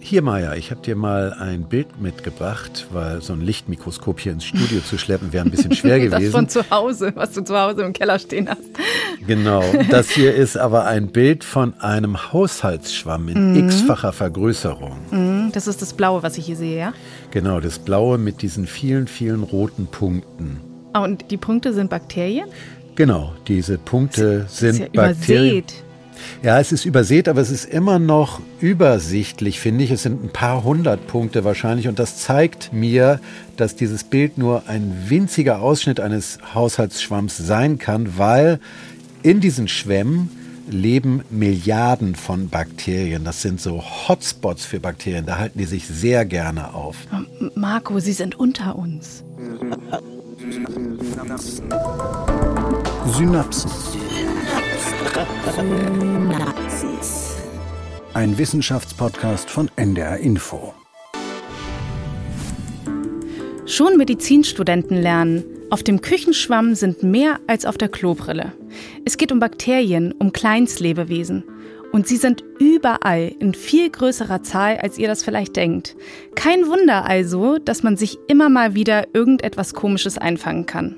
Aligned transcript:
Hier, 0.00 0.22
Maja, 0.22 0.54
ich 0.54 0.70
habe 0.70 0.80
dir 0.80 0.96
mal 0.96 1.34
ein 1.34 1.64
Bild 1.64 2.00
mitgebracht, 2.00 2.86
weil 2.92 3.20
so 3.20 3.32
ein 3.32 3.40
Lichtmikroskop 3.40 4.20
hier 4.20 4.32
ins 4.32 4.44
Studio 4.44 4.80
zu 4.80 4.96
schleppen 4.96 5.32
wäre 5.32 5.44
ein 5.44 5.50
bisschen 5.50 5.72
schwer 5.74 5.98
gewesen. 5.98 6.22
Das 6.22 6.30
von 6.30 6.48
zu 6.48 6.70
Hause, 6.70 7.12
was 7.14 7.32
du 7.32 7.42
zu 7.42 7.58
Hause 7.58 7.82
im 7.82 7.92
Keller 7.92 8.18
stehen 8.18 8.48
hast. 8.48 8.60
Genau. 9.26 9.62
Das 9.90 10.10
hier 10.10 10.34
ist 10.34 10.56
aber 10.56 10.84
ein 10.84 11.08
Bild 11.08 11.44
von 11.44 11.74
einem 11.80 12.32
Haushaltsschwamm 12.32 13.28
in 13.28 13.52
mhm. 13.52 13.68
x-facher 13.68 14.12
Vergrößerung. 14.12 14.96
Mhm, 15.10 15.50
das 15.52 15.66
ist 15.66 15.82
das 15.82 15.92
Blaue, 15.92 16.22
was 16.22 16.38
ich 16.38 16.46
hier 16.46 16.56
sehe, 16.56 16.78
ja? 16.78 16.92
Genau, 17.30 17.60
das 17.60 17.78
Blaue 17.78 18.18
mit 18.18 18.42
diesen 18.42 18.66
vielen, 18.66 19.08
vielen 19.08 19.42
roten 19.42 19.86
Punkten. 19.86 20.60
Ah, 20.92 21.04
und 21.04 21.30
die 21.30 21.36
Punkte 21.36 21.72
sind 21.72 21.90
Bakterien? 21.90 22.48
Genau, 22.94 23.32
diese 23.46 23.78
Punkte 23.78 24.40
das, 24.40 24.58
sind 24.58 24.70
ist 24.70 24.78
ja 24.80 24.88
Bakterien. 24.92 25.58
Übersät. 25.58 25.84
Ja, 26.42 26.60
es 26.60 26.72
ist 26.72 26.84
übersät, 26.84 27.28
aber 27.28 27.40
es 27.40 27.50
ist 27.50 27.64
immer 27.64 27.98
noch 27.98 28.40
übersichtlich, 28.60 29.60
finde 29.60 29.84
ich. 29.84 29.90
Es 29.90 30.02
sind 30.02 30.24
ein 30.24 30.30
paar 30.30 30.64
hundert 30.64 31.06
Punkte 31.06 31.44
wahrscheinlich 31.44 31.88
und 31.88 31.98
das 31.98 32.18
zeigt 32.18 32.72
mir, 32.72 33.20
dass 33.56 33.76
dieses 33.76 34.04
Bild 34.04 34.38
nur 34.38 34.68
ein 34.68 35.06
winziger 35.08 35.60
Ausschnitt 35.60 36.00
eines 36.00 36.38
Haushaltsschwamms 36.54 37.36
sein 37.36 37.78
kann, 37.78 38.18
weil 38.18 38.60
in 39.22 39.40
diesen 39.40 39.68
Schwämmen 39.68 40.30
leben 40.70 41.22
Milliarden 41.30 42.14
von 42.14 42.48
Bakterien. 42.48 43.24
Das 43.24 43.42
sind 43.42 43.60
so 43.60 43.82
Hotspots 43.82 44.64
für 44.64 44.80
Bakterien. 44.80 45.26
Da 45.26 45.38
halten 45.38 45.58
die 45.58 45.64
sich 45.64 45.86
sehr 45.86 46.24
gerne 46.24 46.74
auf. 46.74 46.96
Marco, 47.54 47.98
sie 48.00 48.12
sind 48.12 48.38
unter 48.38 48.76
uns. 48.76 49.24
Synapsen. 53.06 53.70
Ein 58.14 58.36
Wissenschaftspodcast 58.36 59.48
von 59.48 59.70
NDR 59.76 60.18
Info. 60.18 60.74
Schon 63.64 63.96
Medizinstudenten 63.96 64.96
lernen, 65.00 65.44
auf 65.70 65.84
dem 65.84 66.00
Küchenschwamm 66.00 66.74
sind 66.74 67.04
mehr 67.04 67.38
als 67.46 67.64
auf 67.64 67.78
der 67.78 67.88
Klobrille. 67.88 68.52
Es 69.04 69.16
geht 69.16 69.30
um 69.30 69.38
Bakterien, 69.38 70.12
um 70.18 70.32
Kleinstlebewesen. 70.32 71.44
Und 71.92 72.08
sie 72.08 72.16
sind 72.16 72.42
überall 72.58 73.32
in 73.38 73.54
viel 73.54 73.90
größerer 73.90 74.42
Zahl, 74.42 74.78
als 74.78 74.98
ihr 74.98 75.06
das 75.06 75.22
vielleicht 75.22 75.54
denkt. 75.54 75.96
Kein 76.34 76.66
Wunder 76.66 77.04
also, 77.04 77.58
dass 77.58 77.84
man 77.84 77.96
sich 77.96 78.18
immer 78.26 78.48
mal 78.48 78.74
wieder 78.74 79.06
irgendetwas 79.14 79.74
Komisches 79.74 80.18
einfangen 80.18 80.66
kann. 80.66 80.96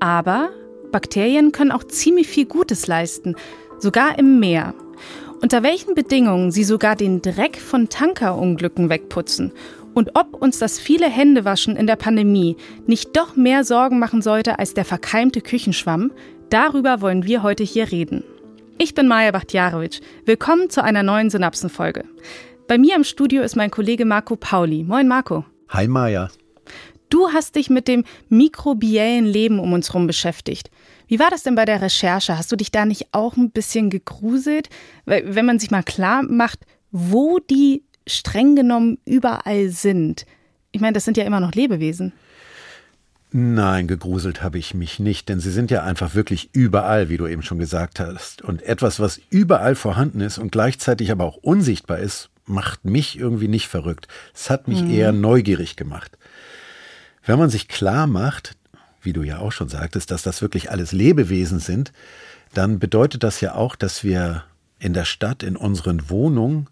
Aber 0.00 0.50
Bakterien 0.92 1.50
können 1.50 1.72
auch 1.72 1.84
ziemlich 1.84 2.28
viel 2.28 2.46
Gutes 2.46 2.86
leisten, 2.86 3.34
sogar 3.78 4.18
im 4.18 4.38
Meer. 4.38 4.74
Unter 5.40 5.64
welchen 5.64 5.94
Bedingungen 5.94 6.52
sie 6.52 6.62
sogar 6.62 6.94
den 6.94 7.20
Dreck 7.20 7.56
von 7.56 7.88
Tankerunglücken 7.88 8.88
wegputzen 8.90 9.52
und 9.94 10.12
ob 10.14 10.40
uns 10.40 10.58
das 10.58 10.78
viele 10.78 11.08
Händewaschen 11.08 11.76
in 11.76 11.86
der 11.86 11.96
Pandemie 11.96 12.56
nicht 12.86 13.16
doch 13.16 13.36
mehr 13.36 13.64
Sorgen 13.64 13.98
machen 13.98 14.22
sollte 14.22 14.58
als 14.58 14.74
der 14.74 14.84
verkeimte 14.84 15.40
Küchenschwamm, 15.40 16.12
darüber 16.50 17.00
wollen 17.00 17.24
wir 17.24 17.42
heute 17.42 17.64
hier 17.64 17.90
reden. 17.90 18.22
Ich 18.78 18.94
bin 18.94 19.08
Maja 19.08 19.30
Bachtjarowitsch. 19.30 20.00
Willkommen 20.24 20.70
zu 20.70 20.82
einer 20.82 21.02
neuen 21.02 21.30
Synapsenfolge. 21.30 22.04
Bei 22.68 22.78
mir 22.78 22.96
im 22.96 23.04
Studio 23.04 23.42
ist 23.42 23.56
mein 23.56 23.70
Kollege 23.70 24.04
Marco 24.04 24.36
Pauli. 24.36 24.84
Moin 24.84 25.08
Marco. 25.08 25.44
Hi 25.68 25.88
Maja. 25.88 26.28
Du 27.10 27.28
hast 27.28 27.56
dich 27.56 27.68
mit 27.68 27.88
dem 27.88 28.04
mikrobiellen 28.30 29.26
Leben 29.26 29.58
um 29.58 29.74
uns 29.74 29.90
herum 29.90 30.06
beschäftigt. 30.06 30.70
Wie 31.12 31.18
war 31.18 31.28
das 31.28 31.42
denn 31.42 31.56
bei 31.56 31.66
der 31.66 31.82
Recherche? 31.82 32.38
Hast 32.38 32.50
du 32.50 32.56
dich 32.56 32.70
da 32.70 32.86
nicht 32.86 33.08
auch 33.12 33.36
ein 33.36 33.50
bisschen 33.50 33.90
gegruselt? 33.90 34.70
Weil, 35.04 35.34
wenn 35.34 35.44
man 35.44 35.58
sich 35.58 35.70
mal 35.70 35.82
klar 35.82 36.22
macht, 36.22 36.60
wo 36.90 37.38
die 37.38 37.84
streng 38.06 38.56
genommen 38.56 38.96
überall 39.04 39.68
sind. 39.68 40.24
Ich 40.70 40.80
meine, 40.80 40.94
das 40.94 41.04
sind 41.04 41.18
ja 41.18 41.24
immer 41.24 41.40
noch 41.40 41.52
Lebewesen. 41.52 42.14
Nein, 43.30 43.88
gegruselt 43.88 44.42
habe 44.42 44.56
ich 44.56 44.72
mich 44.72 45.00
nicht, 45.00 45.28
denn 45.28 45.38
sie 45.38 45.50
sind 45.50 45.70
ja 45.70 45.82
einfach 45.82 46.14
wirklich 46.14 46.48
überall, 46.54 47.10
wie 47.10 47.18
du 47.18 47.26
eben 47.26 47.42
schon 47.42 47.58
gesagt 47.58 48.00
hast. 48.00 48.40
Und 48.40 48.62
etwas, 48.62 48.98
was 48.98 49.20
überall 49.28 49.74
vorhanden 49.74 50.22
ist 50.22 50.38
und 50.38 50.50
gleichzeitig 50.50 51.12
aber 51.12 51.26
auch 51.26 51.36
unsichtbar 51.36 51.98
ist, 51.98 52.30
macht 52.46 52.86
mich 52.86 53.18
irgendwie 53.18 53.48
nicht 53.48 53.68
verrückt. 53.68 54.08
Es 54.32 54.48
hat 54.48 54.66
mich 54.66 54.82
mhm. 54.82 54.90
eher 54.90 55.12
neugierig 55.12 55.76
gemacht. 55.76 56.16
Wenn 57.22 57.38
man 57.38 57.50
sich 57.50 57.68
klar 57.68 58.06
macht, 58.06 58.56
wie 59.02 59.12
du 59.12 59.22
ja 59.22 59.38
auch 59.38 59.52
schon 59.52 59.68
sagtest, 59.68 60.10
dass 60.10 60.22
das 60.22 60.42
wirklich 60.42 60.70
alles 60.70 60.92
Lebewesen 60.92 61.58
sind, 61.58 61.92
dann 62.54 62.78
bedeutet 62.78 63.22
das 63.22 63.40
ja 63.40 63.54
auch, 63.54 63.76
dass 63.76 64.04
wir 64.04 64.44
in 64.78 64.92
der 64.92 65.04
Stadt, 65.04 65.42
in 65.42 65.56
unseren 65.56 66.10
Wohnungen, 66.10 66.68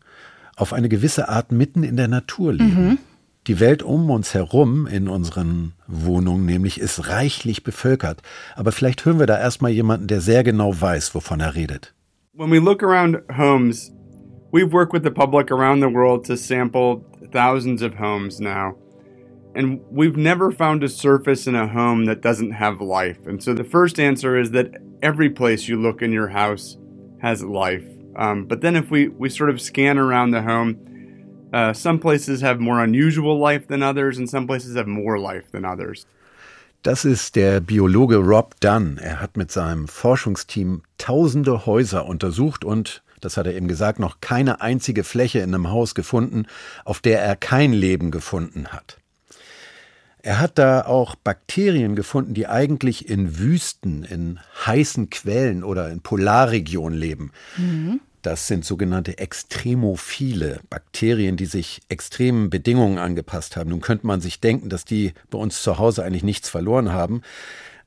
auf 0.57 0.73
eine 0.73 0.89
gewisse 0.89 1.29
Art 1.29 1.53
mitten 1.53 1.83
in 1.83 1.97
der 1.97 2.09
Natur 2.09 2.53
leben. 2.53 2.89
Mhm. 2.89 2.99
Die 3.47 3.59
Welt 3.59 3.83
um 3.83 4.11
uns 4.11 4.35
herum 4.35 4.87
in 4.87 5.09
unseren 5.09 5.73
Wohnungen 5.87 6.45
nämlich 6.45 6.79
ist 6.79 7.09
reichlich 7.09 7.65
bevölkert. 7.65 8.23
Aber 8.55 8.71
vielleicht 8.71 9.05
hören 9.07 9.19
wir 9.19 9.27
da 9.27 9.39
erstmal 9.39 9.71
jemanden, 9.71 10.09
der 10.09 10.21
sehr 10.21 10.45
genau 10.45 10.79
weiß, 10.79 11.15
wovon 11.15 11.41
er 11.41 11.55
redet. 11.55 11.95
When 12.35 12.51
we 12.51 12.59
look 12.59 12.83
around 12.83 13.19
homes, 13.37 13.91
we've 14.53 14.73
worked 14.73 14.93
with 14.93 15.03
the 15.03 15.11
public 15.11 15.51
around 15.51 15.83
the 15.83 15.93
world 15.93 16.27
to 16.27 16.37
sample 16.37 17.03
thousands 17.33 17.83
of 17.83 17.99
homes 17.99 18.39
now. 18.41 18.75
And 19.55 19.81
we've 19.91 20.17
never 20.17 20.53
found 20.53 20.85
a 20.85 20.89
surface 20.89 21.47
in 21.47 21.57
a 21.57 21.67
home 21.67 22.05
that 22.05 22.21
doesn't 22.21 22.53
have 22.53 22.81
life. 22.81 23.27
And 23.27 23.43
so 23.43 23.53
the 23.53 23.65
first 23.65 23.99
answer 23.99 24.37
is 24.37 24.53
that 24.53 24.81
every 25.03 25.31
place 25.31 25.69
you 25.69 25.81
look 25.81 26.03
in 26.03 26.13
your 26.13 26.29
house 26.29 26.79
has 27.21 27.43
life. 27.43 27.85
Um, 28.17 28.47
but 28.47 28.61
then 28.61 28.77
if 28.77 28.91
we, 28.91 29.09
we 29.09 29.29
sort 29.29 29.51
of 29.51 29.61
scan 29.61 29.99
around 29.99 30.31
the 30.31 30.43
home, 30.43 30.77
uh, 31.53 31.73
some 31.73 31.99
places 31.99 32.43
have 32.43 32.61
more 32.61 32.83
unusual 32.83 33.39
life 33.39 33.67
than 33.67 33.83
others 33.83 34.19
and 34.19 34.31
some 34.31 34.47
places 34.47 34.77
have 34.77 34.87
more 34.87 35.19
life 35.19 35.51
than 35.51 35.65
others. 35.65 36.07
Das 36.83 37.05
ist 37.05 37.37
der 37.37 37.61
Biologe 37.61 38.17
Rob 38.17 38.59
Dunn. 38.61 38.99
Er 39.03 39.21
hat 39.21 39.37
mit 39.37 39.51
seinem 39.51 39.87
Forschungsteam 39.87 40.83
tausende 40.97 41.67
Häuser 41.67 42.07
untersucht 42.07 42.65
und, 42.65 43.03
das 43.21 43.37
hat 43.37 43.47
er 43.47 43.55
eben 43.55 43.69
gesagt, 43.69 43.99
noch 43.99 44.21
keine 44.23 44.63
einzige 44.63 45.05
Fläche 45.05 45.41
in 45.41 45.55
einem 45.55 45.71
Haus 45.71 45.95
gefunden, 45.95 46.47
auf 46.87 47.01
der 47.01 47.21
er 47.21 47.37
kein 47.37 47.75
Leben 47.75 48.11
gefunden 48.11 48.69
hat. 48.69 49.00
Er 50.23 50.39
hat 50.39 50.59
da 50.59 50.83
auch 50.85 51.15
Bakterien 51.15 51.97
gefunden, 51.97 52.35
die 52.35 52.47
eigentlich 52.47 53.09
in 53.09 53.39
Wüsten, 53.39 54.05
in 54.05 54.39
heißen 54.67 55.11
Quellen 55.11 55.65
oder 55.65 55.91
in 55.91 56.01
Polarregionen 56.01 56.99
leben. 56.99 57.33
Mhm. 57.57 58.01
Das 58.23 58.47
sind 58.47 58.67
sogenannte 58.67 59.17
Extremophile, 59.17 60.61
Bakterien, 60.69 61.39
die 61.39 61.47
sich 61.47 61.81
extremen 61.89 62.51
Bedingungen 62.51 62.99
angepasst 62.99 63.57
haben. 63.57 63.71
Nun 63.71 63.81
könnte 63.81 64.07
man 64.07 64.21
sich 64.21 64.41
denken, 64.41 64.69
dass 64.69 64.85
die 64.85 65.15
bei 65.31 65.39
uns 65.39 65.63
zu 65.63 65.79
Hause 65.79 66.05
eigentlich 66.05 66.23
nichts 66.23 66.51
verloren 66.51 66.93
haben. 66.93 67.23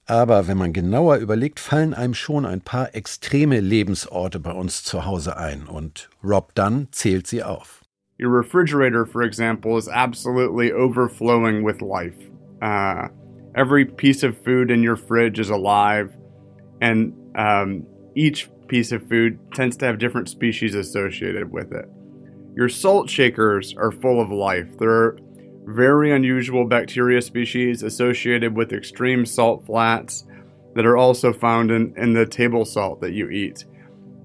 Aber 0.05 0.47
wenn 0.47 0.57
man 0.57 0.73
genauer 0.73 1.17
überlegt, 1.17 1.59
fallen 1.59 1.93
einem 1.93 2.15
schon 2.15 2.45
ein 2.45 2.61
paar 2.61 2.95
extreme 2.95 3.59
Lebensorte 3.59 4.39
bei 4.39 4.51
uns 4.51 4.83
zu 4.83 5.05
Hause 5.05 5.37
ein. 5.37 5.67
Und 5.67 6.09
Rob 6.23 6.55
Dunn 6.55 6.87
zählt 6.91 7.27
sie 7.27 7.43
auf. 7.43 7.82
Your 8.17 8.29
refrigerator, 8.29 9.05
for 9.05 9.23
example, 9.23 9.77
is 9.77 9.87
absolutely 9.87 10.71
overflowing 10.71 11.63
with 11.63 11.81
life. 11.81 12.17
Uh, 12.61 13.07
every 13.55 13.85
piece 13.85 14.23
of 14.23 14.41
food 14.43 14.69
in 14.69 14.83
your 14.83 14.95
fridge 14.95 15.39
is 15.39 15.49
alive, 15.49 16.15
and 16.79 17.13
um, 17.35 17.85
each 18.15 18.49
piece 18.67 18.91
of 18.91 19.07
food 19.09 19.39
tends 19.53 19.77
to 19.77 19.85
have 19.85 19.97
different 19.97 20.29
species 20.29 20.75
associated 20.75 21.51
with 21.51 21.73
it. 21.73 21.85
Your 22.55 22.69
salt 22.69 23.09
shakers 23.09 23.73
are 23.77 23.91
full 23.91 24.21
of 24.21 24.29
life. 24.29 24.77
There 24.77 24.91
are 24.91 25.17
very 25.65 26.11
unusual 26.11 26.65
bacteria 26.65 27.21
species 27.21 27.81
associated 27.81 28.55
with 28.55 28.73
extreme 28.73 29.25
salt 29.25 29.65
flats 29.65 30.25
that 30.75 30.85
are 30.85 30.97
also 30.97 31.33
found 31.33 31.71
in, 31.71 31.93
in 31.97 32.13
the 32.13 32.25
table 32.25 32.65
salt 32.65 33.01
that 33.01 33.13
you 33.13 33.29
eat. 33.29 33.65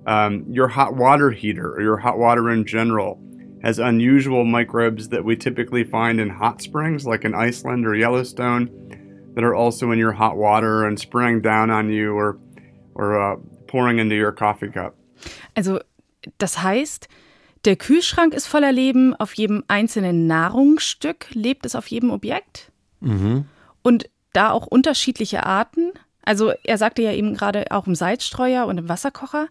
Um, 0.06 0.44
your 0.48 0.68
hot 0.68 0.94
water 0.94 1.30
heater 1.30 1.74
or 1.74 1.80
your 1.80 1.98
hot 1.98 2.18
water 2.18 2.50
in 2.50 2.66
general 2.66 3.20
has 3.62 3.78
unusual 3.78 4.44
microbes 4.44 5.08
that 5.08 5.24
we 5.24 5.36
typically 5.36 5.84
find 5.84 6.20
in 6.20 6.30
hot 6.30 6.62
springs, 6.62 7.04
like 7.04 7.24
in 7.24 7.34
Iceland 7.34 7.86
or 7.86 7.94
Yellowstone, 7.94 8.70
that 9.34 9.44
are 9.44 9.54
also 9.54 9.90
in 9.90 9.98
your 9.98 10.12
hot 10.12 10.36
water 10.36 10.84
and 10.84 10.98
spraying 10.98 11.40
down 11.40 11.70
on 11.70 11.90
you 11.90 12.14
or, 12.14 12.38
or 12.94 13.20
uh, 13.20 13.36
pouring 13.66 13.98
into 13.98 14.14
your 14.14 14.32
coffee 14.32 14.68
cup. 14.68 14.94
Also, 15.54 15.80
das 16.38 16.62
heißt, 16.62 17.08
der 17.64 17.76
Kühlschrank 17.76 18.34
ist 18.34 18.46
voller 18.46 18.72
Leben, 18.72 19.14
auf 19.14 19.34
jedem 19.34 19.64
einzelnen 19.68 20.26
Nahrungsstück 20.26 21.26
lebt 21.32 21.66
es 21.66 21.74
auf 21.74 21.86
jedem 21.88 22.10
Objekt. 22.10 22.70
Mhm. 23.00 23.46
Und 23.82 24.08
da 24.32 24.50
auch 24.50 24.66
unterschiedliche 24.66 25.44
Arten. 25.44 25.92
Also, 26.24 26.52
er 26.62 26.78
sagte 26.78 27.02
ja 27.02 27.12
eben 27.12 27.34
gerade 27.34 27.66
auch 27.70 27.86
im 27.86 27.94
Salzstreuer 27.94 28.66
und 28.66 28.78
im 28.78 28.88
Wasserkocher. 28.88 29.48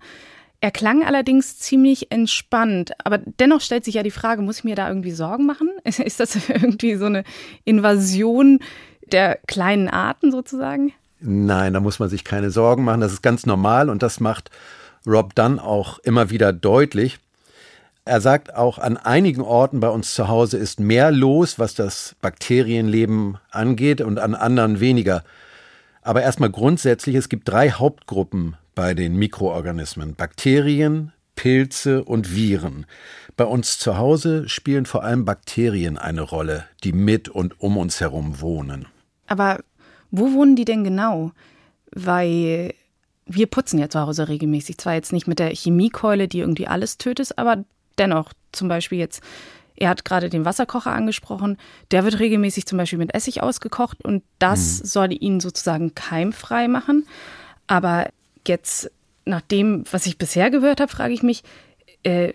Er 0.59 0.71
klang 0.71 1.03
allerdings 1.03 1.59
ziemlich 1.59 2.11
entspannt, 2.11 2.91
aber 3.03 3.19
dennoch 3.19 3.61
stellt 3.61 3.85
sich 3.85 3.93
ja 3.93 4.03
die 4.03 4.11
Frage, 4.11 4.41
muss 4.41 4.59
ich 4.59 4.63
mir 4.63 4.75
da 4.75 4.87
irgendwie 4.87 5.11
Sorgen 5.11 5.45
machen? 5.45 5.69
Ist 5.83 6.19
das 6.19 6.35
irgendwie 6.49 6.95
so 6.95 7.05
eine 7.05 7.23
Invasion 7.63 8.59
der 9.11 9.39
kleinen 9.47 9.87
Arten 9.87 10.31
sozusagen? 10.31 10.93
Nein, 11.19 11.73
da 11.73 11.79
muss 11.79 11.99
man 11.99 12.09
sich 12.09 12.23
keine 12.23 12.51
Sorgen 12.51 12.83
machen, 12.83 13.01
das 13.01 13.13
ist 13.13 13.23
ganz 13.23 13.45
normal 13.47 13.89
und 13.89 14.03
das 14.03 14.19
macht 14.19 14.51
Rob 15.05 15.33
Dunn 15.33 15.57
auch 15.57 15.97
immer 15.99 16.29
wieder 16.29 16.53
deutlich. 16.53 17.17
Er 18.05 18.21
sagt 18.21 18.55
auch, 18.55 18.77
an 18.77 18.97
einigen 18.97 19.41
Orten 19.41 19.79
bei 19.79 19.89
uns 19.89 20.13
zu 20.13 20.27
Hause 20.27 20.57
ist 20.57 20.79
mehr 20.79 21.11
los, 21.11 21.59
was 21.59 21.73
das 21.73 22.15
Bakterienleben 22.21 23.37
angeht 23.51 24.01
und 24.01 24.19
an 24.19 24.35
anderen 24.35 24.79
weniger. 24.79 25.23
Aber 26.03 26.21
erstmal 26.21 26.51
grundsätzlich, 26.51 27.15
es 27.15 27.29
gibt 27.29 27.49
drei 27.49 27.71
Hauptgruppen 27.71 28.55
bei 28.77 28.93
den 28.93 29.15
Mikroorganismen. 29.15 30.13
Bakterien, 30.13 31.11
Pilze 31.35 32.03
und 32.03 32.35
Viren. 32.35 32.85
Bei 33.35 33.45
uns 33.45 33.79
zu 33.79 33.97
Hause 33.97 34.47
spielen 34.47 34.85
vor 34.85 35.03
allem 35.03 35.25
Bakterien 35.25 35.97
eine 35.97 36.21
Rolle, 36.21 36.65
die 36.83 36.91
mit 36.91 37.27
und 37.27 37.59
um 37.59 37.75
uns 37.75 37.99
herum 38.01 38.39
wohnen. 38.39 38.85
Aber 39.25 39.61
wo 40.11 40.31
wohnen 40.31 40.55
die 40.55 40.63
denn 40.63 40.83
genau? 40.83 41.31
Weil 41.91 42.75
wir 43.25 43.47
putzen 43.47 43.79
ja 43.79 43.89
zu 43.89 43.99
Hause 43.99 44.27
regelmäßig. 44.27 44.77
Zwar 44.77 44.93
jetzt 44.93 45.11
nicht 45.11 45.27
mit 45.27 45.39
der 45.39 45.49
Chemiekeule, 45.49 46.27
die 46.27 46.39
irgendwie 46.39 46.67
alles 46.67 46.99
tötet, 46.99 47.35
aber 47.35 47.65
dennoch 47.97 48.31
zum 48.51 48.67
Beispiel 48.67 48.99
jetzt, 48.99 49.23
er 49.75 49.89
hat 49.89 50.05
gerade 50.05 50.29
den 50.29 50.45
Wasserkocher 50.45 50.91
angesprochen, 50.91 51.57
der 51.89 52.03
wird 52.03 52.19
regelmäßig 52.19 52.67
zum 52.67 52.77
Beispiel 52.77 52.99
mit 52.99 53.15
Essig 53.15 53.41
ausgekocht 53.41 54.05
und 54.05 54.21
das 54.37 54.81
mhm. 54.81 54.85
soll 54.85 55.17
ihn 55.19 55.39
sozusagen 55.39 55.95
keimfrei 55.95 56.67
machen. 56.67 57.07
Aber 57.65 58.07
jetzt, 58.47 58.91
nach 59.25 59.41
dem, 59.41 59.83
was 59.91 60.05
ich 60.05 60.17
bisher 60.17 60.49
gehört 60.49 60.79
habe, 60.79 60.91
frage 60.91 61.13
ich 61.13 61.23
mich, 61.23 61.43
äh, 62.03 62.33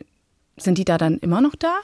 sind 0.56 0.78
die 0.78 0.84
da 0.84 0.98
dann 0.98 1.18
immer 1.18 1.40
noch 1.40 1.54
da? 1.54 1.74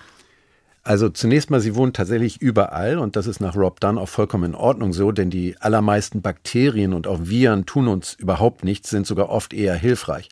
Also 0.88 1.10
zunächst 1.10 1.50
mal, 1.50 1.60
sie 1.60 1.74
wohnen 1.74 1.92
tatsächlich 1.92 2.40
überall 2.40 2.98
und 2.98 3.14
das 3.14 3.26
ist 3.26 3.40
nach 3.40 3.56
Rob 3.56 3.78
Dunn 3.80 3.98
auch 3.98 4.08
vollkommen 4.08 4.44
in 4.44 4.54
Ordnung 4.54 4.94
so, 4.94 5.12
denn 5.12 5.28
die 5.28 5.54
allermeisten 5.60 6.22
Bakterien 6.22 6.94
und 6.94 7.06
auch 7.06 7.18
Viren 7.24 7.66
tun 7.66 7.88
uns 7.88 8.14
überhaupt 8.14 8.64
nichts, 8.64 8.88
sind 8.88 9.06
sogar 9.06 9.28
oft 9.28 9.52
eher 9.52 9.74
hilfreich. 9.74 10.30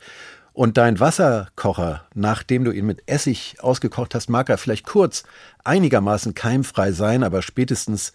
Und 0.56 0.78
dein 0.78 0.98
Wasserkocher, 1.00 2.06
nachdem 2.14 2.64
du 2.64 2.70
ihn 2.70 2.86
mit 2.86 3.02
Essig 3.04 3.56
ausgekocht 3.60 4.14
hast, 4.14 4.30
mag 4.30 4.48
er 4.48 4.56
vielleicht 4.56 4.86
kurz 4.86 5.24
einigermaßen 5.64 6.32
keimfrei 6.32 6.92
sein, 6.92 7.24
aber 7.24 7.42
spätestens, 7.42 8.14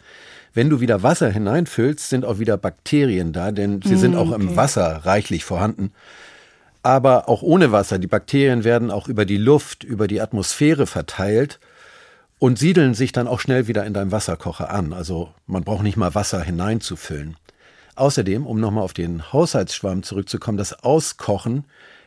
wenn 0.52 0.68
du 0.68 0.80
wieder 0.80 1.04
Wasser 1.04 1.30
hineinfüllst, 1.30 2.10
sind 2.10 2.26
auch 2.26 2.40
wieder 2.40 2.58
Bakterien 2.58 3.32
da, 3.32 3.52
denn 3.52 3.84
sie 3.84 3.94
mm, 3.94 4.00
sind 4.00 4.16
auch 4.16 4.32
okay. 4.32 4.42
im 4.42 4.56
Wasser 4.56 5.02
reichlich 5.06 5.46
vorhanden. 5.46 5.92
Aber 6.82 7.30
auch 7.30 7.44
ohne 7.44 7.72
Wasser, 7.72 8.00
die 8.00 8.08
Bakterien 8.08 8.64
werden 8.64 8.90
auch 8.90 9.08
über 9.08 9.26
die 9.26 9.38
Luft, 9.38 9.84
über 9.84 10.08
die 10.08 10.20
Atmosphäre 10.20 10.88
verteilt 10.88 11.60
und 12.40 12.58
siedeln 12.58 12.96
sich 12.96 13.12
dann 13.12 13.28
auch 13.28 13.40
schnell 13.40 13.68
wieder 13.68 13.86
in 13.86 13.94
deinem 13.94 14.12
Wasserkocher 14.12 14.72
an. 14.72 14.94
Also 14.94 15.30
man 15.46 15.64
braucht 15.64 15.84
nicht 15.84 15.96
mal 15.96 16.16
Wasser 16.16 16.42
hineinzufüllen. 16.42 17.38
Außerdem, 17.94 18.48
um 18.48 18.60
nochmal 18.60 18.84
auf 18.84 18.94
den 18.94 19.32
Haushaltsschwamm 19.32 20.02
zurückzukommen, 20.02 20.58
das 20.58 20.84
Auskochen 20.84 21.66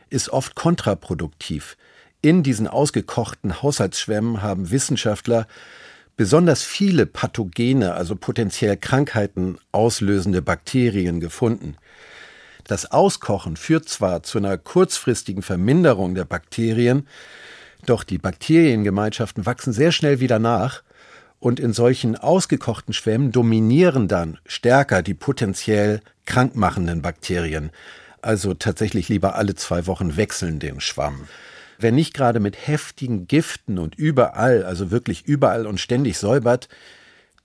ist 0.09 0.29
oft 0.29 0.55
kontraproduktiv. 0.55 1.77
In 2.21 2.43
diesen 2.43 2.67
ausgekochten 2.67 3.61
Haushaltsschwämmen 3.61 4.41
haben 4.41 4.71
Wissenschaftler 4.71 5.47
besonders 6.17 6.63
viele 6.63 7.05
pathogene, 7.05 7.93
also 7.93 8.15
potenziell 8.15 8.77
Krankheiten 8.77 9.57
auslösende 9.71 10.41
Bakterien 10.41 11.19
gefunden. 11.19 11.77
Das 12.63 12.91
Auskochen 12.91 13.57
führt 13.57 13.87
zwar 13.89 14.23
zu 14.23 14.39
einer 14.39 14.57
kurzfristigen 14.57 15.43
Verminderung 15.43 16.15
der 16.15 16.25
Bakterien, 16.25 17.07
doch 17.85 18.03
die 18.03 18.17
Bakteriengemeinschaften 18.17 19.45
wachsen 19.45 19.71
sehr 19.71 19.91
schnell 19.91 20.19
wieder 20.19 20.39
nach 20.39 20.81
und 21.39 21.59
in 21.59 21.73
solchen 21.73 22.15
ausgekochten 22.15 22.93
Schwämmen 22.93 23.31
dominieren 23.31 24.07
dann 24.07 24.39
stärker 24.47 25.03
die 25.03 25.13
potenziell 25.13 26.01
krankmachenden 26.25 27.03
Bakterien. 27.03 27.69
Also 28.25 28.55
tatsächlich 28.55 29.07
lieber 29.07 29.35
alle 29.35 29.53
zwei 29.53 29.85
Wochen 29.85 30.17
wechseln 30.17 30.57
den 30.57 30.81
Schwamm. 30.81 31.27
Wer 31.77 31.91
nicht 31.91 32.15
gerade 32.15 32.39
mit 32.39 32.67
heftigen 32.67 33.27
Giften 33.27 33.77
und 33.77 33.93
überall, 33.93 34.65
also 34.65 34.89
wirklich 34.89 35.27
überall 35.27 35.67
und 35.67 35.79
ständig 35.79 36.17
säubert, 36.17 36.67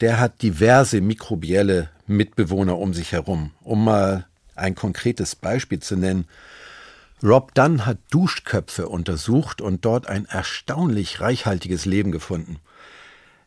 der 0.00 0.18
hat 0.18 0.40
diverse 0.40 1.02
mikrobielle 1.02 1.90
Mitbewohner 2.06 2.78
um 2.78 2.94
sich 2.94 3.12
herum. 3.12 3.50
Um 3.60 3.84
mal 3.84 4.26
ein 4.54 4.74
konkretes 4.74 5.36
Beispiel 5.36 5.80
zu 5.80 5.96
nennen, 5.96 6.24
Rob 7.22 7.54
Dunn 7.54 7.84
hat 7.84 7.98
Duschköpfe 8.10 8.88
untersucht 8.88 9.60
und 9.60 9.84
dort 9.84 10.06
ein 10.06 10.24
erstaunlich 10.24 11.20
reichhaltiges 11.20 11.84
Leben 11.84 12.10
gefunden. 12.10 12.56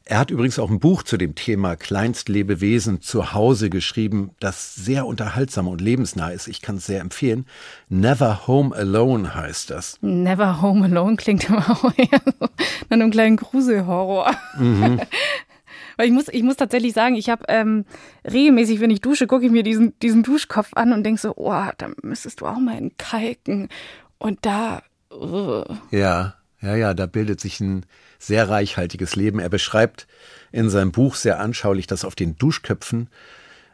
Er 0.05 0.19
hat 0.19 0.31
übrigens 0.31 0.59
auch 0.59 0.69
ein 0.69 0.81
Buch 0.81 1.03
zu 1.03 1.15
dem 1.15 1.33
Thema 1.33 1.77
Kleinstlebewesen 1.77 3.01
zu 3.01 3.33
Hause 3.33 3.69
geschrieben, 3.69 4.31
das 4.41 4.75
sehr 4.75 5.05
unterhaltsam 5.05 5.69
und 5.69 5.79
lebensnah 5.79 6.29
ist. 6.31 6.49
Ich 6.49 6.61
kann 6.61 6.75
es 6.75 6.85
sehr 6.85 6.99
empfehlen. 6.99 7.45
Never 7.87 8.45
Home 8.45 8.75
Alone 8.75 9.33
heißt 9.33 9.69
das. 9.69 9.97
Never 10.01 10.61
Home 10.61 10.83
Alone 10.85 11.15
klingt 11.15 11.47
immer 11.47 11.69
auch 11.69 11.93
eher 11.95 12.21
so 12.25 12.33
nach 12.41 12.49
einem 12.89 13.11
kleinen 13.11 13.37
Gruselhorror. 13.37 14.35
Mhm. 14.57 14.99
Weil 15.97 16.07
ich 16.07 16.11
muss, 16.11 16.27
ich 16.27 16.43
muss 16.43 16.57
tatsächlich 16.57 16.93
sagen, 16.93 17.15
ich 17.15 17.29
habe 17.29 17.45
ähm, 17.47 17.85
regelmäßig, 18.25 18.81
wenn 18.81 18.89
ich 18.91 18.99
dusche, 18.99 19.27
gucke 19.27 19.45
ich 19.45 19.51
mir 19.51 19.63
diesen, 19.63 19.97
diesen 19.99 20.23
Duschkopf 20.23 20.71
an 20.73 20.91
und 20.91 21.03
denke 21.03 21.21
so, 21.21 21.33
oh, 21.37 21.63
da 21.77 21.91
müsstest 22.01 22.41
du 22.41 22.47
auch 22.47 22.59
mal 22.59 22.77
entkalken. 22.77 23.69
Und 24.17 24.39
da. 24.45 24.81
Uh. 25.11 25.63
Ja, 25.91 26.33
ja, 26.61 26.75
ja, 26.75 26.93
da 26.93 27.05
bildet 27.05 27.39
sich 27.39 27.59
ein 27.59 27.85
sehr 28.27 28.49
reichhaltiges 28.49 29.15
Leben. 29.15 29.39
Er 29.39 29.49
beschreibt 29.49 30.07
in 30.51 30.69
seinem 30.69 30.91
Buch 30.91 31.15
sehr 31.15 31.39
anschaulich, 31.39 31.87
dass 31.87 32.05
auf 32.05 32.15
den 32.15 32.37
Duschköpfen 32.37 33.09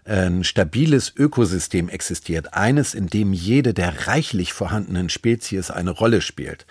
ein 0.06 0.44
stabiles 0.44 1.14
Ökosystem 1.16 1.88
existiert, 1.88 2.54
eines, 2.54 2.94
in 2.94 3.08
dem 3.08 3.34
jede 3.34 3.74
der 3.74 4.08
reichlich 4.08 4.54
vorhandenen 4.54 5.10
Spezies 5.10 5.70
eine 5.70 5.92
Rolle 5.92 6.22
spielt. 6.22 6.66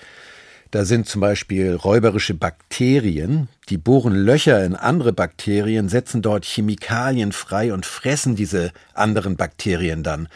Da 0.70 0.84
sind 0.84 1.08
zum 1.08 1.22
Beispiel 1.22 1.74
räuberische 1.74 2.34
Bakterien, 2.34 3.48
die 3.70 3.78
bohren 3.78 4.14
Löcher 4.14 4.62
in 4.64 4.74
andere 4.74 5.14
Bakterien, 5.14 5.88
setzen 5.88 6.20
dort 6.20 6.44
Chemikalien 6.44 7.32
frei 7.32 7.72
und 7.72 7.86
fressen 7.86 8.36
diese 8.36 8.72
anderen 8.92 9.36
Bakterien 9.36 10.02
dann. 10.02 10.28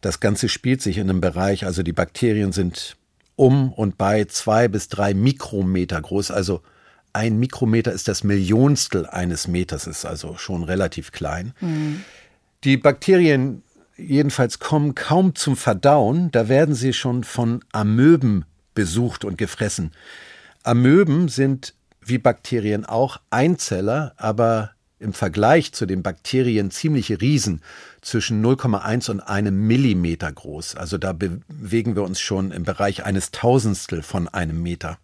Das 0.00 0.20
Ganze 0.20 0.48
spielt 0.48 0.80
sich 0.80 0.98
in 0.98 1.10
einem 1.10 1.20
Bereich, 1.20 1.66
also 1.66 1.82
die 1.82 1.92
Bakterien 1.92 2.52
sind 2.52 2.96
um 3.38 3.72
und 3.72 3.96
bei 3.96 4.24
zwei 4.24 4.66
bis 4.66 4.88
drei 4.88 5.14
Mikrometer 5.14 6.00
groß, 6.00 6.32
also 6.32 6.60
ein 7.12 7.38
Mikrometer 7.38 7.92
ist 7.92 8.08
das 8.08 8.24
Millionstel 8.24 9.06
eines 9.06 9.46
Meters, 9.46 9.86
ist 9.86 10.04
also 10.04 10.36
schon 10.36 10.64
relativ 10.64 11.12
klein. 11.12 11.54
Mhm. 11.60 12.02
Die 12.64 12.76
Bakterien 12.76 13.62
jedenfalls 13.96 14.58
kommen 14.58 14.94
kaum 14.94 15.36
zum 15.36 15.56
Verdauen, 15.56 16.30
da 16.32 16.48
werden 16.48 16.74
sie 16.74 16.92
schon 16.92 17.22
von 17.22 17.64
Amöben 17.72 18.44
besucht 18.74 19.24
und 19.24 19.38
gefressen. 19.38 19.92
Amöben 20.64 21.28
sind 21.28 21.74
wie 22.00 22.18
Bakterien 22.18 22.84
auch 22.84 23.20
Einzeller, 23.30 24.14
aber 24.16 24.72
im 25.00 25.12
Vergleich 25.12 25.72
zu 25.72 25.86
den 25.86 26.02
Bakterien 26.02 26.70
ziemliche 26.70 27.20
Riesen, 27.20 27.62
zwischen 28.00 28.44
0,1 28.44 29.10
und 29.10 29.20
einem 29.20 29.66
Millimeter 29.66 30.30
groß. 30.30 30.76
Also 30.76 30.98
da 30.98 31.12
bewegen 31.12 31.96
wir 31.96 32.02
uns 32.02 32.20
schon 32.20 32.50
im 32.50 32.64
Bereich 32.64 33.04
eines 33.04 33.30
Tausendstel 33.30 34.02
von 34.02 34.28
einem 34.28 34.62
Meter. 34.62 34.98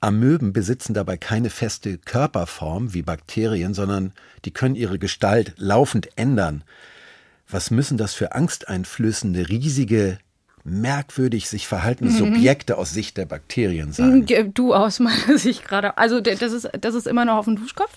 Amöben 0.00 0.52
besitzen 0.52 0.92
dabei 0.92 1.16
keine 1.16 1.50
feste 1.50 1.98
Körperform 1.98 2.92
wie 2.92 3.02
Bakterien, 3.02 3.72
sondern 3.72 4.12
die 4.44 4.50
können 4.50 4.74
ihre 4.74 4.98
Gestalt 4.98 5.54
laufend 5.56 6.08
ändern. 6.16 6.62
Was 7.48 7.70
müssen 7.70 7.96
das 7.96 8.12
für 8.12 8.32
angsteinflößende 8.32 9.48
riesige 9.48 10.18
merkwürdig 10.64 11.48
sich 11.48 11.68
verhaltende 11.68 12.12
mhm. 12.12 12.18
Subjekte 12.18 12.78
aus 12.78 12.92
Sicht 12.92 13.16
der 13.18 13.26
Bakterien 13.26 13.92
sein. 13.92 14.26
Du 14.54 14.74
aus 14.74 14.98
meiner 14.98 15.36
Sicht 15.38 15.68
gerade. 15.68 15.98
Also 15.98 16.20
das 16.20 16.40
ist, 16.40 16.68
das 16.80 16.94
ist 16.94 17.06
immer 17.06 17.24
noch 17.24 17.36
auf 17.36 17.44
dem 17.44 17.56
Duschkopf? 17.56 17.92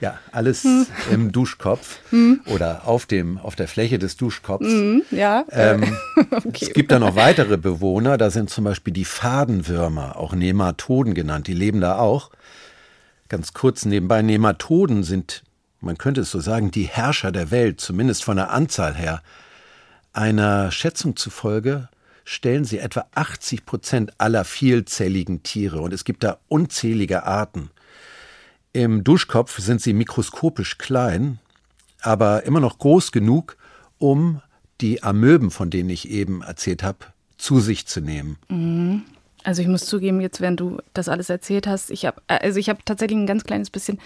Ja, 0.00 0.18
alles 0.32 0.64
hm. 0.64 0.86
im 1.10 1.32
Duschkopf 1.32 1.98
hm. 2.10 2.40
oder 2.46 2.86
auf, 2.86 3.06
dem, 3.06 3.38
auf 3.38 3.56
der 3.56 3.68
Fläche 3.68 3.98
des 3.98 4.16
Duschkopfs. 4.16 4.66
Hm, 4.66 5.02
ja. 5.10 5.44
Ähm, 5.50 5.96
okay. 6.30 6.66
Es 6.66 6.72
gibt 6.72 6.90
da 6.90 6.98
noch 6.98 7.16
weitere 7.16 7.56
Bewohner, 7.56 8.18
da 8.18 8.30
sind 8.30 8.50
zum 8.50 8.64
Beispiel 8.64 8.92
die 8.92 9.04
Fadenwürmer, 9.04 10.16
auch 10.16 10.34
Nematoden 10.34 11.14
genannt, 11.14 11.46
die 11.46 11.54
leben 11.54 11.80
da 11.80 11.98
auch. 11.98 12.30
Ganz 13.28 13.52
kurz 13.54 13.84
nebenbei, 13.84 14.22
Nematoden 14.22 15.02
sind, 15.02 15.42
man 15.80 15.98
könnte 15.98 16.20
es 16.20 16.30
so 16.30 16.40
sagen, 16.40 16.70
die 16.70 16.84
Herrscher 16.84 17.32
der 17.32 17.50
Welt, 17.50 17.80
zumindest 17.80 18.24
von 18.24 18.36
der 18.36 18.50
Anzahl 18.50 18.94
her. 18.94 19.22
Einer 20.12 20.70
Schätzung 20.70 21.16
zufolge 21.16 21.88
stellen 22.24 22.64
sie 22.64 22.78
etwa 22.78 23.06
80 23.14 23.64
Prozent 23.64 24.12
aller 24.18 24.44
vielzelligen 24.44 25.42
Tiere 25.42 25.80
und 25.80 25.92
es 25.92 26.04
gibt 26.04 26.24
da 26.24 26.38
unzählige 26.48 27.24
Arten. 27.24 27.70
Im 28.76 29.04
Duschkopf 29.04 29.58
sind 29.58 29.80
sie 29.80 29.94
mikroskopisch 29.94 30.76
klein, 30.76 31.38
aber 32.02 32.42
immer 32.42 32.60
noch 32.60 32.78
groß 32.78 33.10
genug, 33.10 33.56
um 33.96 34.42
die 34.82 35.02
Amöben, 35.02 35.50
von 35.50 35.70
denen 35.70 35.88
ich 35.88 36.10
eben 36.10 36.42
erzählt 36.42 36.82
habe, 36.82 36.98
zu 37.38 37.58
sich 37.58 37.86
zu 37.86 38.02
nehmen. 38.02 38.36
Mhm. 38.50 39.04
Also 39.44 39.62
ich 39.62 39.68
muss 39.68 39.86
zugeben, 39.86 40.20
jetzt 40.20 40.42
während 40.42 40.60
du 40.60 40.76
das 40.92 41.08
alles 41.08 41.30
erzählt 41.30 41.66
hast, 41.66 41.90
ich 41.90 42.04
habe 42.04 42.20
also 42.28 42.58
ich 42.58 42.68
habe 42.68 42.80
tatsächlich 42.84 43.16
ein 43.16 43.26
ganz 43.26 43.44
kleines 43.44 43.70
bisschen 43.70 43.98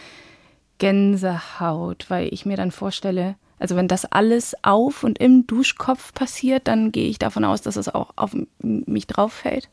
Gänsehaut, 0.79 2.07
weil 2.09 2.33
ich 2.33 2.47
mir 2.47 2.57
dann 2.57 2.71
vorstelle, 2.71 3.35
also 3.59 3.75
wenn 3.75 3.89
das 3.89 4.05
alles 4.05 4.55
auf 4.63 5.03
und 5.03 5.19
im 5.19 5.49
Duschkopf 5.49 6.15
passiert, 6.15 6.69
dann 6.69 6.93
gehe 6.93 7.09
ich 7.09 7.19
davon 7.19 7.45
aus, 7.45 7.61
dass 7.61 7.75
es 7.75 7.89
auch 7.89 8.13
auf 8.15 8.37
mich 8.61 9.09
drauf 9.09 9.33
fällt. 9.33 9.69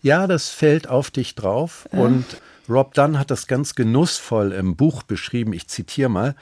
Ja, 0.00 0.26
das 0.26 0.48
fällt 0.48 0.88
auf 0.88 1.10
dich 1.10 1.34
drauf. 1.34 1.86
Ja. 1.92 1.98
Und 1.98 2.24
Rob 2.68 2.94
Dunn 2.94 3.18
hat 3.18 3.30
das 3.30 3.46
ganz 3.46 3.74
genussvoll 3.74 4.52
im 4.52 4.76
Buch 4.76 5.02
beschrieben. 5.02 5.52
Ich 5.52 5.68
zitiere 5.68 6.08
mal. 6.08 6.34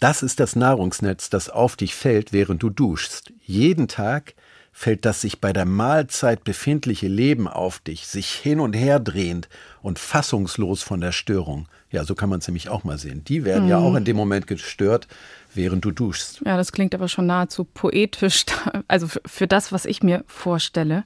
Das 0.00 0.22
ist 0.22 0.40
das 0.40 0.56
Nahrungsnetz, 0.56 1.30
das 1.30 1.48
auf 1.48 1.76
dich 1.76 1.94
fällt, 1.94 2.32
während 2.32 2.62
du 2.62 2.70
duschst. 2.70 3.32
Jeden 3.44 3.86
Tag 3.86 4.34
fällt 4.72 5.04
das 5.04 5.20
sich 5.20 5.40
bei 5.40 5.52
der 5.52 5.66
Mahlzeit 5.66 6.44
befindliche 6.44 7.06
Leben 7.06 7.46
auf 7.46 7.78
dich, 7.78 8.06
sich 8.06 8.30
hin 8.30 8.58
und 8.58 8.72
her 8.72 8.98
drehend 8.98 9.48
und 9.82 9.98
fassungslos 9.98 10.82
von 10.82 11.00
der 11.00 11.12
Störung. 11.12 11.68
Ja, 11.90 12.04
so 12.04 12.14
kann 12.14 12.30
man 12.30 12.40
es 12.40 12.48
nämlich 12.48 12.70
auch 12.70 12.82
mal 12.82 12.98
sehen. 12.98 13.22
Die 13.22 13.44
werden 13.44 13.64
mhm. 13.64 13.70
ja 13.70 13.78
auch 13.78 13.94
in 13.94 14.04
dem 14.04 14.16
Moment 14.16 14.46
gestört, 14.46 15.06
während 15.54 15.84
du 15.84 15.90
duschst. 15.90 16.40
Ja, 16.44 16.56
das 16.56 16.72
klingt 16.72 16.94
aber 16.94 17.06
schon 17.08 17.26
nahezu 17.26 17.64
poetisch, 17.64 18.46
also 18.88 19.06
für 19.26 19.46
das, 19.46 19.72
was 19.72 19.84
ich 19.84 20.02
mir 20.02 20.24
vorstelle. 20.26 21.04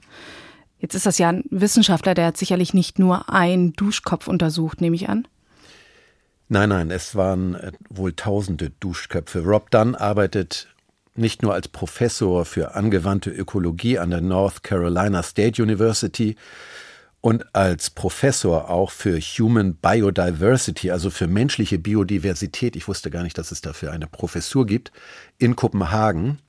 Jetzt 0.79 0.95
ist 0.95 1.05
das 1.05 1.17
ja 1.17 1.29
ein 1.29 1.43
Wissenschaftler, 1.49 2.13
der 2.13 2.27
hat 2.27 2.37
sicherlich 2.37 2.73
nicht 2.73 2.99
nur 2.99 3.29
einen 3.29 3.73
Duschkopf 3.73 4.27
untersucht, 4.27 4.81
nehme 4.81 4.95
ich 4.95 5.09
an. 5.09 5.27
Nein, 6.49 6.69
nein, 6.69 6.91
es 6.91 7.15
waren 7.15 7.55
äh, 7.55 7.71
wohl 7.89 8.13
tausende 8.13 8.69
Duschköpfe. 8.79 9.43
Rob 9.43 9.69
Dunn 9.71 9.95
arbeitet 9.95 10.67
nicht 11.15 11.41
nur 11.41 11.53
als 11.53 11.67
Professor 11.67 12.45
für 12.45 12.75
angewandte 12.75 13.31
Ökologie 13.31 13.97
an 13.97 14.11
der 14.11 14.21
North 14.21 14.63
Carolina 14.63 15.23
State 15.23 15.61
University 15.61 16.35
und 17.19 17.53
als 17.55 17.89
Professor 17.89 18.69
auch 18.69 18.91
für 18.91 19.19
Human 19.19 19.75
Biodiversity, 19.75 20.91
also 20.91 21.09
für 21.09 21.27
menschliche 21.27 21.79
Biodiversität. 21.79 22.75
Ich 22.75 22.87
wusste 22.87 23.09
gar 23.09 23.23
nicht, 23.23 23.37
dass 23.37 23.51
es 23.51 23.61
dafür 23.61 23.91
eine 23.91 24.07
Professur 24.07 24.65
gibt 24.65 24.91
in 25.37 25.55
Kopenhagen. 25.55 26.39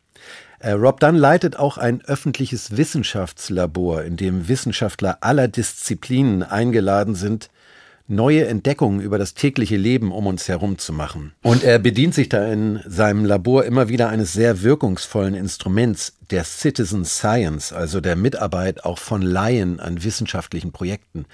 Äh, 0.60 0.72
Rob 0.72 1.00
Dunn 1.00 1.16
leitet 1.16 1.56
auch 1.56 1.78
ein 1.78 2.02
öffentliches 2.04 2.76
Wissenschaftslabor, 2.76 4.02
in 4.02 4.16
dem 4.16 4.48
Wissenschaftler 4.48 5.18
aller 5.20 5.48
Disziplinen 5.48 6.42
eingeladen 6.42 7.14
sind, 7.14 7.48
neue 8.08 8.46
Entdeckungen 8.46 9.00
über 9.00 9.18
das 9.18 9.34
tägliche 9.34 9.76
Leben 9.76 10.12
um 10.12 10.26
uns 10.26 10.48
herum 10.48 10.78
zu 10.78 10.92
machen. 10.92 11.32
Und 11.42 11.62
er 11.62 11.78
bedient 11.78 12.14
sich 12.14 12.28
da 12.28 12.50
in 12.50 12.80
seinem 12.86 13.24
Labor 13.24 13.64
immer 13.64 13.88
wieder 13.88 14.08
eines 14.08 14.32
sehr 14.32 14.62
wirkungsvollen 14.62 15.34
Instruments 15.34 16.14
der 16.30 16.44
Citizen 16.44 17.04
Science, 17.04 17.72
also 17.72 18.00
der 18.00 18.16
Mitarbeit 18.16 18.84
auch 18.84 18.98
von 18.98 19.22
Laien 19.22 19.78
an 19.78 20.02
wissenschaftlichen 20.02 20.72
Projekten. 20.72 21.26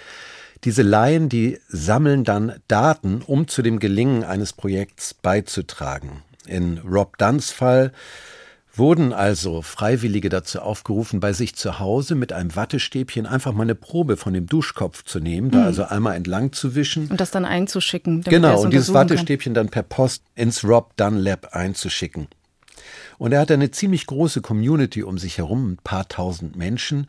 Diese 0.65 0.83
Laien, 0.83 1.29
die 1.29 1.59
sammeln 1.69 2.25
dann 2.25 2.55
Daten, 2.69 3.23
um 3.25 3.49
zu 3.49 3.63
dem 3.63 3.79
Gelingen 3.79 4.25
eines 4.25 4.53
Projekts 4.53 5.15
beizutragen. 5.15 6.23
In 6.47 6.79
Rob 6.79 7.17
Dunns 7.19 7.51
Fall 7.51 7.93
wurden 8.77 9.13
also 9.13 9.63
Freiwillige 9.63 10.29
dazu 10.29 10.61
aufgerufen, 10.61 11.21
bei 11.21 11.33
sich 11.33 11.55
zu 11.55 11.79
Hause 11.79 12.15
mit 12.15 12.33
einem 12.33 12.55
Wattestäbchen 12.57 13.27
einfach 13.27 13.53
mal 13.53 13.63
eine 13.63 13.75
Probe 13.75 14.17
von 14.17 14.33
dem 14.33 14.47
Duschkopf 14.47 15.05
zu 15.05 15.21
nehmen, 15.21 15.51
da 15.51 15.59
mhm. 15.59 15.65
also 15.65 15.85
einmal 15.85 16.17
entlang 16.17 16.53
zu 16.53 16.75
wischen. 16.75 17.09
Und 17.09 17.21
das 17.21 17.31
dann 17.31 17.45
einzuschicken. 17.45 18.23
Genau, 18.23 18.63
und 18.63 18.73
dieses 18.73 18.93
Wattestäbchen 18.93 19.55
kann. 19.55 19.65
dann 19.65 19.71
per 19.71 19.83
Post 19.83 20.25
ins 20.35 20.65
Rob 20.65 20.97
Dunn 20.97 21.19
Lab 21.19 21.55
einzuschicken. 21.55 22.29
Und 23.19 23.33
er 23.33 23.41
hat 23.41 23.51
eine 23.51 23.71
ziemlich 23.71 24.07
große 24.07 24.41
Community 24.41 25.03
um 25.03 25.19
sich 25.19 25.39
herum, 25.39 25.73
ein 25.73 25.77
paar 25.83 26.09
tausend 26.09 26.57
Menschen, 26.57 27.07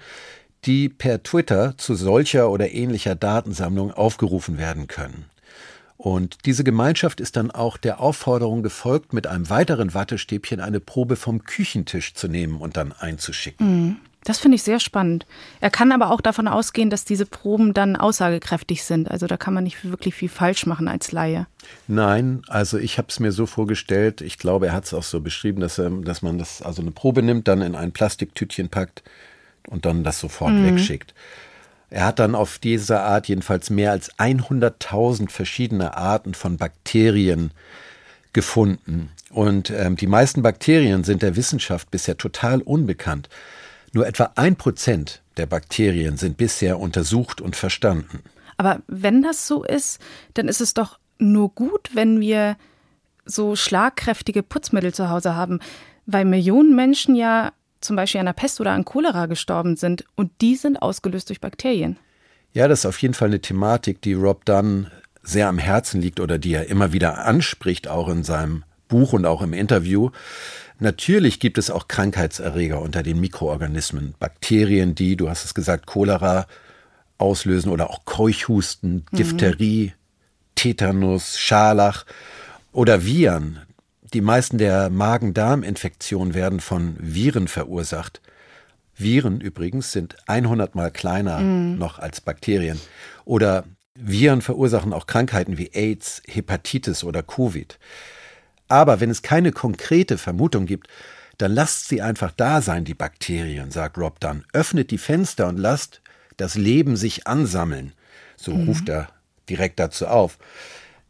die 0.66 0.90
per 0.90 1.24
Twitter 1.24 1.78
zu 1.78 1.96
solcher 1.96 2.50
oder 2.50 2.72
ähnlicher 2.72 3.16
Datensammlung 3.16 3.92
aufgerufen 3.92 4.58
werden 4.58 4.88
können. 4.88 5.26
Und 6.06 6.46
diese 6.46 6.64
Gemeinschaft 6.64 7.20
ist 7.20 7.36
dann 7.36 7.50
auch 7.50 7.78
der 7.78 8.00
Aufforderung 8.00 8.62
gefolgt, 8.62 9.12
mit 9.12 9.26
einem 9.26 9.50
weiteren 9.50 9.96
Wattestäbchen 9.96 10.60
eine 10.60 10.80
Probe 10.80 11.16
vom 11.16 11.44
Küchentisch 11.44 12.14
zu 12.14 12.28
nehmen 12.28 12.58
und 12.58 12.78
dann 12.78 12.92
einzuschicken. 12.92 13.68
Mhm. 13.68 13.96
Das 14.24 14.38
finde 14.38 14.54
ich 14.54 14.62
sehr 14.62 14.80
spannend. 14.80 15.26
Er 15.62 15.72
kann 15.72 15.92
aber 15.92 16.12
auch 16.12 16.22
davon 16.22 16.48
ausgehen, 16.48 16.92
dass 16.92 17.06
diese 17.06 17.26
Proben 17.26 17.74
dann 17.74 17.96
aussagekräftig 17.96 18.84
sind. 18.84 19.10
Also 19.10 19.26
da 19.26 19.36
kann 19.36 19.56
man 19.56 19.64
nicht 19.64 19.84
wirklich 19.84 20.14
viel 20.14 20.30
falsch 20.30 20.68
machen 20.68 20.88
als 20.88 21.12
Laie. 21.12 21.48
Nein, 21.88 22.44
also 22.50 22.78
ich 22.78 23.00
habe 23.00 23.08
es 23.10 23.20
mir 23.20 23.32
so 23.32 23.48
vorgestellt, 23.48 24.22
ich 24.22 24.38
glaube, 24.38 24.68
er 24.68 24.74
hat 24.74 24.86
es 24.86 24.94
auch 24.94 25.02
so 25.02 25.22
beschrieben, 25.22 25.60
dass, 25.60 25.80
er, 25.80 25.90
dass 25.90 26.22
man 26.22 26.38
das 26.38 26.62
also 26.62 26.84
eine 26.84 26.92
Probe 26.92 27.24
nimmt, 27.24 27.48
dann 27.48 27.64
in 27.64 27.74
ein 27.74 27.92
Plastiktütchen 27.92 28.70
packt 28.70 29.02
und 29.68 29.86
dann 29.86 30.04
das 30.04 30.20
sofort 30.20 30.54
mhm. 30.54 30.68
wegschickt. 30.68 31.16
Er 31.96 32.06
hat 32.06 32.20
dann 32.20 32.36
auf 32.36 32.60
diese 32.60 33.00
Art 33.00 33.30
jedenfalls 33.30 33.70
mehr 33.70 33.92
als 33.92 34.14
100.000 34.16 35.30
verschiedene 35.30 35.96
Arten 35.96 36.34
von 36.34 36.58
Bakterien 36.58 37.52
gefunden. 38.34 39.12
Und 39.30 39.70
ähm, 39.70 39.96
die 39.96 40.06
meisten 40.06 40.42
Bakterien 40.42 41.06
sind 41.06 41.22
der 41.22 41.38
Wissenschaft 41.38 41.92
bisher 41.92 42.18
total 42.18 42.62
unbekannt. 42.62 43.30
Nur 43.94 44.06
etwa 44.06 44.34
ein 44.36 44.58
Prozent 44.58 45.22
der 45.38 45.46
Bakterien 45.46 46.18
sind 46.18 46.36
bisher 46.36 46.82
untersucht 46.82 47.40
und 47.40 47.56
verstanden. 47.56 48.20
Aber 48.58 48.82
wenn 48.88 49.22
das 49.22 49.48
so 49.48 49.64
ist, 49.64 50.02
dann 50.34 50.50
ist 50.50 50.60
es 50.60 50.74
doch 50.74 51.00
nur 51.18 51.48
gut, 51.48 51.92
wenn 51.94 52.20
wir 52.20 52.58
so 53.24 53.56
schlagkräftige 53.56 54.44
Putzmittel 54.44 54.94
zu 54.94 55.10
Hause 55.10 55.38
haben, 55.38 55.62
weil 56.06 56.26
Millionen 56.26 56.76
Menschen 56.76 57.16
ja 57.16 57.54
zum 57.82 57.96
Beispiel 57.96 58.20
an 58.20 58.26
der 58.26 58.34
Pest 58.34 58.60
oder 58.62 58.72
an 58.72 58.86
Cholera 58.86 59.26
gestorben 59.26 59.76
sind 59.76 60.06
und 60.16 60.32
die 60.42 60.56
sind 60.56 60.82
ausgelöst 60.82 61.30
durch 61.30 61.42
Bakterien. 61.42 61.98
Ja, 62.54 62.68
das 62.68 62.80
ist 62.80 62.86
auf 62.86 63.02
jeden 63.02 63.14
Fall 63.14 63.28
eine 63.28 63.42
Thematik, 63.42 64.02
die 64.02 64.14
Rob 64.14 64.46
Dunn 64.46 64.88
sehr 65.24 65.48
am 65.48 65.58
Herzen 65.58 66.02
liegt 66.02 66.20
oder 66.20 66.38
die 66.38 66.54
er 66.54 66.70
immer 66.70 66.94
wieder 66.94 67.26
anspricht, 67.26 67.88
auch 67.88 68.08
in 68.08 68.24
seinem 68.24 68.64
Buch 68.88 69.14
und 69.14 69.26
auch 69.26 69.42
im 69.42 69.54
Interview. 69.54 70.12
Natürlich 70.80 71.40
gibt 71.40 71.58
es 71.58 71.70
auch 71.70 71.88
Krankheitserreger 71.88 72.82
unter 72.82 73.02
den 73.02 73.20
Mikroorganismen, 73.20 74.16
Bakterien, 74.20 74.94
die, 74.96 75.16
du 75.16 75.30
hast 75.30 75.46
es 75.46 75.54
gesagt, 75.54 75.86
Cholera 75.86 76.48
auslösen 77.18 77.72
oder 77.72 77.90
auch 77.90 78.06
Keuchhusten, 78.06 79.06
mhm. 79.12 79.18
Diphtherie, 79.18 79.88
mhm. 79.88 79.94
Tetanus, 80.56 81.40
Scharlach 81.40 82.06
oder 82.72 83.06
Viren, 83.06 83.60
die 84.16 84.22
meisten 84.22 84.58
der 84.58 84.90
Magen-Darm-Infektionen 84.90 86.34
werden 86.34 86.62
von 86.62 86.96
Viren 87.00 87.50
verursacht. 87.50 88.22
Viren 88.96 89.42
übrigens 89.42 89.92
sind 89.92 90.16
100 90.26 90.74
mal 90.74 90.90
kleiner 90.90 91.40
mm. 91.42 91.78
noch 91.78 92.00
als 92.00 92.22
Bakterien. 92.22 92.80
Oder 93.26 93.66
Viren 93.94 94.42
verursachen 94.42 94.94
auch 94.94 95.06
Krankheiten 95.06 95.58
wie 95.58 95.72
AIDS, 95.74 96.22
Hepatitis 96.30 97.04
oder 97.04 97.24
Covid. 97.24 97.78
Aber 98.70 99.02
wenn 99.02 99.10
es 99.10 99.22
keine 99.22 99.52
konkrete 99.52 100.18
Vermutung 100.18 100.66
gibt, 100.66 100.88
dann 101.38 101.52
lasst 101.52 101.90
sie 101.90 102.02
einfach 102.02 102.32
da 102.32 102.62
sein, 102.62 102.86
die 102.86 102.94
Bakterien, 102.94 103.70
sagt 103.70 103.98
Rob 103.98 104.22
Dunn. 104.22 104.46
Öffnet 104.54 104.92
die 104.92 104.98
Fenster 104.98 105.50
und 105.50 105.58
lasst 105.58 106.00
das 106.38 106.56
Leben 106.56 106.96
sich 106.96 107.28
ansammeln. 107.28 107.92
So 108.38 108.54
mhm. 108.54 108.70
ruft 108.70 108.88
er 108.88 109.10
direkt 109.50 109.78
dazu 109.78 110.08
auf. 110.08 110.38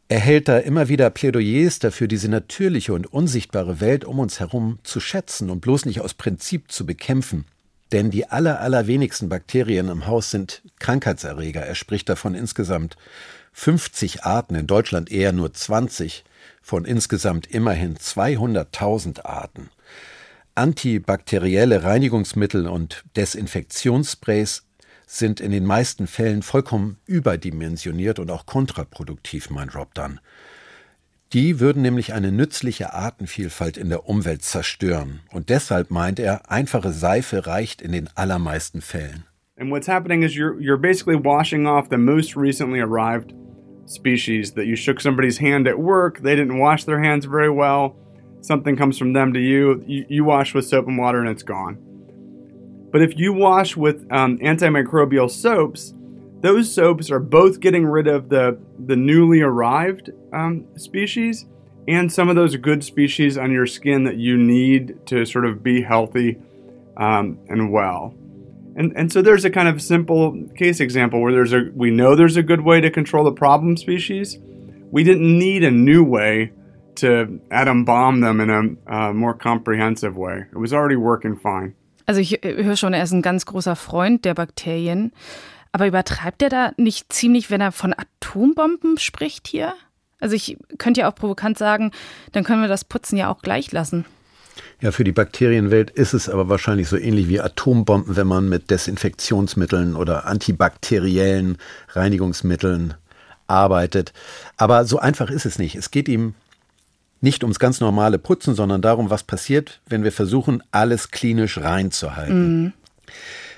Er 0.08 0.20
hält 0.20 0.46
da 0.46 0.58
immer 0.58 0.88
wieder 0.88 1.10
Plädoyers 1.10 1.80
dafür, 1.80 2.06
diese 2.06 2.28
natürliche 2.28 2.92
und 2.92 3.12
unsichtbare 3.12 3.80
Welt 3.80 4.04
um 4.04 4.20
uns 4.20 4.38
herum 4.38 4.78
zu 4.84 5.00
schätzen 5.00 5.50
und 5.50 5.60
bloß 5.60 5.84
nicht 5.84 6.00
aus 6.00 6.14
Prinzip 6.14 6.70
zu 6.70 6.86
bekämpfen. 6.86 7.44
Denn 7.90 8.10
die 8.10 8.28
aller, 8.28 8.60
allerwenigsten 8.60 9.28
Bakterien 9.28 9.88
im 9.88 10.06
Haus 10.06 10.30
sind 10.30 10.62
Krankheitserreger. 10.78 11.62
Er 11.62 11.74
spricht 11.74 12.08
davon 12.08 12.34
insgesamt 12.34 12.96
50 13.52 14.22
Arten, 14.24 14.54
in 14.54 14.66
Deutschland 14.68 15.10
eher 15.10 15.32
nur 15.32 15.52
20, 15.52 16.24
von 16.62 16.84
insgesamt 16.84 17.48
immerhin 17.48 17.96
200.000 17.96 19.24
Arten. 19.24 19.70
Antibakterielle 20.54 21.82
Reinigungsmittel 21.82 22.68
und 22.68 23.02
Desinfektionssprays 23.16 24.65
sind 25.06 25.40
in 25.40 25.52
den 25.52 25.64
meisten 25.64 26.06
Fällen 26.06 26.42
vollkommen 26.42 26.98
überdimensioniert 27.06 28.18
und 28.18 28.30
auch 28.30 28.44
kontraproduktiv, 28.44 29.50
meint 29.50 29.74
Rob 29.74 29.94
Dunn. 29.94 30.20
Die 31.32 31.58
würden 31.58 31.82
nämlich 31.82 32.12
eine 32.12 32.30
nützliche 32.30 32.92
Artenvielfalt 32.92 33.76
in 33.76 33.88
der 33.88 34.08
Umwelt 34.08 34.42
zerstören. 34.42 35.20
Und 35.32 35.48
deshalb 35.48 35.90
meint 35.90 36.18
er, 36.18 36.50
einfache 36.50 36.92
Seife 36.92 37.46
reicht 37.46 37.82
in 37.82 37.92
den 37.92 38.08
allermeisten 38.14 38.80
Fällen. 38.80 39.24
And 39.58 39.70
what's 39.70 39.88
happening 39.88 40.22
is 40.22 40.34
you're, 40.34 40.58
you're 40.60 40.76
basically 40.76 41.16
washing 41.16 41.66
off 41.66 41.88
the 41.88 41.96
most 41.96 42.36
recently 42.36 42.80
arrived 42.80 43.32
species 43.86 44.52
that 44.52 44.66
you 44.66 44.76
shook 44.76 45.00
somebody's 45.00 45.38
hand 45.38 45.66
at 45.66 45.78
work, 45.78 46.20
they 46.22 46.36
didn't 46.36 46.58
wash 46.58 46.84
their 46.84 47.00
hands 47.00 47.24
very 47.24 47.50
well, 47.50 47.96
something 48.42 48.76
comes 48.76 48.98
from 48.98 49.14
them 49.14 49.32
to 49.32 49.40
you, 49.40 49.82
you, 49.86 50.04
you 50.08 50.24
wash 50.24 50.54
with 50.54 50.66
soap 50.66 50.86
and 50.86 50.98
water 50.98 51.20
and 51.20 51.28
it's 51.28 51.42
gone. 51.42 51.78
But 52.96 53.02
if 53.02 53.18
you 53.18 53.34
wash 53.34 53.76
with 53.76 54.10
um, 54.10 54.38
antimicrobial 54.38 55.30
soaps, 55.30 55.92
those 56.40 56.74
soaps 56.74 57.10
are 57.10 57.18
both 57.18 57.60
getting 57.60 57.84
rid 57.84 58.06
of 58.06 58.30
the, 58.30 58.58
the 58.78 58.96
newly 58.96 59.42
arrived 59.42 60.12
um, 60.32 60.64
species 60.78 61.44
and 61.86 62.10
some 62.10 62.30
of 62.30 62.36
those 62.36 62.56
good 62.56 62.82
species 62.82 63.36
on 63.36 63.52
your 63.52 63.66
skin 63.66 64.04
that 64.04 64.16
you 64.16 64.38
need 64.38 65.06
to 65.08 65.26
sort 65.26 65.44
of 65.44 65.62
be 65.62 65.82
healthy 65.82 66.38
um, 66.96 67.38
and 67.50 67.70
well. 67.70 68.14
And, 68.76 68.96
and 68.96 69.12
so 69.12 69.20
there's 69.20 69.44
a 69.44 69.50
kind 69.50 69.68
of 69.68 69.82
simple 69.82 70.48
case 70.56 70.80
example 70.80 71.20
where 71.20 71.32
there's 71.32 71.52
a 71.52 71.70
we 71.74 71.90
know 71.90 72.16
there's 72.16 72.38
a 72.38 72.42
good 72.42 72.62
way 72.62 72.80
to 72.80 72.90
control 72.90 73.24
the 73.24 73.32
problem 73.32 73.76
species. 73.76 74.38
We 74.90 75.04
didn't 75.04 75.38
need 75.38 75.64
a 75.64 75.70
new 75.70 76.02
way 76.02 76.52
to 76.94 77.42
atom 77.50 77.84
bomb 77.84 78.22
them 78.22 78.40
in 78.40 78.48
a 78.48 78.90
uh, 78.90 79.12
more 79.12 79.34
comprehensive 79.34 80.16
way. 80.16 80.46
It 80.50 80.56
was 80.56 80.72
already 80.72 80.96
working 80.96 81.36
fine. 81.36 81.74
Also 82.06 82.20
ich 82.20 82.40
höre 82.42 82.76
schon, 82.76 82.94
er 82.94 83.02
ist 83.02 83.12
ein 83.12 83.22
ganz 83.22 83.46
großer 83.46 83.76
Freund 83.76 84.24
der 84.24 84.34
Bakterien. 84.34 85.12
Aber 85.72 85.86
übertreibt 85.86 86.40
er 86.40 86.48
da 86.48 86.72
nicht 86.78 87.12
ziemlich, 87.12 87.50
wenn 87.50 87.60
er 87.60 87.72
von 87.72 87.92
Atombomben 87.92 88.96
spricht 88.96 89.46
hier? 89.46 89.74
Also 90.20 90.34
ich 90.34 90.56
könnte 90.78 91.00
ja 91.02 91.10
auch 91.10 91.14
provokant 91.14 91.58
sagen, 91.58 91.90
dann 92.32 92.44
können 92.44 92.62
wir 92.62 92.68
das 92.68 92.84
Putzen 92.84 93.18
ja 93.18 93.30
auch 93.30 93.42
gleich 93.42 93.72
lassen. 93.72 94.06
Ja, 94.80 94.90
für 94.90 95.04
die 95.04 95.12
Bakterienwelt 95.12 95.90
ist 95.90 96.14
es 96.14 96.30
aber 96.30 96.48
wahrscheinlich 96.48 96.88
so 96.88 96.96
ähnlich 96.96 97.28
wie 97.28 97.40
Atombomben, 97.40 98.16
wenn 98.16 98.26
man 98.26 98.48
mit 98.48 98.70
Desinfektionsmitteln 98.70 99.96
oder 99.96 100.26
antibakteriellen 100.26 101.58
Reinigungsmitteln 101.90 102.94
arbeitet. 103.46 104.12
Aber 104.56 104.86
so 104.86 104.98
einfach 104.98 105.30
ist 105.30 105.44
es 105.44 105.58
nicht. 105.58 105.76
Es 105.76 105.90
geht 105.90 106.08
ihm 106.08 106.34
nicht 107.20 107.42
ums 107.42 107.58
ganz 107.58 107.80
normale 107.80 108.18
Putzen, 108.18 108.54
sondern 108.54 108.82
darum, 108.82 109.10
was 109.10 109.22
passiert, 109.22 109.80
wenn 109.88 110.04
wir 110.04 110.12
versuchen, 110.12 110.62
alles 110.70 111.10
klinisch 111.10 111.58
reinzuhalten. 111.58 112.62
Mhm. 112.62 112.72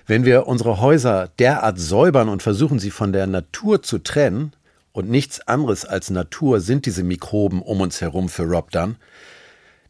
Wenn 0.07 0.25
wir 0.25 0.47
unsere 0.47 0.81
Häuser 0.81 1.29
derart 1.39 1.79
säubern 1.79 2.29
und 2.29 2.43
versuchen, 2.43 2.79
sie 2.79 2.91
von 2.91 3.13
der 3.13 3.27
Natur 3.27 3.83
zu 3.83 3.99
trennen, 3.99 4.53
und 4.99 5.09
nichts 5.09 5.47
anderes 5.47 5.85
als 5.85 6.11
Natur 6.11 6.61
sind 6.61 6.85
diese 6.85 7.05
Mikroben 7.05 7.63
um 7.63 7.81
uns 7.81 8.01
herum 8.01 8.29
für 8.29 8.43
Rob 8.43 8.73
Dunn, 8.73 8.97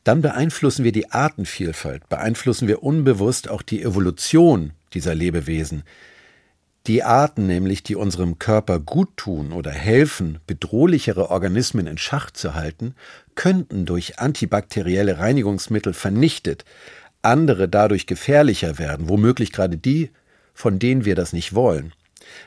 dann 0.05 0.21
beeinflussen 0.21 0.85
wir 0.85 0.93
die 0.93 1.11
Artenvielfalt, 1.11 2.09
beeinflussen 2.11 2.69
wir 2.69 2.83
unbewusst 2.83 3.49
auch 3.49 3.63
die 3.63 3.83
Evolution 3.83 4.73
dieser 4.93 5.15
Lebewesen. 5.15 5.83
Die 6.89 7.03
Arten 7.03 7.47
nämlich, 7.47 7.83
die 7.83 7.97
unserem 7.97 8.39
Körper 8.39 8.81
gut 8.81 9.15
tun 9.19 9.53
oder 9.53 9.71
helfen, 9.71 10.39
bedrohlichere 10.47 11.31
Organismen 11.31 11.87
in 11.87 11.99
Schach 11.99 12.31
zu 12.31 12.55
halten, 12.55 12.95
könnten 13.35 13.85
durch 13.85 14.19
antibakterielle 14.19 15.19
Reinigungsmittel 15.19 15.93
vernichtet, 15.93 16.65
andere 17.21 17.69
dadurch 17.69 18.07
gefährlicher 18.07 18.79
werden, 18.79 19.11
womöglich 19.11 19.53
gerade 19.53 19.77
die, 19.77 20.11
von 20.55 20.79
denen 20.79 21.05
wir 21.05 21.15
das 21.15 21.35
nicht 21.35 21.55
wollen, 21.55 21.93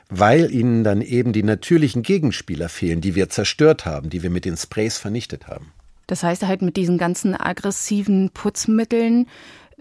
weil 0.10 0.52
ihnen 0.52 0.84
dann 0.84 1.02
eben 1.04 1.34
die 1.34 1.44
natürlichen 1.44 2.02
Gegenspieler 2.02 2.68
fehlen, 2.68 3.00
die 3.00 3.14
wir 3.14 3.30
zerstört 3.30 3.86
haben, 3.86 4.10
die 4.10 4.24
wir 4.24 4.32
mit 4.32 4.46
den 4.46 4.58
Sprays 4.58 4.98
vernichtet 4.98 5.48
haben. 5.48 5.72
Das 6.08 6.24
heißt 6.24 6.48
halt 6.48 6.64
mit 6.64 6.78
diesen 6.78 6.98
ganzen 6.98 7.40
aggressiven 7.40 8.32
Putzmitteln 8.32 9.28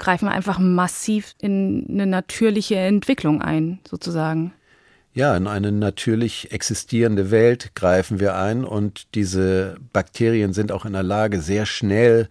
greifen 0.00 0.26
wir 0.26 0.32
einfach 0.32 0.58
massiv 0.58 1.34
in 1.38 1.86
eine 1.88 2.06
natürliche 2.06 2.76
Entwicklung 2.76 3.40
ein, 3.40 3.78
sozusagen. 3.88 4.52
Ja, 5.12 5.36
in 5.36 5.46
eine 5.46 5.70
natürlich 5.70 6.52
existierende 6.52 7.30
Welt 7.30 7.74
greifen 7.74 8.18
wir 8.18 8.36
ein 8.36 8.64
und 8.64 9.14
diese 9.14 9.76
Bakterien 9.92 10.52
sind 10.52 10.72
auch 10.72 10.84
in 10.84 10.92
der 10.92 11.02
Lage, 11.02 11.40
sehr 11.40 11.66
schnell 11.66 12.28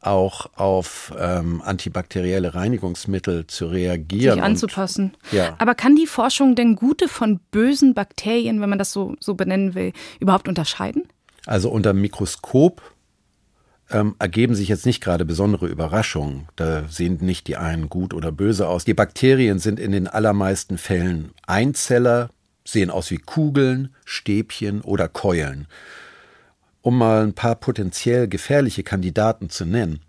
auch 0.00 0.50
auf 0.56 1.12
ähm, 1.18 1.62
antibakterielle 1.64 2.54
Reinigungsmittel 2.54 3.46
zu 3.46 3.66
reagieren. 3.66 4.34
Sich 4.34 4.42
anzupassen. 4.42 5.16
Und, 5.30 5.38
ja. 5.38 5.56
Aber 5.58 5.74
kann 5.74 5.96
die 5.96 6.06
Forschung 6.06 6.54
denn 6.54 6.76
gute 6.76 7.08
von 7.08 7.40
bösen 7.50 7.94
Bakterien, 7.94 8.60
wenn 8.60 8.68
man 8.68 8.78
das 8.78 8.92
so, 8.92 9.16
so 9.18 9.34
benennen 9.34 9.74
will, 9.74 9.92
überhaupt 10.20 10.46
unterscheiden? 10.46 11.04
Also 11.46 11.70
unter 11.70 11.92
dem 11.92 12.00
Mikroskop 12.00 12.82
ähm, 13.94 14.16
ergeben 14.18 14.56
sich 14.56 14.68
jetzt 14.68 14.86
nicht 14.86 15.00
gerade 15.00 15.24
besondere 15.24 15.68
Überraschungen. 15.68 16.48
Da 16.56 16.88
sehen 16.88 17.18
nicht 17.20 17.46
die 17.46 17.56
einen 17.56 17.88
gut 17.88 18.12
oder 18.12 18.32
böse 18.32 18.66
aus. 18.66 18.84
Die 18.84 18.92
Bakterien 18.92 19.60
sind 19.60 19.78
in 19.78 19.92
den 19.92 20.08
allermeisten 20.08 20.78
Fällen 20.78 21.30
Einzeller, 21.46 22.30
sehen 22.64 22.90
aus 22.90 23.12
wie 23.12 23.18
Kugeln, 23.18 23.94
Stäbchen 24.04 24.80
oder 24.80 25.08
Keulen. 25.08 25.68
Um 26.82 26.98
mal 26.98 27.22
ein 27.22 27.34
paar 27.34 27.54
potenziell 27.54 28.26
gefährliche 28.26 28.82
Kandidaten 28.82 29.48
zu 29.48 29.64
nennen. 29.64 30.00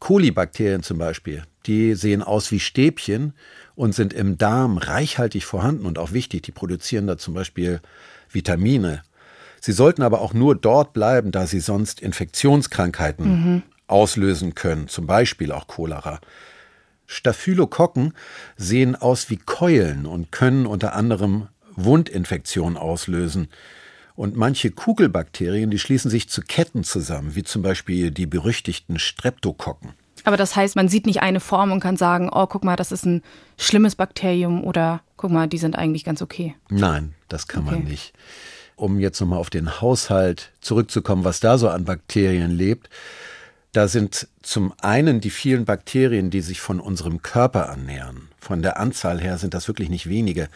Kolibakterien 0.00 0.82
zum 0.82 0.98
Beispiel, 0.98 1.42
die 1.64 1.94
sehen 1.94 2.22
aus 2.22 2.52
wie 2.52 2.60
Stäbchen 2.60 3.32
und 3.74 3.94
sind 3.94 4.12
im 4.12 4.36
Darm 4.36 4.76
reichhaltig 4.76 5.46
vorhanden 5.46 5.86
und 5.86 5.98
auch 5.98 6.12
wichtig. 6.12 6.42
Die 6.42 6.52
produzieren 6.52 7.06
da 7.06 7.16
zum 7.16 7.32
Beispiel 7.32 7.80
Vitamine 8.30 9.02
Sie 9.60 9.72
sollten 9.72 10.02
aber 10.02 10.20
auch 10.20 10.32
nur 10.32 10.56
dort 10.56 10.92
bleiben, 10.92 11.30
da 11.30 11.46
sie 11.46 11.60
sonst 11.60 12.00
Infektionskrankheiten 12.00 13.26
mhm. 13.26 13.62
auslösen 13.86 14.54
können, 14.54 14.88
zum 14.88 15.06
Beispiel 15.06 15.52
auch 15.52 15.66
Cholera. 15.66 16.20
Staphylokokken 17.06 18.14
sehen 18.56 18.96
aus 18.96 19.30
wie 19.30 19.36
Keulen 19.36 20.06
und 20.06 20.32
können 20.32 20.66
unter 20.66 20.94
anderem 20.94 21.48
Wundinfektionen 21.74 22.78
auslösen. 22.78 23.48
Und 24.14 24.36
manche 24.36 24.70
Kugelbakterien, 24.70 25.70
die 25.70 25.78
schließen 25.78 26.10
sich 26.10 26.28
zu 26.28 26.42
Ketten 26.42 26.84
zusammen, 26.84 27.34
wie 27.34 27.42
zum 27.42 27.62
Beispiel 27.62 28.10
die 28.10 28.26
berüchtigten 28.26 28.98
Streptokokken. 28.98 29.90
Aber 30.24 30.36
das 30.36 30.54
heißt, 30.54 30.76
man 30.76 30.88
sieht 30.88 31.06
nicht 31.06 31.22
eine 31.22 31.40
Form 31.40 31.72
und 31.72 31.80
kann 31.80 31.96
sagen, 31.96 32.30
oh, 32.32 32.46
guck 32.46 32.62
mal, 32.62 32.76
das 32.76 32.92
ist 32.92 33.06
ein 33.06 33.22
schlimmes 33.58 33.96
Bakterium 33.96 34.62
oder 34.62 35.02
guck 35.16 35.30
mal, 35.30 35.48
die 35.48 35.58
sind 35.58 35.76
eigentlich 35.76 36.04
ganz 36.04 36.22
okay. 36.22 36.54
Nein, 36.68 37.14
das 37.28 37.48
kann 37.48 37.66
okay. 37.66 37.76
man 37.76 37.84
nicht 37.84 38.12
um 38.80 38.98
jetzt 38.98 39.20
nochmal 39.20 39.38
auf 39.38 39.50
den 39.50 39.80
Haushalt 39.80 40.52
zurückzukommen, 40.60 41.24
was 41.24 41.40
da 41.40 41.58
so 41.58 41.68
an 41.68 41.84
Bakterien 41.84 42.50
lebt, 42.50 42.88
da 43.72 43.86
sind 43.86 44.26
zum 44.42 44.72
einen 44.80 45.20
die 45.20 45.30
vielen 45.30 45.64
Bakterien, 45.64 46.30
die 46.30 46.40
sich 46.40 46.60
von 46.60 46.80
unserem 46.80 47.22
Körper 47.22 47.60
ernähren. 47.60 48.28
Von 48.40 48.62
der 48.62 48.80
Anzahl 48.80 49.20
her 49.20 49.38
sind 49.38 49.54
das 49.54 49.68
wirklich 49.68 49.90
nicht 49.90 50.08
wenige. 50.08 50.48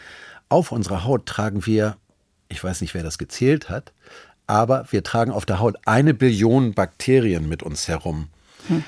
Auf 0.49 0.73
unserer 0.73 1.05
Haut 1.05 1.27
tragen 1.27 1.67
wir, 1.67 1.97
ich 2.49 2.63
weiß 2.63 2.81
nicht, 2.81 2.95
wer 2.95 3.03
das 3.03 3.19
gezählt 3.19 3.69
hat, 3.69 3.93
aber 4.47 4.87
wir 4.91 5.03
tragen 5.03 5.31
auf 5.31 5.47
der 5.47 5.61
Haut 5.61 5.77
eine 5.85 6.15
Billion 6.15 6.75
Bakterien 6.75 7.49
mit 7.49 7.63
uns 7.63 7.89
herum. 7.89 8.29
Hm. 8.69 8.85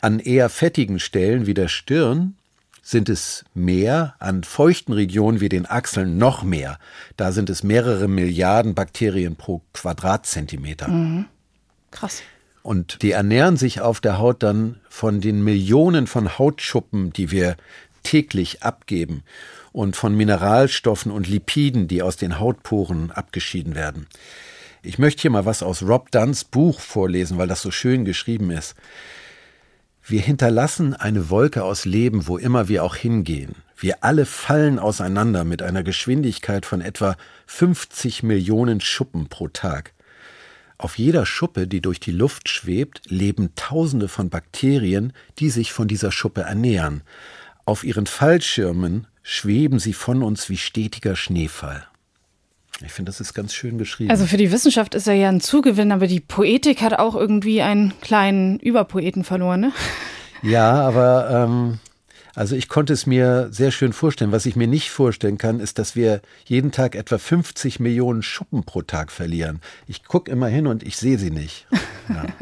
An 0.00 0.20
eher 0.20 0.48
fettigen 0.50 1.00
Stellen 1.00 1.46
wie 1.46 1.54
der 1.54 1.68
Stirn 1.68 2.36
sind 2.84 3.08
es 3.08 3.44
mehr, 3.54 4.14
an 4.18 4.44
feuchten 4.44 4.92
Regionen 4.92 5.40
wie 5.40 5.48
den 5.48 5.64
Achseln 5.64 6.18
noch 6.18 6.42
mehr. 6.42 6.78
Da 7.16 7.32
sind 7.32 7.48
es 7.48 7.62
mehrere 7.62 8.08
Milliarden 8.08 8.74
Bakterien 8.74 9.36
pro 9.36 9.62
Quadratzentimeter. 9.72 10.88
Mhm. 10.88 11.24
Krass. 11.90 12.22
Und 12.62 13.02
die 13.02 13.12
ernähren 13.12 13.56
sich 13.56 13.80
auf 13.80 14.00
der 14.00 14.18
Haut 14.18 14.42
dann 14.42 14.80
von 14.88 15.22
den 15.22 15.42
Millionen 15.42 16.06
von 16.06 16.38
Hautschuppen, 16.38 17.12
die 17.12 17.30
wir 17.30 17.56
täglich 18.02 18.62
abgeben 18.62 19.22
und 19.72 19.96
von 19.96 20.14
Mineralstoffen 20.14 21.10
und 21.10 21.26
Lipiden, 21.26 21.88
die 21.88 22.02
aus 22.02 22.16
den 22.16 22.38
Hautporen 22.38 23.10
abgeschieden 23.10 23.74
werden. 23.74 24.06
Ich 24.82 24.98
möchte 24.98 25.22
hier 25.22 25.30
mal 25.30 25.46
was 25.46 25.62
aus 25.62 25.82
Rob 25.82 26.10
Dunns 26.10 26.44
Buch 26.44 26.80
vorlesen, 26.80 27.38
weil 27.38 27.48
das 27.48 27.62
so 27.62 27.70
schön 27.70 28.04
geschrieben 28.04 28.50
ist. 28.50 28.74
Wir 30.06 30.20
hinterlassen 30.20 30.92
eine 30.92 31.30
Wolke 31.30 31.64
aus 31.64 31.86
Leben, 31.86 32.26
wo 32.26 32.36
immer 32.36 32.68
wir 32.68 32.84
auch 32.84 32.94
hingehen. 32.94 33.54
Wir 33.74 34.04
alle 34.04 34.26
fallen 34.26 34.78
auseinander 34.78 35.44
mit 35.44 35.62
einer 35.62 35.82
Geschwindigkeit 35.82 36.66
von 36.66 36.82
etwa 36.82 37.16
50 37.46 38.22
Millionen 38.22 38.82
Schuppen 38.82 39.30
pro 39.30 39.48
Tag. 39.48 39.94
Auf 40.76 40.98
jeder 40.98 41.24
Schuppe, 41.24 41.66
die 41.66 41.80
durch 41.80 42.00
die 42.00 42.10
Luft 42.10 42.50
schwebt, 42.50 43.00
leben 43.06 43.54
Tausende 43.54 44.08
von 44.08 44.28
Bakterien, 44.28 45.14
die 45.38 45.48
sich 45.48 45.72
von 45.72 45.88
dieser 45.88 46.12
Schuppe 46.12 46.42
ernähren. 46.42 47.00
Auf 47.64 47.82
ihren 47.82 48.04
Fallschirmen 48.04 49.06
schweben 49.22 49.78
sie 49.78 49.94
von 49.94 50.22
uns 50.22 50.50
wie 50.50 50.58
stetiger 50.58 51.16
Schneefall. 51.16 51.86
Ich 52.84 52.92
finde, 52.92 53.10
das 53.10 53.20
ist 53.20 53.34
ganz 53.34 53.54
schön 53.54 53.78
geschrieben. 53.78 54.10
Also 54.10 54.26
für 54.26 54.36
die 54.36 54.50
Wissenschaft 54.50 54.94
ist 54.94 55.06
er 55.06 55.14
ja 55.14 55.28
ein 55.28 55.40
Zugewinn, 55.40 55.92
aber 55.92 56.06
die 56.06 56.20
Poetik 56.20 56.82
hat 56.82 56.98
auch 56.98 57.14
irgendwie 57.14 57.62
einen 57.62 57.92
kleinen 58.00 58.58
Überpoeten 58.58 59.24
verloren, 59.24 59.60
ne? 59.60 59.72
Ja, 60.42 60.72
aber 60.82 61.30
ähm, 61.30 61.78
also 62.34 62.56
ich 62.56 62.68
konnte 62.68 62.92
es 62.92 63.06
mir 63.06 63.48
sehr 63.50 63.70
schön 63.70 63.92
vorstellen. 63.92 64.32
Was 64.32 64.44
ich 64.44 64.56
mir 64.56 64.66
nicht 64.66 64.90
vorstellen 64.90 65.38
kann, 65.38 65.60
ist, 65.60 65.78
dass 65.78 65.94
wir 65.94 66.20
jeden 66.44 66.72
Tag 66.72 66.96
etwa 66.96 67.18
50 67.18 67.78
Millionen 67.78 68.22
Schuppen 68.22 68.64
pro 68.64 68.82
Tag 68.82 69.12
verlieren. 69.12 69.60
Ich 69.86 70.04
gucke 70.04 70.30
immer 70.30 70.48
hin 70.48 70.66
und 70.66 70.82
ich 70.82 70.96
sehe 70.96 71.18
sie 71.18 71.30
nicht. 71.30 71.66
Ja. 72.08 72.26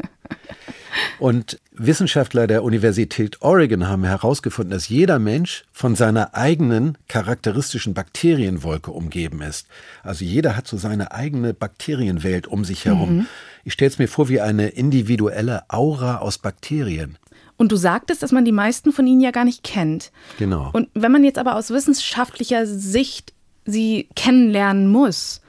Und 1.19 1.59
Wissenschaftler 1.75 2.45
der 2.45 2.63
Universität 2.63 3.41
Oregon 3.41 3.87
haben 3.87 4.03
herausgefunden, 4.03 4.71
dass 4.71 4.89
jeder 4.89 5.17
Mensch 5.17 5.65
von 5.71 5.95
seiner 5.95 6.35
eigenen 6.35 6.97
charakteristischen 7.07 7.93
Bakterienwolke 7.93 8.91
umgeben 8.91 9.41
ist. 9.41 9.67
Also 10.03 10.23
jeder 10.23 10.55
hat 10.55 10.67
so 10.67 10.77
seine 10.77 11.11
eigene 11.11 11.53
Bakterienwelt 11.53 12.47
um 12.47 12.63
sich 12.63 12.85
herum. 12.85 13.17
Mhm. 13.17 13.27
Ich 13.63 13.73
stelle 13.73 13.89
es 13.89 13.97
mir 13.97 14.07
vor 14.07 14.29
wie 14.29 14.39
eine 14.39 14.69
individuelle 14.69 15.63
Aura 15.69 16.17
aus 16.17 16.37
Bakterien. 16.37 17.17
Und 17.57 17.71
du 17.71 17.75
sagtest, 17.75 18.21
dass 18.21 18.31
man 18.31 18.45
die 18.45 18.51
meisten 18.51 18.91
von 18.91 19.07
ihnen 19.07 19.21
ja 19.21 19.31
gar 19.31 19.45
nicht 19.45 19.63
kennt. 19.63 20.11
Genau. 20.37 20.69
Und 20.73 20.89
wenn 20.93 21.11
man 21.11 21.23
jetzt 21.23 21.39
aber 21.39 21.55
aus 21.55 21.69
wissenschaftlicher 21.71 22.67
Sicht 22.67 23.33
sie 23.65 24.09
kennenlernen 24.15 24.87
muss, 24.87 25.41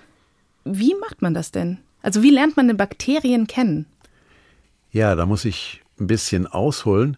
wie 0.65 0.95
macht 1.01 1.23
man 1.23 1.35
das 1.35 1.51
denn? 1.51 1.79
Also 2.03 2.23
wie 2.23 2.31
lernt 2.31 2.57
man 2.57 2.69
denn 2.69 2.77
Bakterien 2.77 3.47
kennen? 3.47 3.87
Ja, 4.91 5.15
da 5.15 5.27
muss 5.27 5.45
ich 5.45 5.84
ein 6.01 6.07
bisschen 6.07 6.47
ausholen. 6.47 7.17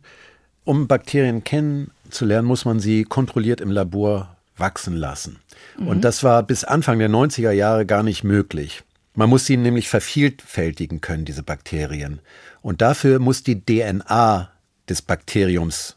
Um 0.65 0.89
Bakterien 0.89 1.45
kennenzulernen, 1.45 2.49
muss 2.49 2.65
man 2.65 2.81
sie 2.81 3.05
kontrolliert 3.05 3.61
im 3.61 3.71
Labor 3.71 4.37
wachsen 4.57 4.97
lassen. 4.97 5.39
Mhm. 5.79 5.89
Und 5.89 6.01
das 6.03 6.23
war 6.23 6.43
bis 6.43 6.65
Anfang 6.65 6.99
der 6.99 7.11
90er 7.11 7.53
Jahre 7.53 7.87
gar 7.87 8.03
nicht 8.03 8.25
möglich. 8.25 8.83
Man 9.15 9.31
muss 9.31 9.47
sie 9.47 9.57
nämlich 9.57 9.89
vervielfältigen 9.89 11.01
können, 11.01 11.25
diese 11.25 11.43
Bakterien. 11.43 12.21
Und 12.61 12.83
dafür 12.83 13.19
muss 13.19 13.43
die 13.43 13.65
DNA 13.65 14.51
des 14.89 15.03
Bakteriums, 15.03 15.97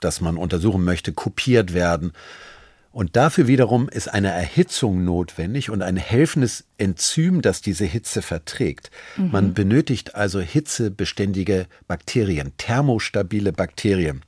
das 0.00 0.20
man 0.20 0.36
untersuchen 0.36 0.84
möchte, 0.84 1.12
kopiert 1.12 1.74
werden. 1.74 2.12
Und 2.92 3.14
dafür 3.14 3.46
wiederum 3.46 3.88
ist 3.88 4.08
eine 4.08 4.30
Erhitzung 4.30 5.04
notwendig 5.04 5.70
und 5.70 5.80
ein 5.82 5.96
helfendes 5.96 6.64
Enzym, 6.76 7.40
das 7.40 7.60
diese 7.60 7.84
Hitze 7.84 8.20
verträgt. 8.20 8.90
Mhm. 9.16 9.30
Man 9.30 9.54
benötigt 9.54 10.16
also 10.16 10.40
hitzebeständige 10.40 11.66
Bakterien, 11.86 12.52
thermostabile 12.56 13.52
Bakterien. 13.52 14.22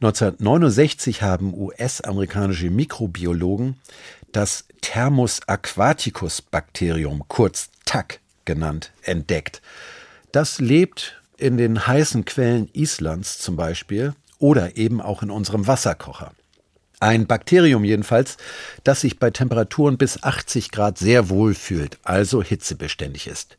1969 0.00 1.22
haben 1.22 1.54
US-amerikanische 1.54 2.68
Mikrobiologen 2.68 3.76
das 4.32 4.66
Thermus 4.82 5.40
aquaticus 5.46 6.42
Bakterium, 6.42 7.24
kurz 7.28 7.70
TAC 7.86 8.20
genannt, 8.44 8.92
entdeckt. 9.02 9.62
Das 10.32 10.60
lebt 10.60 11.22
in 11.38 11.56
den 11.56 11.86
heißen 11.86 12.24
Quellen 12.24 12.68
Islands 12.74 13.38
zum 13.38 13.56
Beispiel 13.56 14.14
oder 14.38 14.76
eben 14.76 15.00
auch 15.00 15.22
in 15.22 15.30
unserem 15.30 15.66
Wasserkocher. 15.66 16.32
Ein 17.04 17.26
Bakterium 17.26 17.84
jedenfalls, 17.84 18.38
das 18.82 19.02
sich 19.02 19.18
bei 19.18 19.28
Temperaturen 19.28 19.98
bis 19.98 20.22
80 20.22 20.70
Grad 20.70 20.96
sehr 20.96 21.28
wohl 21.28 21.52
fühlt, 21.52 21.98
also 22.02 22.42
hitzebeständig 22.42 23.26
ist. 23.26 23.58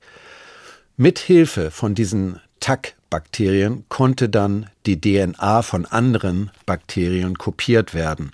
Mit 0.97 1.19
Hilfe 1.19 1.69
von 1.69 1.93
diesen 1.93 2.41
TAC-Bakterien 2.59 3.85
konnte 3.87 4.29
dann 4.29 4.71
die 4.87 4.99
DNA 4.99 5.61
von 5.61 5.85
anderen 5.85 6.49
Bakterien 6.65 7.37
kopiert 7.37 7.93
werden. 7.93 8.31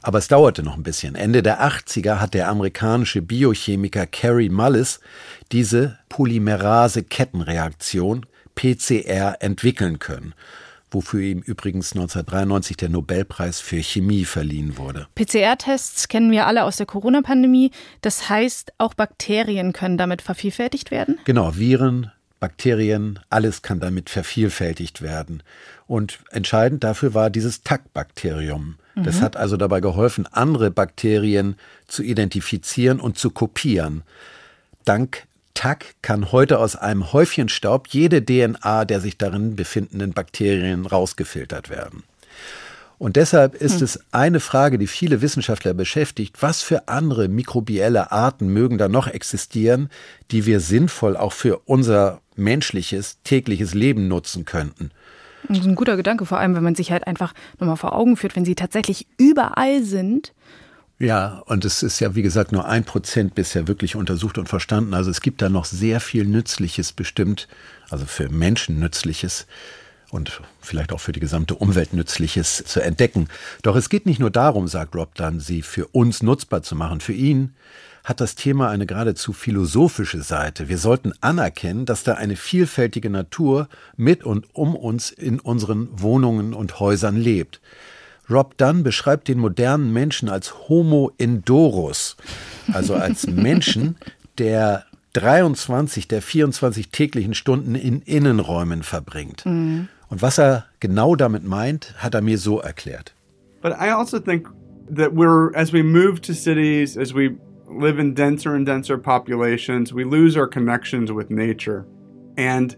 Aber 0.00 0.16
es 0.16 0.28
dauerte 0.28 0.62
noch 0.62 0.78
ein 0.78 0.82
bisschen. 0.82 1.14
Ende 1.14 1.42
der 1.42 1.60
80er 1.60 2.18
hat 2.18 2.32
der 2.32 2.48
amerikanische 2.48 3.20
Biochemiker 3.20 4.06
Kerry 4.06 4.48
Mullis 4.48 5.00
diese 5.52 5.98
Polymerase-Kettenreaktion 6.08 8.24
PCR 8.54 9.36
entwickeln 9.40 9.98
können 9.98 10.32
wofür 10.94 11.20
ihm 11.20 11.40
übrigens 11.40 11.92
1993 11.92 12.76
der 12.76 12.88
Nobelpreis 12.88 13.60
für 13.60 13.82
Chemie 13.82 14.24
verliehen 14.24 14.76
wurde. 14.76 15.06
PCR-Tests 15.14 16.08
kennen 16.08 16.30
wir 16.30 16.46
alle 16.46 16.64
aus 16.64 16.76
der 16.76 16.86
Corona-Pandemie. 16.86 17.70
Das 18.00 18.28
heißt, 18.28 18.72
auch 18.78 18.94
Bakterien 18.94 19.72
können 19.72 19.98
damit 19.98 20.22
vervielfältigt 20.22 20.90
werden? 20.90 21.18
Genau, 21.24 21.56
Viren, 21.56 22.10
Bakterien, 22.40 23.20
alles 23.30 23.62
kann 23.62 23.80
damit 23.80 24.10
vervielfältigt 24.10 25.00
werden. 25.00 25.42
Und 25.86 26.18
entscheidend 26.30 26.82
dafür 26.82 27.14
war 27.14 27.30
dieses 27.30 27.62
TAC-Bakterium. 27.62 28.76
Das 28.94 29.16
mhm. 29.16 29.20
hat 29.22 29.36
also 29.36 29.56
dabei 29.56 29.80
geholfen, 29.80 30.26
andere 30.26 30.70
Bakterien 30.70 31.56
zu 31.86 32.02
identifizieren 32.02 33.00
und 33.00 33.16
zu 33.16 33.30
kopieren. 33.30 34.02
Dank 34.84 35.24
TAC 35.54 35.94
kann 36.02 36.32
heute 36.32 36.58
aus 36.58 36.76
einem 36.76 37.12
Häufchen 37.12 37.48
Staub 37.48 37.88
jede 37.88 38.24
DNA 38.24 38.84
der 38.84 39.00
sich 39.00 39.18
darin 39.18 39.56
befindenden 39.56 40.12
Bakterien 40.12 40.86
rausgefiltert 40.86 41.70
werden. 41.70 42.04
Und 42.98 43.16
deshalb 43.16 43.56
ist 43.56 43.78
hm. 43.78 43.82
es 43.82 44.00
eine 44.12 44.38
Frage, 44.38 44.78
die 44.78 44.86
viele 44.86 45.22
Wissenschaftler 45.22 45.74
beschäftigt, 45.74 46.36
was 46.40 46.62
für 46.62 46.86
andere 46.86 47.26
mikrobielle 47.26 48.12
Arten 48.12 48.46
mögen 48.46 48.78
da 48.78 48.88
noch 48.88 49.08
existieren, 49.08 49.88
die 50.30 50.46
wir 50.46 50.60
sinnvoll 50.60 51.16
auch 51.16 51.32
für 51.32 51.62
unser 51.64 52.20
menschliches 52.36 53.18
tägliches 53.24 53.74
Leben 53.74 54.06
nutzen 54.06 54.44
könnten. 54.44 54.92
Das 55.48 55.58
ist 55.58 55.66
ein 55.66 55.74
guter 55.74 55.96
Gedanke, 55.96 56.26
vor 56.26 56.38
allem 56.38 56.54
wenn 56.54 56.62
man 56.62 56.76
sich 56.76 56.92
halt 56.92 57.06
einfach 57.06 57.34
nochmal 57.58 57.76
vor 57.76 57.94
Augen 57.94 58.16
führt, 58.16 58.36
wenn 58.36 58.44
sie 58.44 58.54
tatsächlich 58.54 59.08
überall 59.18 59.82
sind 59.82 60.32
ja, 61.02 61.42
und 61.46 61.64
es 61.64 61.82
ist 61.82 61.98
ja, 61.98 62.14
wie 62.14 62.22
gesagt, 62.22 62.52
nur 62.52 62.66
ein 62.66 62.84
Prozent 62.84 63.34
bisher 63.34 63.66
wirklich 63.66 63.96
untersucht 63.96 64.38
und 64.38 64.48
verstanden. 64.48 64.94
Also 64.94 65.10
es 65.10 65.20
gibt 65.20 65.42
da 65.42 65.48
noch 65.48 65.64
sehr 65.64 65.98
viel 65.98 66.24
Nützliches 66.24 66.92
bestimmt, 66.92 67.48
also 67.90 68.06
für 68.06 68.28
Menschen 68.28 68.78
Nützliches 68.78 69.48
und 70.10 70.40
vielleicht 70.60 70.92
auch 70.92 71.00
für 71.00 71.10
die 71.10 71.18
gesamte 71.18 71.56
Umwelt 71.56 71.92
Nützliches 71.92 72.62
zu 72.64 72.80
entdecken. 72.80 73.26
Doch 73.62 73.74
es 73.74 73.88
geht 73.88 74.06
nicht 74.06 74.20
nur 74.20 74.30
darum, 74.30 74.68
sagt 74.68 74.94
Rob 74.94 75.16
dann, 75.16 75.40
sie 75.40 75.62
für 75.62 75.88
uns 75.88 76.22
nutzbar 76.22 76.62
zu 76.62 76.76
machen. 76.76 77.00
Für 77.00 77.14
ihn 77.14 77.54
hat 78.04 78.20
das 78.20 78.36
Thema 78.36 78.68
eine 78.70 78.86
geradezu 78.86 79.32
philosophische 79.32 80.22
Seite. 80.22 80.68
Wir 80.68 80.78
sollten 80.78 81.12
anerkennen, 81.20 81.84
dass 81.84 82.04
da 82.04 82.14
eine 82.14 82.36
vielfältige 82.36 83.10
Natur 83.10 83.68
mit 83.96 84.22
und 84.22 84.54
um 84.54 84.76
uns 84.76 85.10
in 85.10 85.40
unseren 85.40 85.88
Wohnungen 86.00 86.54
und 86.54 86.78
Häusern 86.78 87.16
lebt. 87.16 87.60
Rob 88.32 88.56
Dunn 88.56 88.82
beschreibt 88.82 89.28
den 89.28 89.38
modernen 89.38 89.92
Menschen 89.92 90.28
als 90.28 90.68
Homo 90.68 91.12
Indorus, 91.18 92.16
also 92.72 92.94
als 92.94 93.26
Menschen, 93.28 93.96
der 94.38 94.84
23 95.12 96.08
der 96.08 96.22
24 96.22 96.88
täglichen 96.88 97.34
Stunden 97.34 97.74
in 97.74 98.00
Innenräumen 98.02 98.82
verbringt. 98.82 99.44
Mhm. 99.44 99.88
Und 100.08 100.22
was 100.22 100.38
er 100.38 100.66
genau 100.80 101.16
damit 101.16 101.44
meint, 101.44 101.94
hat 101.98 102.14
er 102.14 102.22
mir 102.22 102.38
so 102.38 102.60
erklärt. 102.60 103.14
But 103.62 103.72
I 103.72 103.90
also 103.90 104.18
think 104.18 104.48
that 104.94 105.12
we're 105.12 105.54
as 105.54 105.72
we 105.72 105.82
move 105.82 106.20
to 106.22 106.32
cities, 106.32 106.98
as 106.98 107.14
we 107.14 107.36
live 107.68 107.98
in 107.98 108.14
denser 108.14 108.54
and 108.54 108.66
denser 108.66 108.98
populations, 108.98 109.94
we 109.94 110.04
lose 110.04 110.38
our 110.38 110.48
connections 110.48 111.10
with 111.10 111.30
nature. 111.30 111.86
And 112.36 112.76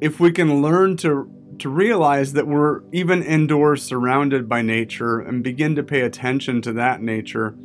if 0.00 0.20
we 0.20 0.32
can 0.32 0.62
learn 0.62 0.96
to 0.98 1.26
to 1.58 1.68
realize 1.68 2.32
that 2.32 2.46
we're 2.46 2.82
even 2.92 3.22
indoors 3.22 3.82
surrounded 3.82 4.48
by 4.48 4.62
nature 4.62 5.20
and 5.20 5.42
begin 5.42 5.74
to 5.76 5.82
pay 5.82 6.00
attention 6.00 6.62
to 6.62 6.72
that 6.74 7.02
nature, 7.02 7.56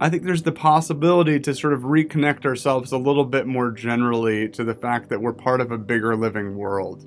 I 0.00 0.10
think 0.10 0.24
there's 0.24 0.42
the 0.42 0.52
possibility 0.52 1.38
to 1.40 1.54
sort 1.54 1.72
of 1.72 1.82
reconnect 1.82 2.44
ourselves 2.44 2.92
a 2.92 2.98
little 2.98 3.24
bit 3.24 3.46
more 3.46 3.70
generally 3.70 4.48
to 4.50 4.64
the 4.64 4.74
fact 4.74 5.08
that 5.08 5.20
we're 5.20 5.32
part 5.32 5.60
of 5.60 5.70
a 5.70 5.78
bigger 5.78 6.16
living 6.16 6.56
world. 6.56 7.06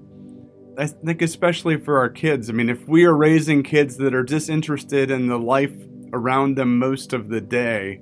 I 0.77 0.87
think, 0.87 1.21
especially 1.21 1.77
for 1.77 1.97
our 1.97 2.09
kids, 2.09 2.49
I 2.49 2.53
mean, 2.53 2.69
if 2.69 2.87
we 2.87 3.03
are 3.05 3.15
raising 3.15 3.63
kids 3.63 3.97
that 3.97 4.13
are 4.13 4.23
disinterested 4.23 5.09
in 5.09 5.27
the 5.27 5.39
life 5.39 5.73
around 6.13 6.55
them 6.55 6.77
most 6.77 7.13
of 7.13 7.29
the 7.29 7.41
day, 7.41 7.99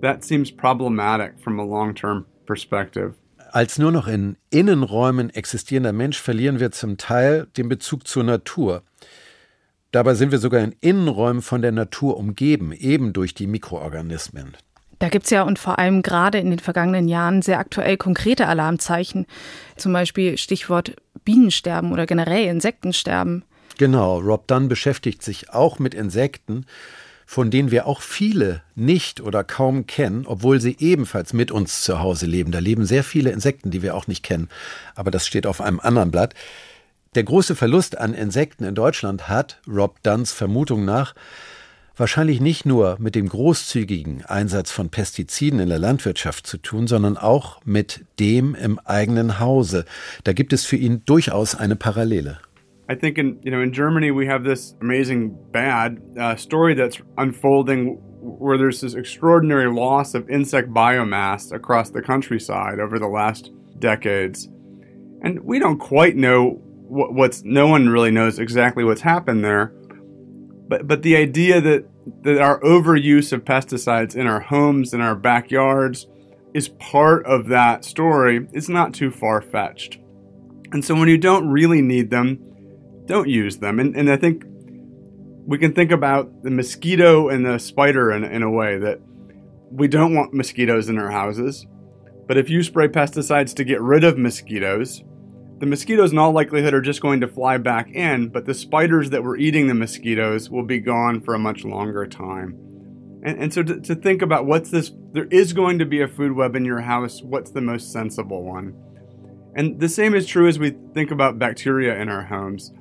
that 0.00 0.24
seems 0.24 0.50
problematic 0.50 1.40
from 1.40 1.58
a 1.58 1.64
long 1.64 1.94
term 1.94 2.26
perspective. 2.46 3.16
Als 3.52 3.78
nur 3.78 3.92
noch 3.92 4.08
in 4.08 4.38
Innenräumen 4.48 5.28
existierender 5.28 5.92
Mensch 5.92 6.18
verlieren 6.18 6.58
wir 6.58 6.70
zum 6.70 6.96
Teil 6.96 7.48
den 7.58 7.68
Bezug 7.68 8.08
zur 8.08 8.24
Natur. 8.24 8.82
Dabei 9.90 10.14
sind 10.14 10.32
wir 10.32 10.38
sogar 10.38 10.62
in 10.62 10.74
Innenräumen 10.80 11.42
von 11.42 11.60
der 11.60 11.70
Natur 11.70 12.16
umgeben, 12.16 12.72
eben 12.72 13.12
durch 13.12 13.34
die 13.34 13.46
Mikroorganismen. 13.46 14.56
Da 15.00 15.10
gibt 15.10 15.26
es 15.26 15.30
ja 15.30 15.42
und 15.42 15.58
vor 15.58 15.78
allem 15.78 16.00
gerade 16.00 16.38
in 16.38 16.48
den 16.48 16.60
vergangenen 16.60 17.08
Jahren 17.08 17.42
sehr 17.42 17.58
aktuell 17.58 17.98
konkrete 17.98 18.46
Alarmzeichen. 18.46 19.26
Zum 19.76 19.92
Beispiel 19.92 20.38
Stichwort 20.38 20.96
Bienensterben 21.22 21.92
oder 21.92 22.06
generell 22.06 22.46
Insektensterben. 22.46 23.44
Genau, 23.76 24.18
Rob 24.18 24.46
Dunn 24.46 24.68
beschäftigt 24.68 25.22
sich 25.22 25.50
auch 25.50 25.78
mit 25.78 25.92
Insekten 25.92 26.64
von 27.26 27.50
denen 27.50 27.70
wir 27.70 27.86
auch 27.86 28.00
viele 28.00 28.62
nicht 28.74 29.20
oder 29.20 29.44
kaum 29.44 29.86
kennen, 29.86 30.26
obwohl 30.26 30.60
sie 30.60 30.76
ebenfalls 30.78 31.32
mit 31.32 31.50
uns 31.50 31.82
zu 31.82 32.00
Hause 32.00 32.26
leben. 32.26 32.52
Da 32.52 32.58
leben 32.58 32.84
sehr 32.84 33.04
viele 33.04 33.30
Insekten, 33.30 33.70
die 33.70 33.82
wir 33.82 33.94
auch 33.94 34.06
nicht 34.06 34.22
kennen, 34.22 34.48
aber 34.94 35.10
das 35.10 35.26
steht 35.26 35.46
auf 35.46 35.60
einem 35.60 35.80
anderen 35.80 36.10
Blatt. 36.10 36.34
Der 37.14 37.24
große 37.24 37.54
Verlust 37.54 37.98
an 37.98 38.14
Insekten 38.14 38.64
in 38.64 38.74
Deutschland 38.74 39.28
hat, 39.28 39.60
Rob 39.68 40.02
Dunns 40.02 40.32
Vermutung 40.32 40.84
nach, 40.84 41.14
wahrscheinlich 41.96 42.40
nicht 42.40 42.64
nur 42.64 42.96
mit 42.98 43.14
dem 43.14 43.28
großzügigen 43.28 44.24
Einsatz 44.24 44.70
von 44.70 44.88
Pestiziden 44.88 45.60
in 45.60 45.68
der 45.68 45.78
Landwirtschaft 45.78 46.46
zu 46.46 46.56
tun, 46.56 46.86
sondern 46.86 47.16
auch 47.16 47.60
mit 47.64 48.04
dem 48.18 48.54
im 48.54 48.78
eigenen 48.78 49.38
Hause. 49.40 49.84
Da 50.24 50.32
gibt 50.32 50.52
es 50.52 50.64
für 50.64 50.76
ihn 50.76 51.02
durchaus 51.04 51.54
eine 51.54 51.76
Parallele. 51.76 52.38
I 52.88 52.94
think 52.94 53.18
in 53.18 53.38
you 53.42 53.50
know 53.50 53.62
in 53.62 53.72
Germany 53.72 54.10
we 54.10 54.26
have 54.26 54.44
this 54.44 54.74
amazing 54.80 55.36
bad 55.50 56.02
uh, 56.18 56.36
story 56.36 56.74
that's 56.74 57.00
unfolding 57.16 57.98
where 58.20 58.56
there's 58.58 58.80
this 58.80 58.94
extraordinary 58.94 59.72
loss 59.72 60.14
of 60.14 60.28
insect 60.28 60.70
biomass 60.70 61.52
across 61.52 61.90
the 61.90 62.02
countryside 62.02 62.80
over 62.80 62.98
the 62.98 63.08
last 63.08 63.50
decades, 63.78 64.48
and 65.22 65.40
we 65.40 65.58
don't 65.58 65.78
quite 65.78 66.16
know 66.16 66.60
what, 66.88 67.14
what's 67.14 67.42
no 67.44 67.68
one 67.68 67.88
really 67.88 68.10
knows 68.10 68.38
exactly 68.38 68.84
what's 68.84 69.00
happened 69.00 69.44
there, 69.44 69.72
but 70.68 70.86
but 70.86 71.02
the 71.02 71.16
idea 71.16 71.60
that 71.60 71.86
that 72.22 72.38
our 72.38 72.60
overuse 72.60 73.32
of 73.32 73.44
pesticides 73.44 74.16
in 74.16 74.26
our 74.26 74.40
homes 74.40 74.92
in 74.92 75.00
our 75.00 75.14
backyards 75.14 76.06
is 76.52 76.68
part 76.68 77.24
of 77.26 77.46
that 77.48 77.84
story 77.84 78.46
is 78.52 78.68
not 78.68 78.92
too 78.92 79.10
far 79.10 79.40
fetched. 79.40 79.98
And 80.72 80.84
so 80.84 80.94
when 80.94 81.08
you 81.08 81.18
don't 81.18 81.48
really 81.48 81.82
need 81.82 82.10
them, 82.10 82.51
don't 83.12 83.28
use 83.28 83.58
them. 83.58 83.78
And, 83.78 83.94
and 83.94 84.10
I 84.10 84.16
think 84.16 84.44
we 85.46 85.58
can 85.58 85.74
think 85.74 85.90
about 85.90 86.42
the 86.42 86.50
mosquito 86.50 87.28
and 87.28 87.44
the 87.44 87.58
spider 87.58 88.10
in, 88.10 88.24
in 88.24 88.42
a 88.42 88.50
way 88.50 88.78
that 88.78 89.00
we 89.70 89.86
don't 89.86 90.14
want 90.14 90.32
mosquitoes 90.32 90.88
in 90.88 90.98
our 90.98 91.10
houses. 91.10 91.66
But 92.26 92.38
if 92.38 92.48
you 92.48 92.62
spray 92.62 92.88
pesticides 92.88 93.54
to 93.56 93.64
get 93.64 93.82
rid 93.82 94.02
of 94.02 94.16
mosquitoes, 94.16 95.02
the 95.58 95.66
mosquitoes 95.66 96.12
in 96.12 96.18
all 96.18 96.32
likelihood 96.32 96.72
are 96.72 96.80
just 96.80 97.02
going 97.02 97.20
to 97.20 97.28
fly 97.28 97.58
back 97.58 97.90
in, 97.90 98.28
but 98.28 98.46
the 98.46 98.54
spiders 98.54 99.10
that 99.10 99.22
were 99.22 99.36
eating 99.36 99.66
the 99.66 99.74
mosquitoes 99.74 100.48
will 100.48 100.64
be 100.64 100.80
gone 100.80 101.20
for 101.20 101.34
a 101.34 101.38
much 101.38 101.64
longer 101.64 102.06
time. 102.06 102.58
And, 103.22 103.42
and 103.42 103.52
so 103.52 103.62
to, 103.62 103.78
to 103.78 103.94
think 103.94 104.22
about 104.22 104.46
what's 104.46 104.70
this, 104.70 104.90
there 105.12 105.28
is 105.30 105.52
going 105.52 105.78
to 105.80 105.84
be 105.84 106.00
a 106.00 106.08
food 106.08 106.32
web 106.32 106.56
in 106.56 106.64
your 106.64 106.80
house, 106.80 107.20
what's 107.20 107.50
the 107.50 107.60
most 107.60 107.92
sensible 107.92 108.42
one? 108.42 108.74
And 109.54 109.78
the 109.78 109.88
same 109.90 110.14
is 110.14 110.26
true 110.26 110.48
as 110.48 110.58
we 110.58 110.70
think 110.94 111.10
about 111.10 111.38
bacteria 111.38 112.00
in 112.00 112.08
our 112.08 112.24
homes 112.24 112.72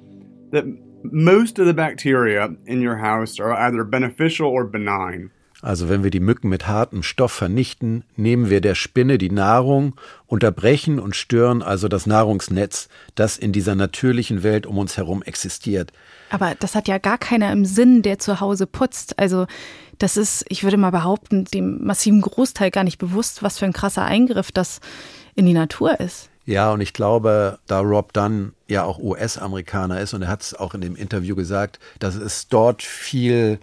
that 0.51 0.65
most 1.03 1.59
of 1.59 1.65
the 1.65 1.73
bacteria 1.73 2.55
in 2.65 2.85
your 2.85 2.97
house 2.97 3.39
are 3.39 3.53
either 3.53 3.83
beneficial 3.83 4.47
or 4.47 4.65
benign. 4.65 5.31
Also 5.61 5.89
wenn 5.89 6.03
wir 6.03 6.09
die 6.09 6.19
Mücken 6.19 6.49
mit 6.49 6.67
hartem 6.67 7.03
Stoff 7.03 7.31
vernichten, 7.31 8.03
nehmen 8.15 8.49
wir 8.49 8.61
der 8.61 8.73
Spinne 8.73 9.19
die 9.19 9.29
Nahrung, 9.29 9.95
unterbrechen 10.25 10.99
und 10.99 11.15
stören 11.15 11.61
also 11.61 11.87
das 11.87 12.07
Nahrungsnetz, 12.07 12.89
das 13.13 13.37
in 13.37 13.51
dieser 13.51 13.75
natürlichen 13.75 14.41
Welt 14.41 14.65
um 14.65 14.79
uns 14.79 14.97
herum 14.97 15.21
existiert. 15.21 15.91
Aber 16.31 16.55
das 16.59 16.73
hat 16.73 16.87
ja 16.87 16.97
gar 16.97 17.19
keiner 17.19 17.51
im 17.51 17.65
Sinn, 17.65 18.01
der 18.01 18.17
zu 18.17 18.39
Hause 18.39 18.65
putzt. 18.65 19.19
Also 19.19 19.45
das 19.99 20.17
ist, 20.17 20.45
ich 20.49 20.63
würde 20.63 20.77
mal 20.77 20.89
behaupten, 20.89 21.45
dem 21.45 21.83
massiven 21.85 22.21
Großteil 22.21 22.71
gar 22.71 22.83
nicht 22.83 22.97
bewusst, 22.97 23.43
was 23.43 23.59
für 23.59 23.65
ein 23.65 23.73
krasser 23.73 24.05
Eingriff 24.05 24.51
das 24.51 24.79
in 25.35 25.45
die 25.45 25.53
Natur 25.53 25.99
ist. 25.99 26.30
Ja, 26.45 26.71
und 26.71 26.81
ich 26.81 26.93
glaube, 26.93 27.59
da 27.67 27.79
Rob 27.79 28.13
Dunn 28.13 28.53
ja 28.67 28.83
auch 28.83 28.99
US-Amerikaner 28.99 29.99
ist 29.99 30.13
und 30.13 30.23
er 30.23 30.27
hat 30.27 30.41
es 30.41 30.53
auch 30.53 30.73
in 30.73 30.81
dem 30.81 30.95
Interview 30.95 31.35
gesagt, 31.35 31.79
dass 31.99 32.15
es 32.15 32.47
dort 32.47 32.81
viel 32.81 33.59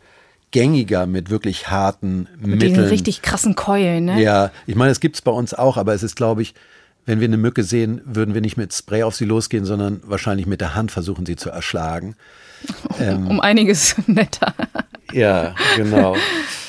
gängiger 0.50 1.06
mit 1.06 1.30
wirklich 1.30 1.68
harten 1.68 2.28
mit 2.38 2.60
Mitteln. 2.60 2.80
Mit 2.80 2.90
richtig 2.90 3.22
krassen 3.22 3.54
Keulen, 3.54 4.06
ne? 4.06 4.22
Ja, 4.22 4.50
ich 4.66 4.76
meine, 4.76 4.92
es 4.92 5.00
gibt 5.00 5.16
es 5.16 5.22
bei 5.22 5.30
uns 5.32 5.52
auch, 5.54 5.76
aber 5.76 5.92
es 5.92 6.02
ist, 6.02 6.16
glaube 6.16 6.42
ich, 6.42 6.54
wenn 7.04 7.20
wir 7.20 7.26
eine 7.26 7.36
Mücke 7.38 7.64
sehen, 7.64 8.00
würden 8.04 8.34
wir 8.34 8.40
nicht 8.40 8.56
mit 8.56 8.72
Spray 8.72 9.02
auf 9.02 9.14
sie 9.14 9.24
losgehen, 9.24 9.64
sondern 9.64 10.00
wahrscheinlich 10.04 10.46
mit 10.46 10.60
der 10.60 10.74
Hand 10.74 10.90
versuchen, 10.90 11.26
sie 11.26 11.36
zu 11.36 11.50
erschlagen. 11.50 12.16
Ähm, 12.98 13.28
um 13.28 13.40
einiges 13.40 13.94
netter. 14.08 14.52
Ja, 15.12 15.54
genau. 15.76 16.16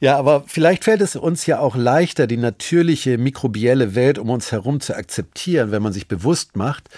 Ja, 0.00 0.16
aber 0.16 0.44
vielleicht 0.46 0.84
fällt 0.84 1.02
es 1.02 1.14
uns 1.14 1.44
ja 1.44 1.60
auch 1.60 1.76
leichter, 1.76 2.26
die 2.26 2.38
natürliche 2.38 3.18
mikrobielle 3.18 3.94
Welt 3.94 4.18
um 4.18 4.30
uns 4.30 4.50
herum 4.50 4.80
zu 4.80 4.96
akzeptieren, 4.96 5.70
wenn 5.72 5.82
man 5.82 5.92
sich 5.92 6.08
bewusst 6.08 6.56
macht, 6.56 6.88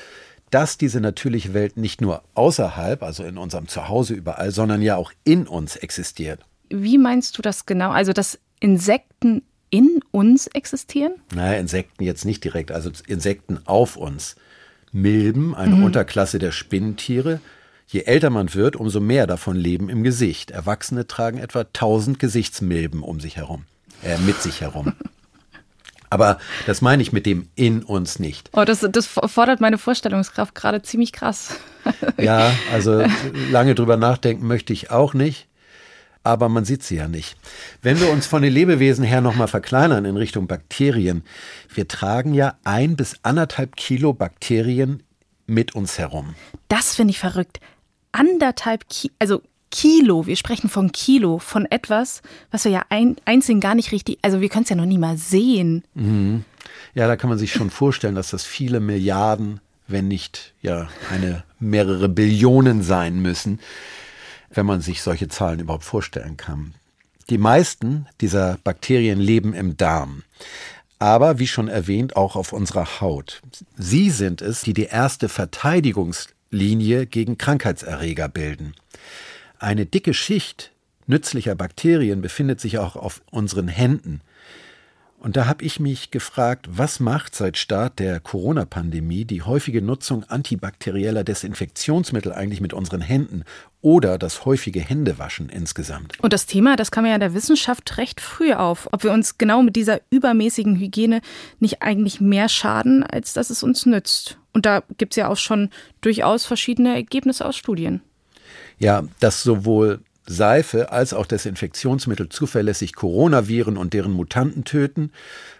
dass 0.51 0.79
diese 0.79 1.01
natürliche 1.01 1.53
Welt 1.53 1.77
nicht 1.77 2.01
nur 2.01 2.23
außerhalb, 2.35 3.03
also 3.03 3.25
in 3.25 3.39
unserem 3.39 3.67
Zuhause 3.67 4.15
überall, 4.15 4.53
sondern 4.53 4.83
ja 4.83 4.97
auch 4.97 5.11
in 5.25 5.49
uns 5.49 5.77
existiert. 5.77 6.45
Wie 6.69 6.99
meinst 6.99 7.37
du 7.37 7.43
das 7.43 7.67
genau? 7.67 7.91
Also, 7.91 8.13
dass 8.13 8.39
Insekten 8.61 9.43
in 9.71 10.01
uns 10.11 10.47
existieren? 10.49 11.15
Naja, 11.35 11.59
Insekten 11.59 12.05
jetzt 12.05 12.25
nicht 12.25 12.45
direkt, 12.45 12.71
also 12.71 12.91
Insekten 13.07 13.61
auf 13.65 13.97
uns. 13.97 14.37
Milben, 14.93 15.55
eine 15.55 15.77
mhm. 15.77 15.85
Unterklasse 15.85 16.39
der 16.39 16.53
Spinnentiere, 16.53 17.41
Je 17.93 18.05
älter 18.05 18.31
man 18.31 18.55
wird, 18.55 18.75
umso 18.75 19.01
mehr 19.01 19.27
davon 19.27 19.55
leben 19.55 19.91
im 19.91 20.03
Gesicht. 20.03 20.51
Erwachsene 20.51 21.07
tragen 21.07 21.37
etwa 21.37 21.61
1000 21.61 22.19
Gesichtsmilben 22.19 23.03
um 23.03 23.21
sich 23.21 23.37
herum, 23.37 23.65
äh, 24.03 24.17
mit 24.17 24.41
sich 24.41 24.63
herum. 24.63 24.95
Aber 26.09 26.39
das 26.65 26.81
meine 26.81 27.03
ich 27.03 27.13
mit 27.13 27.27
dem 27.27 27.51
in 27.55 27.83
uns 27.83 28.19
nicht. 28.19 28.49
Oh, 28.55 28.65
das, 28.65 28.87
das 28.91 29.07
fordert 29.07 29.61
meine 29.61 29.77
Vorstellungskraft 29.77 30.55
gerade 30.55 30.81
ziemlich 30.81 31.13
krass. 31.13 31.61
ja, 32.17 32.51
also 32.73 33.05
lange 33.51 33.75
drüber 33.75 33.99
nachdenken 33.99 34.47
möchte 34.47 34.73
ich 34.73 34.91
auch 34.91 35.13
nicht. 35.13 35.47
Aber 36.25 36.49
man 36.49 36.65
sieht 36.65 36.85
sie 36.85 36.97
ja 36.97 37.09
nicht. 37.09 37.37
Wenn 37.83 38.01
wir 38.01 38.11
uns 38.11 38.27
von 38.27 38.41
den 38.41 38.55
Lebewesen 38.55 39.05
her 39.05 39.21
nochmal 39.21 39.49
verkleinern 39.49 40.07
in 40.07 40.17
Richtung 40.17 40.47
Bakterien, 40.47 41.25
wir 41.75 41.89
tragen 41.89 42.33
ja 42.33 42.55
ein 42.65 42.97
bis 42.97 43.17
anderthalb 43.23 43.77
Kilo 43.77 44.15
Bakterien 44.15 45.03
mit 45.47 45.75
uns 45.75 45.99
herum. 45.99 46.35
Das 46.69 46.95
finde 46.95 47.11
ich 47.11 47.19
verrückt 47.19 47.61
anderthalb 48.13 48.89
Kilo, 48.89 49.15
also 49.19 49.43
Kilo, 49.71 50.27
wir 50.27 50.37
sprechen 50.37 50.69
von 50.69 50.93
Kilo, 50.93 51.39
von 51.39 51.67
etwas, 51.71 52.23
was 52.51 52.65
wir 52.65 52.73
ja 52.73 52.83
ein, 52.91 53.17
einzeln 53.25 53.61
gar 53.61 53.75
nicht 53.75 53.91
richtig, 53.91 54.19
also 54.23 54.41
wir 54.41 54.49
können 54.49 54.65
es 54.65 54.69
ja 54.69 54.77
noch 54.77 54.87
nie 54.87 54.99
mal 54.99 55.17
sehen. 55.17 55.83
Mhm. 55.95 56.45
Ja, 56.95 57.07
da 57.07 57.17
kann 57.17 57.31
man 57.31 57.39
sich 57.39 57.53
schon 57.53 57.71
vorstellen, 57.71 58.15
dass 58.15 58.31
das 58.31 58.45
viele 58.45 58.81
Milliarden, 58.81 59.61
wenn 59.89 60.09
nicht 60.09 60.55
ja 60.61 60.89
eine 61.11 61.43
mehrere 61.59 62.09
Billionen 62.09 62.83
sein 62.83 63.21
müssen, 63.21 63.61
wenn 64.51 64.67
man 64.67 64.83
sich 64.83 65.01
solche 65.01 65.29
Zahlen 65.29 65.61
überhaupt 65.61 65.85
vorstellen 65.85 66.37
kann. 66.37 66.75
Die 67.31 67.39
meisten 67.39 68.07
dieser 68.21 68.59
Bakterien 68.63 69.21
leben 69.21 69.55
im 69.55 69.77
Darm 69.79 70.23
aber 71.03 71.41
wie 71.41 71.49
schon 71.49 71.67
erwähnt 71.67 72.15
auch 72.15 72.37
auf 72.37 72.53
unserer 72.53 73.01
Haut. 73.01 73.43
Sie 73.77 74.09
sind 74.09 74.41
es, 74.41 74.61
die 74.61 74.73
die 74.73 74.85
erste 74.85 75.29
Verteidigungs 75.29 76.29
Linie 76.53 77.07
gegen 77.07 77.39
Krankheitserreger 77.39 78.29
bilden. 78.29 78.75
Eine 79.59 79.87
dicke 79.87 80.15
Schicht 80.15 80.71
nützlicher 81.07 81.55
Bakterien 81.55 82.21
befindet 82.23 82.61
sich 82.61 82.79
auch 82.79 82.95
auf 82.95 83.23
unseren 83.31 83.69
Händen. 83.69 84.21
Und 85.19 85.37
da 85.37 85.47
habe 85.47 85.65
ich 85.65 85.79
mich 85.79 86.11
gefragt, 86.11 86.67
was 86.69 86.99
macht 86.99 87.37
seit 87.37 87.57
Start 87.57 88.01
der 88.01 88.19
Corona-Pandemie 88.19 89.25
die 89.25 89.43
häufige 89.43 89.81
Nutzung 89.81 90.25
antibakterieller 90.25 91.23
Desinfektionsmittel 91.23 92.33
eigentlich 92.33 92.61
mit 92.61 92.73
unseren 92.73 93.01
Händen 93.01 93.45
oder 93.83 94.19
das 94.19 94.45
häufige 94.45 94.81
Händewaschen 94.81 95.49
insgesamt? 95.49 96.19
Und 96.19 96.33
das 96.33 96.47
Thema, 96.47 96.75
das 96.75 96.91
kam 96.91 97.07
ja 97.07 97.15
in 97.15 97.21
der 97.21 97.35
Wissenschaft 97.35 97.99
recht 97.99 98.21
früh 98.21 98.53
auf, 98.53 98.89
ob 98.91 99.05
wir 99.05 99.13
uns 99.13 99.39
genau 99.39 99.63
mit 99.63 99.77
dieser 99.77 100.01
übermäßigen 100.11 100.75
Hygiene 100.77 101.21
nicht 101.61 101.83
eigentlich 101.83 102.21
mehr 102.21 102.49
schaden, 102.49 103.05
als 103.05 103.33
dass 103.33 103.51
es 103.51 103.63
uns 103.63 103.87
nützt. 103.87 104.39
Und 104.53 104.67
da 104.67 104.83
gibt 104.99 105.15
es 105.15 105.17
ja 105.17 105.29
auch 105.29 105.37
schon 105.37 105.71
durchaus 106.01 106.45
verschiedene 106.45 106.95
Ergebnisse 106.95 107.45
aus 107.47 107.57
Studien. 107.57 108.03
Ja, 108.79 109.05
dass 109.21 109.43
sowohl 109.43 110.01
Seife 110.27 110.93
als 110.93 111.15
auch 111.15 111.27
Desinfektionsmittel 111.27 112.29
zuverlässig 112.29 112.95
Coronaviren 112.95 113.77
und 113.77 113.93
deren 113.93 114.13
Mutanten 114.13 114.65
töten, 114.65 115.11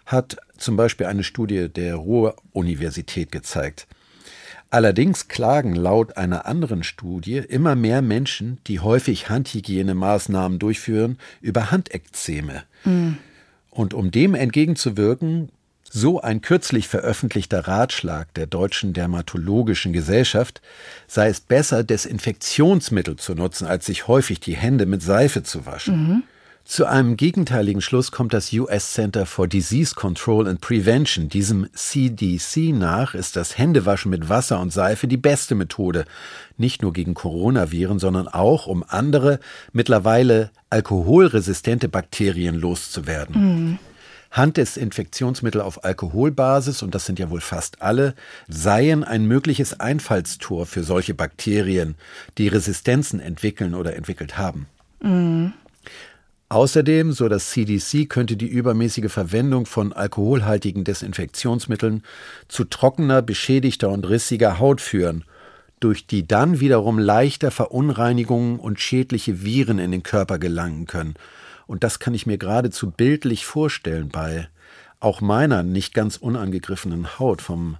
hat 0.05 0.37
zum 0.57 0.77
Beispiel 0.77 1.07
eine 1.07 1.23
Studie 1.23 1.69
der 1.69 1.95
Ruhr-Universität 1.95 3.31
gezeigt. 3.31 3.87
Allerdings 4.69 5.27
klagen 5.27 5.75
laut 5.75 6.17
einer 6.17 6.47
anderen 6.47 6.83
Studie 6.83 7.37
immer 7.37 7.75
mehr 7.75 8.01
Menschen, 8.01 8.57
die 8.65 8.79
häufig 8.79 9.29
Handhygienemaßnahmen 9.29 10.57
durchführen, 10.57 11.19
über 11.41 11.69
Handekzeme. 11.69 12.63
Mhm. 12.83 13.17
Und 13.69 13.93
um 13.93 14.09
dem 14.09 14.33
entgegenzuwirken, 14.33 15.49
so 15.95 16.19
ein 16.19 16.41
kürzlich 16.41 16.87
veröffentlichter 16.87 17.67
Ratschlag 17.67 18.33
der 18.33 18.47
Deutschen 18.47 18.93
Dermatologischen 18.93 19.93
Gesellschaft 19.93 20.59
sei 21.07 21.29
es 21.29 21.39
besser, 21.39 21.83
Desinfektionsmittel 21.83 23.17
zu 23.17 23.35
nutzen, 23.35 23.67
als 23.67 23.85
sich 23.85 24.07
häufig 24.07 24.39
die 24.39 24.55
Hände 24.55 24.87
mit 24.87 25.03
Seife 25.03 25.43
zu 25.43 25.67
waschen. 25.67 26.07
Mhm. 26.07 26.23
Zu 26.65 26.85
einem 26.85 27.15
gegenteiligen 27.15 27.81
Schluss 27.81 28.11
kommt 28.11 28.33
das 28.33 28.51
US 28.53 28.93
Center 28.93 29.27
for 29.27 29.47
Disease 29.47 29.93
Control 29.93 30.47
and 30.47 30.61
Prevention. 30.61 31.29
Diesem 31.29 31.67
CDC 31.73 32.73
nach 32.73 33.13
ist 33.13 33.35
das 33.35 33.59
Händewaschen 33.59 34.09
mit 34.09 34.29
Wasser 34.29 34.61
und 34.61 34.73
Seife 34.73 35.07
die 35.07 35.17
beste 35.17 35.53
Methode, 35.53 36.05
nicht 36.57 36.81
nur 36.81 36.93
gegen 36.93 37.13
Coronaviren, 37.13 37.99
sondern 37.99 38.27
auch, 38.27 38.65
um 38.65 38.83
andere, 38.87 39.39
mittlerweile 39.73 40.49
alkoholresistente 40.71 41.87
Bakterien 41.87 42.55
loszuwerden. 42.55 43.35
Mhm. 43.35 43.79
Handdesinfektionsmittel 44.33 45.61
auf 45.61 45.83
Alkoholbasis, 45.83 46.81
und 46.81 46.95
das 46.95 47.05
sind 47.05 47.19
ja 47.19 47.29
wohl 47.29 47.39
fast 47.39 47.81
alle, 47.83 48.15
seien 48.47 49.03
ein 49.03 49.25
mögliches 49.25 49.79
Einfallstor 49.79 50.65
für 50.65 50.83
solche 50.83 51.13
Bakterien, 51.13 51.95
die 52.39 52.47
Resistenzen 52.47 53.19
entwickeln 53.19 53.75
oder 53.75 53.95
entwickelt 53.95 54.37
haben. 54.37 54.65
Mhm. 55.01 55.53
Außerdem, 56.49 57.13
so 57.13 57.29
das 57.29 57.51
CDC, 57.51 58.09
könnte 58.09 58.35
die 58.35 58.47
übermäßige 58.47 59.11
Verwendung 59.11 59.65
von 59.65 59.93
alkoholhaltigen 59.93 60.83
Desinfektionsmitteln 60.83 62.03
zu 62.47 62.63
trockener, 62.63 63.21
beschädigter 63.21 63.89
und 63.89 64.07
rissiger 64.07 64.59
Haut 64.59 64.81
führen, 64.81 65.25
durch 65.79 66.07
die 66.07 66.27
dann 66.27 66.59
wiederum 66.59 66.97
leichter 66.97 67.51
Verunreinigungen 67.51 68.59
und 68.59 68.79
schädliche 68.79 69.43
Viren 69.43 69.79
in 69.79 69.91
den 69.91 70.03
Körper 70.03 70.39
gelangen 70.39 70.85
können 70.87 71.15
und 71.67 71.83
das 71.83 71.99
kann 71.99 72.13
ich 72.13 72.25
mir 72.25 72.37
geradezu 72.37 72.91
bildlich 72.91 73.45
vorstellen 73.45 74.09
bei 74.09 74.47
auch 74.99 75.21
meiner 75.21 75.63
nicht 75.63 75.93
ganz 75.93 76.17
unangegriffenen 76.17 77.19
Haut 77.19 77.41
vom, 77.41 77.77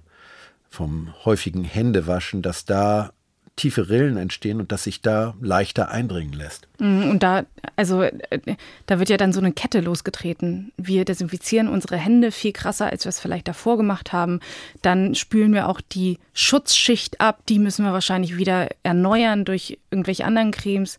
vom 0.68 1.14
häufigen 1.24 1.64
Händewaschen, 1.64 2.42
dass 2.42 2.64
da 2.64 3.12
tiefe 3.56 3.88
Rillen 3.88 4.16
entstehen 4.16 4.60
und 4.60 4.72
dass 4.72 4.84
sich 4.84 5.00
da 5.00 5.34
leichter 5.40 5.88
eindringen 5.88 6.32
lässt. 6.32 6.66
Mhm, 6.80 7.08
und 7.10 7.22
da, 7.22 7.44
also 7.76 8.02
äh, 8.02 8.56
da 8.86 8.98
wird 8.98 9.08
ja 9.08 9.16
dann 9.16 9.32
so 9.32 9.40
eine 9.40 9.52
Kette 9.52 9.80
losgetreten. 9.80 10.72
Wir 10.76 11.04
desinfizieren 11.04 11.68
unsere 11.68 11.96
Hände 11.96 12.32
viel 12.32 12.52
krasser, 12.52 12.86
als 12.86 13.04
wir 13.04 13.10
es 13.10 13.20
vielleicht 13.20 13.46
davor 13.46 13.76
gemacht 13.76 14.12
haben. 14.12 14.40
Dann 14.82 15.14
spülen 15.14 15.52
wir 15.52 15.68
auch 15.68 15.80
die 15.80 16.18
Schutzschicht 16.32 17.20
ab. 17.20 17.42
Die 17.48 17.60
müssen 17.60 17.84
wir 17.84 17.92
wahrscheinlich 17.92 18.36
wieder 18.36 18.68
erneuern 18.82 19.44
durch 19.44 19.78
irgendwelche 19.90 20.24
anderen 20.24 20.50
Cremes. 20.50 20.98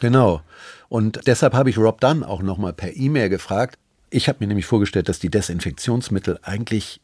Genau. 0.00 0.40
Und 0.92 1.26
deshalb 1.26 1.54
habe 1.54 1.70
ich 1.70 1.78
Rob 1.78 2.02
Dunn 2.02 2.22
auch 2.22 2.42
nochmal 2.42 2.74
per 2.74 2.94
E-Mail 2.94 3.30
gefragt. 3.30 3.78
Ich 4.10 4.28
habe 4.28 4.40
mir 4.40 4.46
nämlich 4.48 4.66
vorgestellt, 4.66 5.08
dass 5.08 5.18
die 5.18 5.30
Desinfektionsmittel 5.30 6.38
eigentlich 6.42 7.00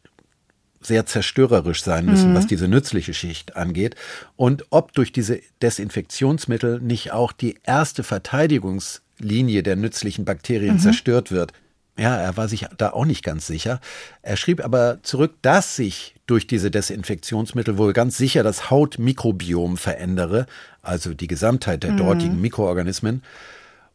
sehr 0.82 1.06
zerstörerisch 1.06 1.82
sein 1.82 2.04
müssen, 2.04 2.32
mhm. 2.32 2.34
was 2.34 2.46
diese 2.46 2.68
nützliche 2.68 3.14
Schicht 3.14 3.56
angeht. 3.56 3.94
Und 4.36 4.66
ob 4.68 4.92
durch 4.92 5.10
diese 5.10 5.40
Desinfektionsmittel 5.62 6.82
nicht 6.82 7.12
auch 7.12 7.32
die 7.32 7.60
erste 7.62 8.02
Verteidigungslinie 8.02 9.62
der 9.62 9.76
nützlichen 9.76 10.26
Bakterien 10.26 10.74
mhm. 10.74 10.80
zerstört 10.80 11.30
wird. 11.30 11.54
Ja, 11.96 12.14
er 12.14 12.36
war 12.36 12.46
sich 12.46 12.66
da 12.76 12.90
auch 12.90 13.06
nicht 13.06 13.24
ganz 13.24 13.46
sicher. 13.46 13.80
Er 14.20 14.36
schrieb 14.36 14.62
aber 14.62 14.98
zurück, 15.02 15.36
dass 15.40 15.76
sich 15.76 16.14
durch 16.26 16.46
diese 16.46 16.70
Desinfektionsmittel 16.70 17.78
wohl 17.78 17.94
ganz 17.94 18.18
sicher 18.18 18.42
das 18.42 18.68
Hautmikrobiom 18.70 19.78
verändere, 19.78 20.44
also 20.82 21.14
die 21.14 21.26
Gesamtheit 21.26 21.84
der 21.84 21.92
mhm. 21.92 21.96
dortigen 21.96 22.40
Mikroorganismen. 22.42 23.22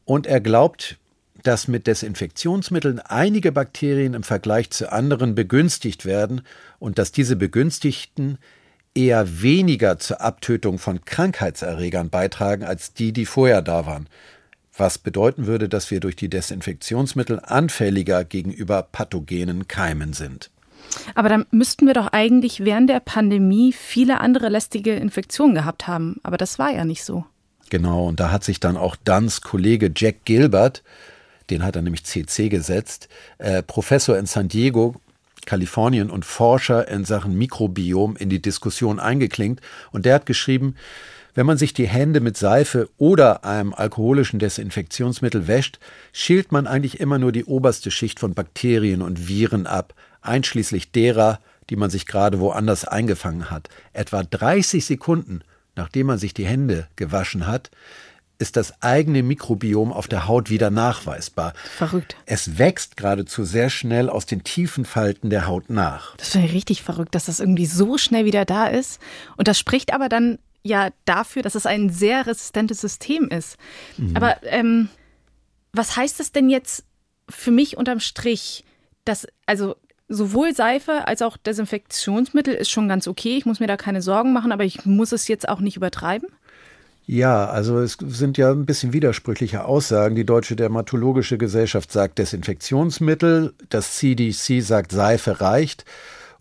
Und 0.05 0.27
er 0.27 0.41
glaubt, 0.41 0.97
dass 1.43 1.67
mit 1.67 1.87
Desinfektionsmitteln 1.87 2.99
einige 2.99 3.51
Bakterien 3.51 4.13
im 4.13 4.23
Vergleich 4.23 4.69
zu 4.69 4.91
anderen 4.91 5.35
begünstigt 5.35 6.05
werden 6.05 6.41
und 6.79 6.97
dass 6.97 7.11
diese 7.11 7.35
Begünstigten 7.35 8.37
eher 8.95 9.41
weniger 9.41 9.99
zur 9.99 10.21
Abtötung 10.21 10.77
von 10.77 11.03
Krankheitserregern 11.03 12.09
beitragen 12.09 12.63
als 12.63 12.93
die, 12.93 13.11
die 13.11 13.25
vorher 13.25 13.61
da 13.61 13.85
waren. 13.85 14.07
Was 14.75 14.97
bedeuten 14.97 15.45
würde, 15.45 15.69
dass 15.69 15.91
wir 15.91 15.99
durch 15.99 16.15
die 16.15 16.29
Desinfektionsmittel 16.29 17.39
anfälliger 17.39 18.23
gegenüber 18.23 18.81
pathogenen 18.83 19.67
Keimen 19.67 20.13
sind. 20.13 20.49
Aber 21.15 21.29
dann 21.29 21.45
müssten 21.51 21.87
wir 21.87 21.93
doch 21.93 22.07
eigentlich 22.07 22.63
während 22.65 22.89
der 22.89 22.99
Pandemie 22.99 23.71
viele 23.71 24.19
andere 24.19 24.49
lästige 24.49 24.95
Infektionen 24.95 25.55
gehabt 25.55 25.87
haben. 25.87 26.19
Aber 26.23 26.37
das 26.37 26.59
war 26.59 26.71
ja 26.71 26.85
nicht 26.85 27.03
so. 27.03 27.25
Genau, 27.69 28.07
und 28.07 28.19
da 28.19 28.31
hat 28.31 28.43
sich 28.43 28.59
dann 28.59 28.77
auch 28.77 28.95
Duns 28.95 29.41
Kollege 29.41 29.91
Jack 29.95 30.25
Gilbert, 30.25 30.83
den 31.49 31.63
hat 31.63 31.75
er 31.75 31.81
nämlich 31.81 32.05
CC 32.05 32.49
gesetzt, 32.49 33.09
äh, 33.37 33.63
Professor 33.63 34.17
in 34.17 34.25
San 34.25 34.47
Diego, 34.47 34.95
Kalifornien 35.45 36.09
und 36.09 36.25
Forscher 36.25 36.87
in 36.87 37.05
Sachen 37.05 37.37
Mikrobiom 37.37 38.15
in 38.15 38.29
die 38.29 38.41
Diskussion 38.41 38.99
eingeklinkt. 38.99 39.61
Und 39.91 40.05
der 40.05 40.15
hat 40.15 40.25
geschrieben, 40.25 40.75
wenn 41.35 41.45
man 41.45 41.57
sich 41.57 41.73
die 41.73 41.87
Hände 41.87 42.19
mit 42.19 42.37
Seife 42.37 42.89
oder 42.97 43.43
einem 43.43 43.73
alkoholischen 43.73 44.39
Desinfektionsmittel 44.39 45.47
wäscht, 45.47 45.79
schält 46.11 46.51
man 46.51 46.67
eigentlich 46.67 46.99
immer 46.99 47.17
nur 47.17 47.31
die 47.31 47.45
oberste 47.45 47.89
Schicht 47.89 48.19
von 48.19 48.35
Bakterien 48.35 49.01
und 49.01 49.27
Viren 49.27 49.65
ab, 49.65 49.95
einschließlich 50.21 50.91
derer, 50.91 51.39
die 51.69 51.75
man 51.75 51.89
sich 51.89 52.05
gerade 52.05 52.39
woanders 52.39 52.85
eingefangen 52.85 53.49
hat. 53.49 53.69
Etwa 53.93 54.23
30 54.23 54.85
Sekunden, 54.85 55.41
nachdem 55.75 56.07
man 56.07 56.17
sich 56.17 56.33
die 56.33 56.45
Hände 56.45 56.87
gewaschen 56.95 57.47
hat, 57.47 57.71
ist 58.39 58.57
das 58.57 58.81
eigene 58.81 59.23
Mikrobiom 59.23 59.93
auf 59.93 60.07
der 60.07 60.27
Haut 60.27 60.49
wieder 60.49 60.69
nachweisbar. 60.69 61.53
Verrückt. 61.77 62.17
Es 62.25 62.57
wächst 62.57 62.97
geradezu 62.97 63.43
sehr 63.45 63.69
schnell 63.69 64.09
aus 64.09 64.25
den 64.25 64.43
tiefen 64.43 64.85
Falten 64.85 65.29
der 65.29 65.47
Haut 65.47 65.69
nach. 65.69 66.17
Das 66.17 66.29
finde 66.29 66.47
ich 66.47 66.53
richtig 66.53 66.81
verrückt, 66.81 67.15
dass 67.15 67.25
das 67.25 67.39
irgendwie 67.39 67.67
so 67.67 67.97
schnell 67.97 68.25
wieder 68.25 68.43
da 68.43 68.67
ist. 68.67 68.99
Und 69.37 69.47
das 69.47 69.59
spricht 69.59 69.93
aber 69.93 70.09
dann 70.09 70.39
ja 70.63 70.89
dafür, 71.05 71.41
dass 71.41 71.55
es 71.55 71.65
ein 71.65 71.89
sehr 71.89 72.25
resistentes 72.25 72.81
System 72.81 73.29
ist. 73.29 73.57
Mhm. 73.97 74.15
Aber 74.15 74.43
ähm, 74.43 74.89
was 75.71 75.95
heißt 75.95 76.19
das 76.19 76.31
denn 76.31 76.49
jetzt 76.49 76.83
für 77.29 77.51
mich 77.51 77.77
unterm 77.77 77.99
Strich? 77.99 78.65
Dass, 79.05 79.27
also 79.45 79.75
sowohl 80.13 80.53
Seife 80.53 81.07
als 81.07 81.21
auch 81.21 81.37
Desinfektionsmittel 81.37 82.53
ist 82.53 82.69
schon 82.69 82.87
ganz 82.87 83.07
okay. 83.07 83.37
Ich 83.37 83.45
muss 83.45 83.59
mir 83.59 83.67
da 83.67 83.77
keine 83.77 84.01
Sorgen 84.01 84.33
machen, 84.33 84.51
aber 84.51 84.63
ich 84.63 84.85
muss 84.85 85.11
es 85.11 85.27
jetzt 85.27 85.49
auch 85.49 85.59
nicht 85.59 85.77
übertreiben. 85.77 86.29
Ja, 87.05 87.47
also 87.47 87.79
es 87.79 87.97
sind 87.99 88.37
ja 88.37 88.51
ein 88.51 88.65
bisschen 88.65 88.93
widersprüchliche 88.93 89.65
Aussagen. 89.65 90.15
Die 90.15 90.25
Deutsche 90.25 90.55
Dermatologische 90.55 91.37
Gesellschaft 91.37 91.91
sagt 91.91 92.17
Desinfektionsmittel, 92.17 93.53
das 93.69 93.97
CDC 93.97 94.61
sagt 94.61 94.93
Seife 94.93 95.41
reicht. 95.41 95.83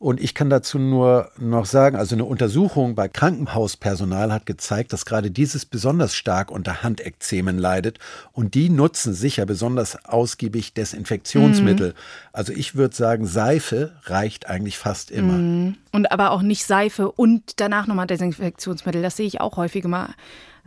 Und 0.03 0.21
ich 0.21 0.35
kann 0.35 0.51
dazu 0.51 0.81
nur 0.81 1.31
noch 1.39 1.65
sagen, 1.65 1.95
also 1.95 2.17
eine 2.17 2.25
Untersuchung 2.25 2.97
bei 2.97 3.07
Krankenhauspersonal 3.07 4.33
hat 4.33 4.47
gezeigt, 4.47 4.93
dass 4.93 5.07
gerade 5.07 5.31
dieses 5.31 5.65
besonders 5.65 6.17
stark 6.17 6.51
unter 6.51 6.83
Handekzemen 6.83 7.57
leidet. 7.57 8.01
Und 8.33 8.55
die 8.57 8.69
nutzen 8.69 9.15
sicher 9.15 9.47
besonders 9.47 10.05
ausgiebig 10.05 10.75
Desinfektionsmittel. 10.75 11.91
Mhm. 11.91 11.95
Also 12.33 12.53
ich 12.53 12.75
würde 12.75 12.97
sagen, 12.97 13.27
Seife 13.27 13.93
reicht 14.03 14.49
eigentlich 14.49 14.77
fast 14.77 15.13
immer. 15.13 15.35
Mhm. 15.35 15.77
Und 15.93 16.11
aber 16.11 16.33
auch 16.33 16.43
nicht 16.43 16.65
Seife 16.65 17.13
und 17.13 17.61
danach 17.61 17.87
nochmal 17.87 18.09
Desinfektionsmittel. 18.09 19.03
Das 19.03 19.17
sehe 19.17 19.27
ich 19.29 19.41
auch 19.41 19.57
häufig 19.57 19.85
mal. 19.85 20.09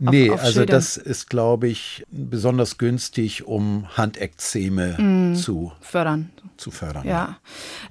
Auf, 0.04 0.10
nee, 0.10 0.30
auf 0.30 0.42
also 0.42 0.64
das 0.64 0.96
ist, 0.98 1.30
glaube 1.30 1.68
ich, 1.68 2.04
besonders 2.10 2.76
günstig, 2.76 3.46
um 3.46 3.86
Handekzeme 3.96 4.96
mm, 4.98 5.34
zu 5.36 5.72
fördern. 5.80 6.30
Zu 6.58 6.70
fördern. 6.70 7.06
Ja. 7.06 7.38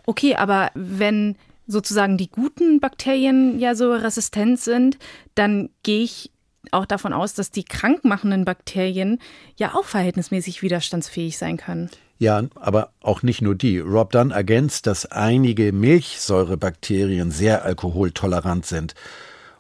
Okay, 0.06 0.36
aber 0.36 0.72
wenn 0.76 1.36
sozusagen 1.68 2.18
die 2.18 2.30
guten 2.30 2.80
Bakterien 2.80 3.60
ja 3.60 3.74
so 3.74 3.92
resistent 3.92 4.60
sind, 4.60 5.00
dann 5.34 5.70
gehe 5.82 6.04
ich 6.04 6.32
auch 6.72 6.86
davon 6.86 7.14
aus, 7.14 7.34
dass 7.34 7.52
die 7.52 7.64
krankmachenden 7.64 8.46
Bakterien 8.46 9.20
ja 9.58 9.74
auch 9.74 9.86
verhältnismäßig 9.86 10.62
widerstandsfähig 10.62 11.38
sein 11.38 11.58
können. 11.58 11.90
Ja, 12.18 12.44
aber 12.56 12.92
auch 13.02 13.24
nicht 13.24 13.42
nur 13.42 13.56
die. 13.56 13.80
Rob 13.80 14.12
Dunn 14.12 14.32
ergänzt, 14.32 14.88
dass 14.88 15.06
einige 15.06 15.74
Milchsäurebakterien 15.74 17.32
sehr 17.32 17.66
alkoholtolerant 17.66 18.66
sind. 18.66 18.96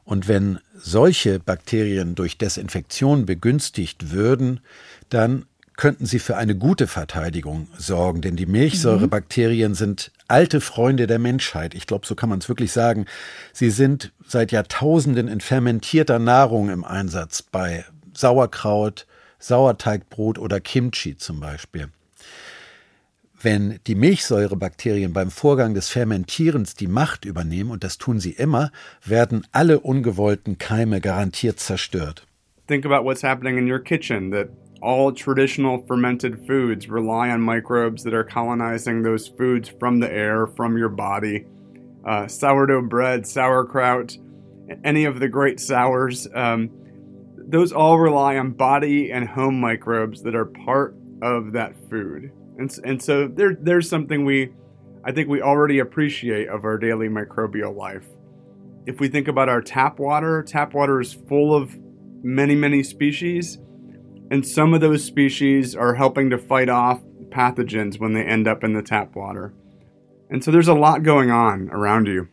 Und 0.03 0.27
wenn 0.27 0.59
solche 0.77 1.39
Bakterien 1.39 2.15
durch 2.15 2.37
Desinfektion 2.37 3.25
begünstigt 3.25 4.11
würden, 4.11 4.59
dann 5.09 5.45
könnten 5.77 6.05
sie 6.05 6.19
für 6.19 6.37
eine 6.37 6.55
gute 6.55 6.87
Verteidigung 6.87 7.67
sorgen, 7.77 8.21
denn 8.21 8.35
die 8.35 8.45
Milchsäurebakterien 8.45 9.73
mhm. 9.73 9.75
sind 9.75 10.11
alte 10.27 10.61
Freunde 10.61 11.05
der 11.07 11.19
Menschheit. 11.19 11.75
Ich 11.75 11.85
glaube, 11.85 12.07
so 12.07 12.15
kann 12.15 12.29
man 12.29 12.39
es 12.39 12.47
wirklich 12.47 12.71
sagen. 12.71 13.05
Sie 13.51 13.69
sind 13.69 14.13
seit 14.25 14.51
Jahrtausenden 14.51 15.27
in 15.27 15.41
fermentierter 15.41 16.19
Nahrung 16.19 16.69
im 16.69 16.85
Einsatz, 16.85 17.41
bei 17.41 17.85
Sauerkraut, 18.13 19.05
Sauerteigbrot 19.39 20.39
oder 20.39 20.59
Kimchi 20.61 21.17
zum 21.17 21.39
Beispiel. 21.39 21.89
Wenn 23.45 23.77
die 23.85 23.93
Milchsäurebakterien 23.93 25.13
beim 25.13 25.29
Vorgang 25.29 25.75
des 25.75 25.89
Fermentierens 25.89 26.73
die 26.73 26.87
Macht 26.87 27.25
übernehmen, 27.25 27.69
und 27.69 27.83
das 27.83 27.99
tun 27.99 28.19
sie 28.19 28.31
immer, 28.31 28.71
werden 29.05 29.45
alle 29.51 29.81
ungewollten 29.81 30.57
Keime 30.57 30.99
garantiert 30.99 31.59
zerstört. 31.59 32.25
Think 32.67 32.87
about 32.87 33.05
what's 33.05 33.21
happening 33.21 33.59
in 33.59 33.71
your 33.71 33.77
kitchen 33.77 34.31
that 34.31 34.47
all 34.81 35.13
traditional 35.13 35.85
fermented 35.85 36.47
foods 36.47 36.89
rely 36.89 37.31
on 37.31 37.39
microbes 37.39 38.01
that 38.01 38.15
are 38.15 38.23
colonizing 38.23 39.03
those 39.03 39.27
foods 39.27 39.69
from 39.79 39.99
the 39.99 40.11
air, 40.11 40.47
from 40.47 40.75
your 40.75 40.89
body. 40.89 41.45
Uh, 42.03 42.27
sourdough 42.27 42.89
bread, 42.89 43.27
sauerkraut, 43.27 44.17
any 44.83 45.05
of 45.05 45.19
the 45.19 45.29
great 45.29 45.59
sours, 45.59 46.27
um, 46.33 46.71
those 47.37 47.71
all 47.71 47.99
rely 47.99 48.39
on 48.39 48.53
body 48.53 49.11
and 49.11 49.29
home 49.29 49.61
microbes 49.61 50.23
that 50.23 50.33
are 50.33 50.45
part 50.45 50.95
of 51.21 51.51
that 51.51 51.75
food. 51.91 52.31
And, 52.57 52.73
and 52.83 53.01
so 53.01 53.27
there, 53.27 53.57
there's 53.59 53.89
something 53.89 54.25
we, 54.25 54.53
I 55.03 55.11
think 55.11 55.27
we 55.27 55.41
already 55.41 55.79
appreciate 55.79 56.47
of 56.47 56.63
our 56.63 56.77
daily 56.77 57.07
microbial 57.07 57.75
life. 57.75 58.05
If 58.85 58.99
we 58.99 59.09
think 59.09 59.27
about 59.27 59.49
our 59.49 59.61
tap 59.61 59.99
water, 59.99 60.43
tap 60.43 60.73
water 60.73 61.01
is 61.01 61.13
full 61.13 61.53
of 61.53 61.75
many, 62.23 62.55
many 62.55 62.83
species. 62.83 63.57
And 64.31 64.45
some 64.45 64.73
of 64.73 64.81
those 64.81 65.03
species 65.03 65.75
are 65.75 65.93
helping 65.95 66.29
to 66.31 66.37
fight 66.37 66.69
off 66.69 67.01
pathogens 67.29 67.99
when 67.99 68.13
they 68.13 68.23
end 68.23 68.47
up 68.47 68.63
in 68.63 68.73
the 68.73 68.81
tap 68.81 69.15
water. 69.15 69.53
And 70.29 70.43
so 70.43 70.51
there's 70.51 70.67
a 70.67 70.73
lot 70.73 71.03
going 71.03 71.31
on 71.31 71.69
around 71.71 72.07
you. 72.07 72.27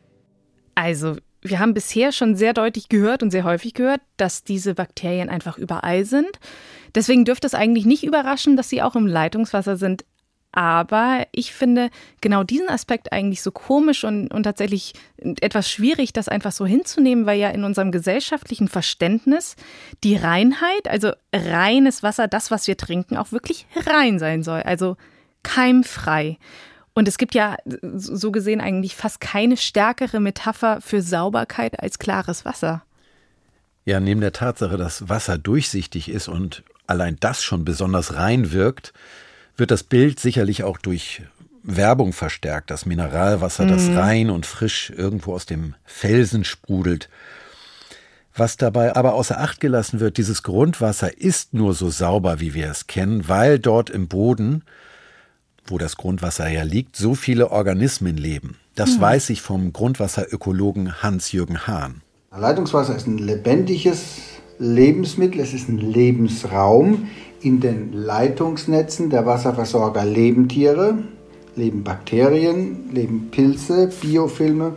Also, 0.75 1.17
wir 1.43 1.59
haben 1.59 1.75
bisher 1.75 2.13
schon 2.13 2.37
sehr 2.37 2.55
deutlich 2.55 2.89
gehört 2.89 3.23
und 3.23 3.31
sehr 3.31 3.45
häufig 3.45 3.75
gehört, 3.75 4.01
dass 4.17 4.45
diese 4.45 4.75
Bakterien 4.75 5.29
einfach 5.29 5.59
überall 5.59 6.05
sind. 6.05 6.39
Deswegen 6.95 7.25
dürfte 7.25 7.47
es 7.47 7.55
eigentlich 7.55 7.85
nicht 7.85 8.05
überraschen, 8.05 8.57
dass 8.57 8.69
sie 8.69 8.81
auch 8.81 8.97
im 8.97 9.07
Leitungswasser 9.07 9.77
sind. 9.77 10.05
Aber 10.53 11.27
ich 11.33 11.55
finde 11.55 11.88
genau 12.21 12.45
diesen 12.45 12.69
Aspekt 12.69 13.11
eigentlich 13.11 13.41
so 13.41 13.51
komisch 13.51 14.05
und, 14.05 14.29
und 14.29 14.43
tatsächlich 14.43 14.93
etwas 15.41 15.71
schwierig, 15.71 16.12
das 16.12 16.29
einfach 16.29 16.53
so 16.53 16.67
hinzunehmen, 16.67 17.25
weil 17.25 17.41
ja 17.41 17.49
in 17.49 17.65
unserem 17.65 17.91
gesellschaftlichen 17.91 18.69
Verständnis 18.69 19.57
die 20.05 20.17
Reinheit, 20.17 20.88
also 20.88 21.12
reines 21.35 22.03
Wasser, 22.03 22.29
das, 22.29 22.51
was 22.51 22.69
wir 22.69 22.77
trinken, 22.77 23.17
auch 23.17 23.33
wirklich 23.33 23.67
rein 23.87 24.19
sein 24.19 24.43
soll. 24.43 24.61
Also 24.61 24.97
keimfrei. 25.43 26.38
Und 26.95 27.09
es 27.09 27.17
gibt 27.17 27.35
ja 27.35 27.57
so 27.95 28.31
gesehen 28.31 28.61
eigentlich 28.61 28.95
fast 28.95 29.21
keine 29.21 29.57
stärkere 29.57 30.21
Metapher 30.21 30.83
für 30.83 31.01
Sauberkeit 31.01 31.81
als 31.81 31.99
klares 31.99 32.45
Wasser. 32.45 32.83
Ja, 33.85 33.99
neben 34.01 34.21
der 34.21 34.33
Tatsache, 34.33 34.77
dass 34.77 35.09
Wasser 35.09 35.38
durchsichtig 35.38 36.11
ist 36.11 36.29
und 36.29 36.63
allein 36.87 37.17
das 37.19 37.42
schon 37.42 37.65
besonders 37.65 38.15
rein 38.15 38.53
wirkt, 38.53 38.92
wird 39.57 39.71
das 39.71 39.83
Bild 39.83 40.21
sicherlich 40.21 40.65
auch 40.65 40.79
durch 40.79 41.23
Werbung 41.63 42.13
verstärkt, 42.13 42.71
das 42.71 42.87
Mineralwasser, 42.87 43.65
mhm. 43.65 43.69
das 43.69 43.88
rein 43.88 44.31
und 44.31 44.46
frisch 44.46 44.92
irgendwo 44.96 45.35
aus 45.35 45.46
dem 45.46 45.75
Felsen 45.85 46.44
sprudelt. 46.44 47.09
Was 48.35 48.57
dabei 48.57 48.96
aber 48.96 49.15
außer 49.15 49.38
Acht 49.38 49.61
gelassen 49.61 50.00
wird, 50.00 50.17
dieses 50.17 50.42
Grundwasser 50.42 51.19
ist 51.19 51.53
nur 51.53 51.75
so 51.75 51.90
sauber, 51.90 52.40
wie 52.40 52.55
wir 52.55 52.71
es 52.71 52.87
kennen, 52.87 53.29
weil 53.29 53.59
dort 53.59 53.90
im 53.90 54.09
Boden, 54.09 54.65
wo 55.67 55.77
das 55.77 55.96
Grundwasser 55.96 56.48
ja 56.48 56.63
liegt, 56.63 56.96
so 56.96 57.15
viele 57.15 57.50
Organismen 57.50 58.17
leben. 58.17 58.57
Das 58.75 58.96
mhm. 58.96 59.00
weiß 59.03 59.31
ich 59.31 59.42
vom 59.42 59.73
Grundwasserökologen 59.73 61.03
Hans-Jürgen 61.03 61.67
Hahn. 61.67 62.00
Leitungswasser 62.35 62.96
ist 62.96 63.07
ein 63.07 63.19
lebendiges 63.19 64.21
Lebensmittel, 64.59 65.40
es 65.40 65.53
ist 65.53 65.69
ein 65.69 65.79
Lebensraum, 65.79 67.09
in 67.43 67.61
den 67.61 67.93
Leitungsnetzen 67.93 69.11
der 69.11 69.27
Wasserversorger 69.27 70.05
leben 70.05 70.49
Tiere, 70.49 70.99
leben 71.57 71.83
Bakterien, 71.83 72.90
leben 72.93 73.31
Pilze, 73.31 73.90
Biofilme, 74.01 74.75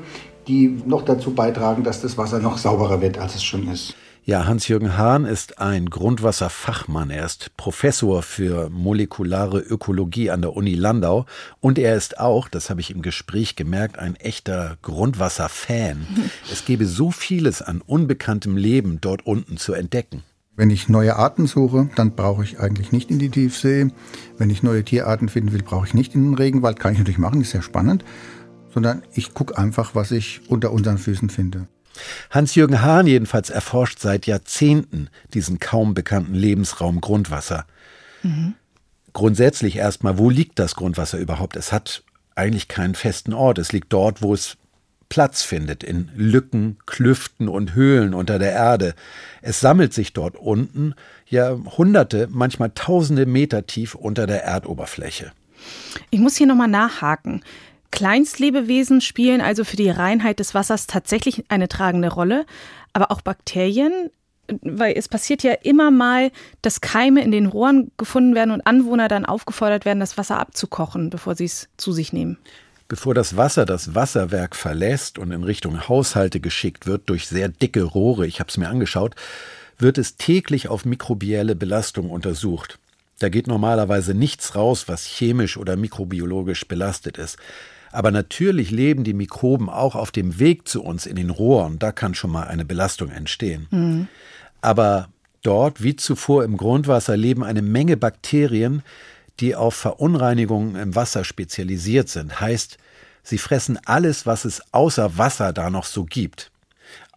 die 0.48 0.82
noch 0.86 1.04
dazu 1.04 1.34
beitragen, 1.34 1.84
dass 1.84 2.02
das 2.02 2.18
Wasser 2.18 2.40
noch 2.40 2.58
sauberer 2.58 3.02
wird, 3.02 3.18
als 3.18 3.36
es 3.36 3.44
schon 3.44 3.68
ist. 3.72 3.96
Ja, 4.28 4.48
Hans-Jürgen 4.48 4.98
Hahn 4.98 5.26
ist 5.26 5.60
ein 5.60 5.88
Grundwasserfachmann. 5.88 7.12
Er 7.12 7.28
ist 7.28 7.56
Professor 7.58 8.24
für 8.24 8.72
molekulare 8.72 9.60
Ökologie 9.60 10.32
an 10.32 10.42
der 10.42 10.56
Uni 10.56 10.74
Landau 10.74 11.28
und 11.62 11.78
er 11.78 11.96
ist 11.96 12.20
auch, 12.20 12.48
das 12.48 12.72
habe 12.72 12.82
ich 12.82 12.90
im 12.90 13.04
Gespräch 13.04 13.56
gemerkt, 13.56 14.00
ein 14.00 14.16
echter 14.16 14.78
Grundwasserfan. 14.82 16.08
Es 16.52 16.66
gebe 16.66 16.88
so 16.88 17.12
vieles 17.12 17.62
an 17.62 17.82
unbekanntem 17.86 18.58
Leben 18.58 19.00
dort 19.00 19.28
unten 19.28 19.58
zu 19.58 19.74
entdecken. 19.74 20.24
Wenn 20.58 20.70
ich 20.70 20.88
neue 20.88 21.18
Arten 21.18 21.48
suche, 21.48 21.90
dann 21.96 22.16
brauche 22.16 22.44
ich 22.44 22.60
eigentlich 22.60 22.92
nicht 22.92 23.12
in 23.12 23.20
die 23.20 23.30
Tiefsee. 23.30 23.88
Wenn 24.38 24.50
ich 24.50 24.64
neue 24.64 24.86
Tierarten 24.86 25.28
finden 25.28 25.52
will, 25.52 25.64
brauche 25.64 25.86
ich 25.86 25.94
nicht 25.94 26.16
in 26.16 26.24
den 26.24 26.36
Regenwald. 26.36 26.80
Kann 26.80 26.94
ich 26.94 27.00
natürlich 27.00 27.18
machen, 27.18 27.42
ist 27.42 27.52
sehr 27.52 27.62
spannend. 27.62 28.06
Sondern 28.74 29.04
ich 29.14 29.34
gucke 29.34 29.58
einfach, 29.58 29.96
was 29.96 30.12
ich 30.12 30.42
unter 30.48 30.72
unseren 30.72 30.98
Füßen 30.98 31.30
finde. 31.30 31.68
Hans-Jürgen 32.30 32.82
Hahn 32.82 33.08
jedenfalls 33.08 33.50
erforscht 33.50 34.00
seit 34.00 34.28
Jahrzehnten 34.28 35.10
diesen 35.34 35.60
kaum 35.60 35.94
bekannten 35.94 36.34
Lebensraum 36.34 37.02
Grundwasser. 37.02 37.66
Mhm. 38.24 38.54
Grundsätzlich 39.14 39.78
erstmal, 39.78 40.18
wo 40.18 40.30
liegt 40.30 40.60
das 40.60 40.76
Grundwasser 40.76 41.18
überhaupt? 41.18 41.56
Es 41.56 41.72
hat 41.72 42.04
eigentlich 42.36 42.68
keinen 42.68 42.96
festen 42.96 43.34
Ort. 43.34 43.58
Es 43.60 43.72
liegt 43.72 43.92
dort, 43.94 44.22
wo 44.22 44.34
es 44.34 44.58
Platz 45.10 45.44
findet, 45.44 45.84
in 45.84 46.10
Lücken, 46.16 46.78
Klüften 46.86 47.48
und 47.48 47.76
Höhlen 47.76 48.14
unter 48.14 48.40
der 48.40 48.52
Erde. 48.52 48.96
Es 49.42 49.60
sammelt 49.60 49.94
sich 49.94 50.14
dort 50.14 50.36
unten 50.36 50.96
ja 51.28 51.58
hunderte, 51.78 52.28
manchmal 52.32 52.72
tausende 52.74 53.26
Meter 53.26 53.66
tief 53.66 53.96
unter 53.96 54.28
der 54.28 54.44
Erdoberfläche. 54.44 55.32
Ich 56.10 56.20
muss 56.20 56.36
hier 56.36 56.48
nochmal 56.48 56.68
nachhaken. 56.68 57.44
Kleinstlebewesen 57.92 59.00
spielen 59.00 59.42
also 59.42 59.64
für 59.64 59.78
die 59.78 59.90
Reinheit 59.90 60.40
des 60.40 60.54
Wassers 60.54 60.88
tatsächlich 60.88 61.46
eine 61.50 61.70
tragende 61.70 62.12
Rolle, 62.12 62.46
aber 62.94 63.12
auch 63.12 63.22
Bakterien, 63.22 64.10
weil 64.62 64.94
es 64.98 65.08
passiert 65.08 65.44
ja 65.44 65.54
immer 65.54 65.92
mal, 65.92 66.32
dass 66.62 66.82
Keime 66.82 67.24
in 67.24 67.32
den 67.32 67.46
Rohren 67.46 67.92
gefunden 67.98 68.36
werden 68.36 68.52
und 68.52 68.68
Anwohner 68.68 69.08
dann 69.08 69.26
aufgefordert 69.26 69.86
werden, 69.86 70.00
das 70.00 70.18
Wasser 70.18 70.40
abzukochen, 70.40 71.10
bevor 71.10 71.36
sie 71.36 71.46
es 71.46 71.70
zu 71.78 71.92
sich 71.92 72.12
nehmen. 72.12 72.38
Bevor 72.88 73.16
das 73.16 73.36
Wasser 73.36 73.66
das 73.66 73.96
Wasserwerk 73.96 74.56
verlässt 74.56 75.18
und 75.18 75.32
in 75.32 75.44
Richtung 75.44 75.88
Haushalte 75.88 76.40
geschickt 76.40 76.86
wird 76.86 77.10
durch 77.10 77.28
sehr 77.28 77.50
dicke 77.50 77.82
Rohre, 77.82 78.28
ich 78.28 78.40
habe 78.40 78.50
es 78.50 78.58
mir 78.58 78.70
angeschaut, 78.70 79.16
wird 79.80 79.98
es 79.98 80.18
täglich 80.18 80.68
auf 80.68 80.86
mikrobielle 80.86 81.56
Belastung 81.56 82.10
untersucht. 82.10 82.78
Da 83.20 83.30
geht 83.30 83.48
normalerweise 83.48 84.14
nichts 84.14 84.56
raus, 84.56 84.88
was 84.88 85.06
chemisch 85.06 85.58
oder 85.58 85.76
mikrobiologisch 85.78 86.68
belastet 86.68 87.18
ist. 87.18 87.38
Aber 87.92 88.12
natürlich 88.12 88.72
leben 88.72 89.04
die 89.04 89.14
Mikroben 89.14 89.70
auch 89.70 89.96
auf 89.96 90.12
dem 90.12 90.38
Weg 90.38 90.68
zu 90.68 90.84
uns 90.84 91.06
in 91.06 91.16
den 91.16 91.30
Rohren. 91.30 91.80
Da 91.80 91.92
kann 91.92 92.14
schon 92.14 92.32
mal 92.32 92.44
eine 92.44 92.66
Belastung 92.66 93.10
entstehen. 93.10 93.68
Mhm. 93.72 94.08
Aber 94.62 95.08
dort, 95.44 95.82
wie 95.82 95.96
zuvor 95.96 96.44
im 96.44 96.58
Grundwasser, 96.58 97.16
leben 97.16 97.44
eine 97.44 97.62
Menge 97.62 97.96
Bakterien, 97.96 98.84
die 99.40 99.56
auf 99.56 99.76
Verunreinigungen 99.76 100.76
im 100.76 100.96
Wasser 100.96 101.24
spezialisiert 101.24 102.10
sind. 102.10 102.40
Heißt, 102.40 102.78
sie 103.24 103.38
fressen 103.38 103.80
alles, 103.86 104.26
was 104.26 104.46
es 104.46 104.62
außer 104.72 105.18
Wasser 105.18 105.54
da 105.54 105.70
noch 105.70 105.86
so 105.86 106.06
gibt. 106.06 106.52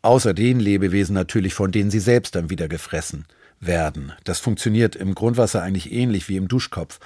Außer 0.02 0.34
den 0.34 0.60
Lebewesen 0.60 1.14
natürlich, 1.14 1.54
von 1.54 1.72
denen 1.72 1.90
sie 1.90 2.00
selbst 2.00 2.34
dann 2.34 2.50
wieder 2.50 2.68
gefressen 2.68 3.26
werden. 3.60 4.12
Das 4.24 4.38
funktioniert 4.38 4.96
im 4.96 5.14
Grundwasser 5.14 5.62
eigentlich 5.62 5.92
ähnlich 5.92 6.28
wie 6.28 6.36
im 6.36 6.48
Duschkopf. 6.48 7.00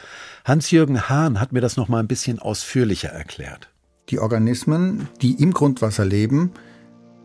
Hans-Jürgen 0.45 1.09
Hahn 1.09 1.41
hat 1.41 1.53
mir 1.53 1.61
das 1.61 1.77
noch 1.77 1.89
mal 1.89 2.01
ein 2.01 2.09
bisschen 2.09 2.39
ausführlicher 2.39 3.09
erklärt. 3.09 3.71
Die 4.11 4.19
Organismen, 4.19 5.09
die 5.23 5.43
im 5.43 5.53
Grundwasser 5.53 6.05
leben, 6.05 6.53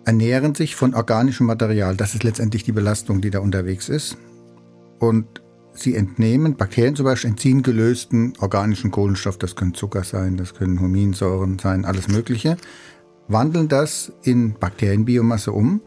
ernähren 0.06 0.56
sich 0.56 0.76
von 0.76 0.94
organischem 0.94 1.48
Material. 1.48 1.98
Das 1.98 2.14
ist 2.14 2.24
letztendlich 2.24 2.64
die 2.64 2.72
Belastung, 2.72 3.22
die 3.22 3.30
da 3.30 3.40
unterwegs 3.40 3.90
ist. 3.90 4.18
Und 5.00 5.42
sie 5.80 5.96
entnehmen, 5.96 6.56
Bakterien 6.56 6.96
zum 6.96 7.06
Beispiel 7.06 7.32
entziehen 7.32 7.64
gelösten 7.64 8.34
organischen 8.40 8.92
Kohlenstoff, 8.92 9.38
das 9.38 9.56
können 9.56 9.74
Zucker 9.74 10.04
sein, 10.04 10.38
das 10.38 10.54
können 10.54 10.80
Huminsäuren 10.80 11.60
sein, 11.60 11.86
alles 11.86 12.08
Mögliche, 12.08 12.58
wandeln 13.28 13.68
das 13.68 14.12
in 14.24 14.54
Bakterienbiomasse 14.54 15.52
um 15.52 15.82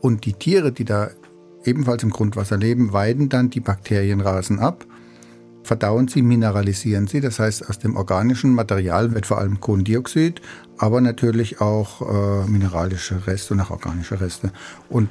und 0.00 0.24
die 0.24 0.32
Tiere, 0.32 0.72
die 0.72 0.84
da 0.84 1.10
ebenfalls 1.64 2.02
im 2.02 2.10
Grundwasser 2.10 2.56
leben, 2.56 2.92
weiden 2.92 3.28
dann 3.28 3.50
die 3.50 3.60
Bakterienrasen 3.60 4.60
ab, 4.60 4.86
verdauen 5.62 6.08
sie, 6.08 6.22
mineralisieren 6.22 7.06
sie. 7.06 7.20
Das 7.20 7.38
heißt, 7.38 7.68
aus 7.68 7.78
dem 7.78 7.96
organischen 7.96 8.52
Material 8.52 9.12
wird 9.14 9.26
vor 9.26 9.38
allem 9.38 9.60
Kohlendioxid, 9.60 10.40
aber 10.78 11.00
natürlich 11.00 11.60
auch 11.60 12.02
äh, 12.02 12.48
mineralische 12.48 13.26
Reste 13.26 13.54
und 13.54 13.60
auch 13.60 13.70
organische 13.70 14.20
Reste. 14.20 14.52
Und 14.88 15.08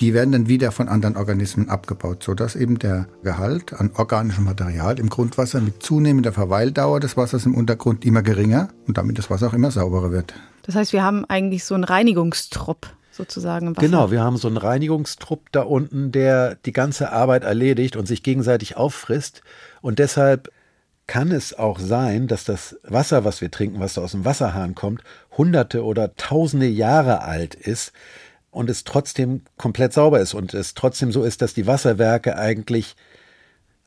die 0.00 0.12
werden 0.12 0.32
dann 0.32 0.48
wieder 0.48 0.72
von 0.72 0.88
anderen 0.88 1.16
Organismen 1.16 1.68
abgebaut, 1.68 2.22
sodass 2.22 2.56
eben 2.56 2.78
der 2.78 3.06
Gehalt 3.22 3.72
an 3.72 3.90
organischem 3.94 4.44
Material 4.44 4.98
im 4.98 5.08
Grundwasser 5.08 5.60
mit 5.60 5.82
zunehmender 5.82 6.32
Verweildauer 6.32 7.00
des 7.00 7.16
Wassers 7.16 7.46
im 7.46 7.54
Untergrund 7.54 8.04
immer 8.04 8.22
geringer 8.22 8.68
und 8.86 8.98
damit 8.98 9.18
das 9.18 9.30
Wasser 9.30 9.48
auch 9.48 9.54
immer 9.54 9.70
sauberer 9.70 10.10
wird. 10.10 10.34
Das 10.62 10.74
heißt, 10.74 10.92
wir 10.92 11.02
haben 11.02 11.24
eigentlich 11.26 11.64
so 11.64 11.74
einen 11.74 11.84
Reinigungstrupp 11.84 12.88
sozusagen 13.12 13.68
im 13.68 13.76
Wasser. 13.76 13.86
Genau, 13.86 14.10
wir 14.10 14.22
haben 14.22 14.36
so 14.36 14.48
einen 14.48 14.56
Reinigungstrupp 14.56 15.52
da 15.52 15.62
unten, 15.62 16.10
der 16.10 16.56
die 16.56 16.72
ganze 16.72 17.12
Arbeit 17.12 17.44
erledigt 17.44 17.96
und 17.96 18.06
sich 18.06 18.22
gegenseitig 18.22 18.76
auffrisst. 18.76 19.42
Und 19.80 20.00
deshalb 20.00 20.50
kann 21.06 21.30
es 21.30 21.56
auch 21.56 21.78
sein, 21.78 22.26
dass 22.26 22.44
das 22.44 22.78
Wasser, 22.82 23.24
was 23.24 23.40
wir 23.40 23.50
trinken, 23.50 23.78
was 23.78 23.94
da 23.94 24.00
aus 24.00 24.12
dem 24.12 24.24
Wasserhahn 24.24 24.74
kommt, 24.74 25.02
hunderte 25.36 25.84
oder 25.84 26.16
tausende 26.16 26.66
Jahre 26.66 27.22
alt 27.22 27.54
ist 27.54 27.92
und 28.54 28.70
es 28.70 28.84
trotzdem 28.84 29.42
komplett 29.56 29.92
sauber 29.92 30.20
ist 30.20 30.34
und 30.34 30.54
es 30.54 30.74
trotzdem 30.74 31.12
so 31.12 31.24
ist, 31.24 31.42
dass 31.42 31.54
die 31.54 31.66
Wasserwerke 31.66 32.38
eigentlich, 32.38 32.94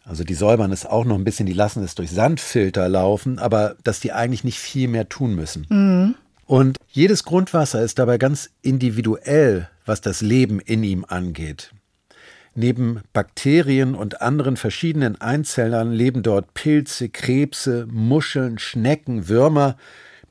also 0.04 0.24
die 0.24 0.34
säubern 0.34 0.72
es 0.72 0.86
auch 0.86 1.06
noch 1.06 1.16
ein 1.16 1.24
bisschen, 1.24 1.46
die 1.46 1.54
lassen 1.54 1.84
es 1.84 1.96
durch 1.96 2.12
Sandfilter 2.12 2.90
laufen, 2.90 3.40
aber 3.40 3.76
dass 3.84 4.00
die 4.00 4.12
eigentlich 4.12 4.44
nicht 4.44 4.60
viel 4.60 4.88
mehr 4.88 5.08
tun 5.10 5.36
müssen. 5.36 5.66
Mhm. 5.70 6.16
Und 6.46 6.78
jedes 6.90 7.24
Grundwasser 7.24 7.82
ist 7.82 8.00
dabei 8.00 8.18
ganz 8.18 8.50
individuell, 8.62 9.70
was 9.86 10.02
das 10.02 10.22
Leben 10.22 10.60
in 10.60 10.84
ihm 10.84 11.06
angeht. 11.08 11.72
Neben 12.56 13.02
Bakterien 13.14 13.94
und 13.96 14.22
anderen 14.22 14.58
verschiedenen 14.58 15.22
Einzellern 15.22 15.92
leben 15.92 16.24
dort 16.24 16.54
Pilze, 16.54 17.10
Krebse, 17.10 17.86
Muscheln, 17.90 18.58
Schnecken, 18.58 19.28
Würmer 19.28 19.78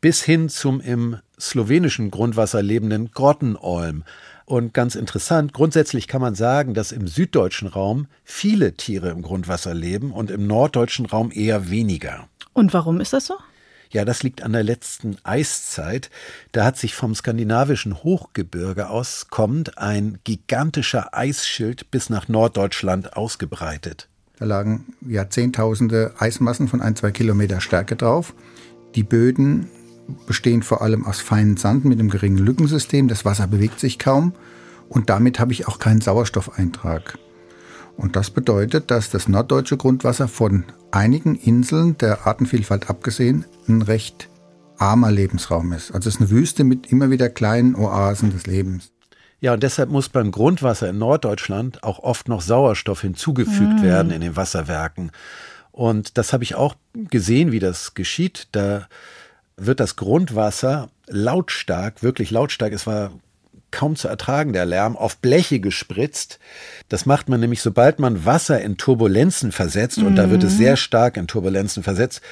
bis 0.00 0.22
hin 0.22 0.48
zum 0.48 0.80
im 0.80 1.18
slowenischen 1.38 2.10
Grundwasser 2.10 2.62
lebenden 2.62 3.10
Grottenolm. 3.10 4.04
Und 4.44 4.72
ganz 4.74 4.94
interessant, 4.94 5.52
grundsätzlich 5.52 6.06
kann 6.06 6.20
man 6.20 6.36
sagen, 6.36 6.72
dass 6.72 6.92
im 6.92 7.08
süddeutschen 7.08 7.66
Raum 7.66 8.06
viele 8.24 8.74
Tiere 8.74 9.10
im 9.10 9.22
Grundwasser 9.22 9.74
leben 9.74 10.12
und 10.12 10.30
im 10.30 10.46
norddeutschen 10.46 11.06
Raum 11.06 11.32
eher 11.32 11.68
weniger. 11.68 12.28
Und 12.52 12.72
warum 12.72 13.00
ist 13.00 13.12
das 13.12 13.26
so? 13.26 13.34
Ja, 13.90 14.04
das 14.04 14.22
liegt 14.22 14.42
an 14.42 14.52
der 14.52 14.62
letzten 14.62 15.16
Eiszeit. 15.24 16.10
Da 16.52 16.64
hat 16.64 16.76
sich 16.76 16.94
vom 16.94 17.14
skandinavischen 17.14 18.02
Hochgebirge 18.02 18.88
aus 18.88 19.28
kommend 19.30 19.78
ein 19.78 20.18
gigantischer 20.24 21.16
Eisschild 21.16 21.90
bis 21.90 22.10
nach 22.10 22.28
Norddeutschland 22.28 23.16
ausgebreitet. 23.16 24.08
Da 24.38 24.44
lagen 24.44 24.94
ja 25.00 25.30
Zehntausende 25.30 26.14
Eismassen 26.18 26.68
von 26.68 26.80
ein, 26.80 26.94
zwei 26.94 27.10
Kilometer 27.10 27.60
Stärke 27.60 27.96
drauf. 27.96 28.34
Die 28.94 29.02
Böden 29.02 29.68
bestehen 30.26 30.62
vor 30.62 30.82
allem 30.82 31.04
aus 31.06 31.20
feinen 31.20 31.56
Sand 31.56 31.84
mit 31.84 31.98
einem 31.98 32.10
geringen 32.10 32.38
Lückensystem. 32.38 33.08
Das 33.08 33.24
Wasser 33.24 33.46
bewegt 33.46 33.80
sich 33.80 33.98
kaum 33.98 34.32
und 34.88 35.10
damit 35.10 35.40
habe 35.40 35.52
ich 35.52 35.68
auch 35.68 35.78
keinen 35.78 36.00
Sauerstoffeintrag. 36.00 37.18
Und 37.96 38.14
das 38.14 38.30
bedeutet, 38.30 38.90
dass 38.90 39.10
das 39.10 39.28
norddeutsche 39.28 39.76
Grundwasser 39.76 40.28
von 40.28 40.64
einigen 40.90 41.34
Inseln 41.34 41.96
der 41.98 42.26
Artenvielfalt 42.26 42.90
abgesehen 42.90 43.46
ein 43.68 43.82
recht 43.82 44.28
armer 44.78 45.10
Lebensraum 45.10 45.72
ist. 45.72 45.92
Also 45.92 46.08
es 46.08 46.16
ist 46.16 46.20
eine 46.20 46.30
Wüste 46.30 46.64
mit 46.64 46.92
immer 46.92 47.10
wieder 47.10 47.30
kleinen 47.30 47.74
Oasen 47.74 48.30
des 48.30 48.46
Lebens. 48.46 48.92
Ja, 49.40 49.54
und 49.54 49.62
deshalb 49.62 49.90
muss 49.90 50.08
beim 50.08 50.30
Grundwasser 50.30 50.88
in 50.88 50.98
Norddeutschland 50.98 51.82
auch 51.82 51.98
oft 52.00 52.28
noch 52.28 52.40
Sauerstoff 52.40 53.02
hinzugefügt 53.02 53.80
mm. 53.80 53.82
werden 53.82 54.12
in 54.12 54.20
den 54.20 54.36
Wasserwerken. 54.36 55.10
Und 55.72 56.16
das 56.16 56.32
habe 56.32 56.44
ich 56.44 56.54
auch 56.54 56.74
gesehen, 56.94 57.52
wie 57.52 57.58
das 57.58 57.94
geschieht. 57.94 58.48
Da 58.52 58.88
wird 59.56 59.80
das 59.80 59.96
Grundwasser 59.96 60.88
lautstark, 61.06 62.02
wirklich 62.02 62.30
lautstark, 62.30 62.72
es 62.72 62.86
war 62.86 63.12
kaum 63.70 63.96
zu 63.96 64.08
ertragen, 64.08 64.52
der 64.52 64.64
Lärm, 64.64 64.96
auf 64.96 65.18
Bleche 65.18 65.60
gespritzt. 65.60 66.38
Das 66.88 67.04
macht 67.04 67.28
man 67.28 67.40
nämlich, 67.40 67.62
sobald 67.62 67.98
man 67.98 68.24
Wasser 68.24 68.60
in 68.60 68.76
Turbulenzen 68.76 69.52
versetzt, 69.52 69.98
und 69.98 70.16
da 70.16 70.30
wird 70.30 70.44
es 70.44 70.54
mhm. 70.54 70.58
sehr 70.58 70.76
stark 70.76 71.16
in 71.16 71.26
Turbulenzen 71.26 71.82
versetzt, 71.82 72.22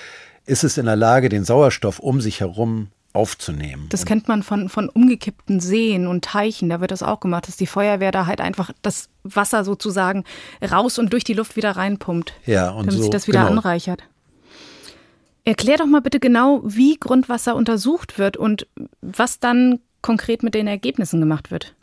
ist 0.47 0.65
es 0.65 0.79
in 0.79 0.87
der 0.87 0.97
Lage, 0.97 1.29
den 1.29 1.45
Sauerstoff 1.45 1.99
um 1.99 2.21
sich 2.21 2.41
herum 2.41 2.89
aufzunehmen. 3.13 3.87
Das 3.91 4.07
kennt 4.07 4.27
man 4.27 4.43
von, 4.43 4.69
von 4.69 4.89
umgekippten 4.89 5.61
Seen 5.61 6.07
und 6.07 6.25
Teichen. 6.25 6.69
Da 6.69 6.81
wird 6.81 6.91
das 6.91 7.03
auch 7.03 7.21
gemacht, 7.21 7.47
dass 7.47 7.57
die 7.57 7.67
Feuerwehr 7.67 8.11
da 8.11 8.27
halt 8.27 8.41
einfach 8.41 8.73
das 8.83 9.09
Wasser 9.23 9.65
sozusagen 9.65 10.25
raus 10.63 10.99
und 10.99 11.13
durch 11.13 11.23
die 11.25 11.35
Luft 11.35 11.57
wieder 11.57 11.73
reinpumpt. 11.73 12.35
Ja, 12.45 12.71
und 12.71 12.87
damit 12.87 12.95
so, 12.95 13.03
sich 13.03 13.11
das 13.11 13.29
wieder 13.29 13.45
genau. 13.45 13.53
anreichert. 13.53 14.03
Erklär 15.45 15.77
doch 15.77 15.87
mal 15.87 16.01
bitte 16.01 16.21
genau, 16.21 16.63
wie 16.65 16.97
Grundwasser 16.97 17.55
untersucht 17.55 18.19
wird 18.19 18.37
und 18.37 18.67
was 19.03 19.41
dann 19.41 19.81
konkret 20.01 20.43
mit 20.43 20.55
den 20.55 20.67
Ergebnissen 20.67 21.21
gemacht 21.21 21.51
wird. 21.51 21.75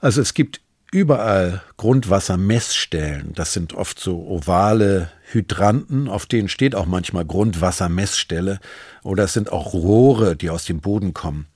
Also 0.00 0.20
es 0.20 0.34
gibt 0.34 0.60
überall 0.92 1.62
Grundwassermessstellen. 1.76 3.32
Das 3.34 3.52
sind 3.52 3.74
oft 3.74 3.98
so 3.98 4.26
ovale 4.26 5.10
Hydranten, 5.30 6.08
auf 6.08 6.26
denen 6.26 6.48
steht 6.48 6.74
auch 6.74 6.86
manchmal 6.86 7.24
Grundwassermessstelle. 7.24 8.60
Oder 9.02 9.24
es 9.24 9.32
sind 9.32 9.52
auch 9.52 9.72
Rohre, 9.72 10.36
die 10.36 10.50
aus 10.50 10.64
dem 10.64 10.80
Boden 10.80 11.14
kommen. 11.14 11.46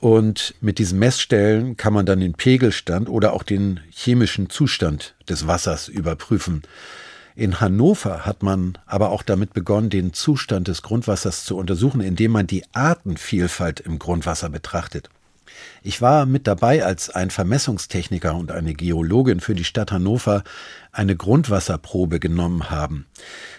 Und 0.00 0.54
mit 0.60 0.78
diesen 0.78 0.98
Messstellen 0.98 1.76
kann 1.76 1.92
man 1.92 2.06
dann 2.06 2.20
den 2.20 2.34
Pegelstand 2.34 3.08
oder 3.08 3.32
auch 3.32 3.44
den 3.44 3.80
chemischen 3.90 4.50
Zustand 4.50 5.14
des 5.28 5.46
Wassers 5.46 5.88
überprüfen. 5.88 6.62
In 7.34 7.60
Hannover 7.60 8.26
hat 8.26 8.42
man 8.42 8.78
aber 8.86 9.10
auch 9.10 9.22
damit 9.22 9.54
begonnen, 9.54 9.90
den 9.90 10.12
Zustand 10.12 10.68
des 10.68 10.82
Grundwassers 10.82 11.44
zu 11.44 11.56
untersuchen, 11.56 12.00
indem 12.00 12.32
man 12.32 12.46
die 12.46 12.64
Artenvielfalt 12.72 13.80
im 13.80 13.98
Grundwasser 13.98 14.50
betrachtet. 14.50 15.08
Ich 15.82 16.00
war 16.00 16.26
mit 16.26 16.46
dabei, 16.46 16.84
als 16.84 17.10
ein 17.10 17.30
Vermessungstechniker 17.30 18.34
und 18.34 18.52
eine 18.52 18.74
Geologin 18.74 19.40
für 19.40 19.54
die 19.54 19.64
Stadt 19.64 19.92
Hannover 19.92 20.44
eine 20.92 21.16
Grundwasserprobe 21.16 22.20
genommen 22.20 22.70
haben. 22.70 23.06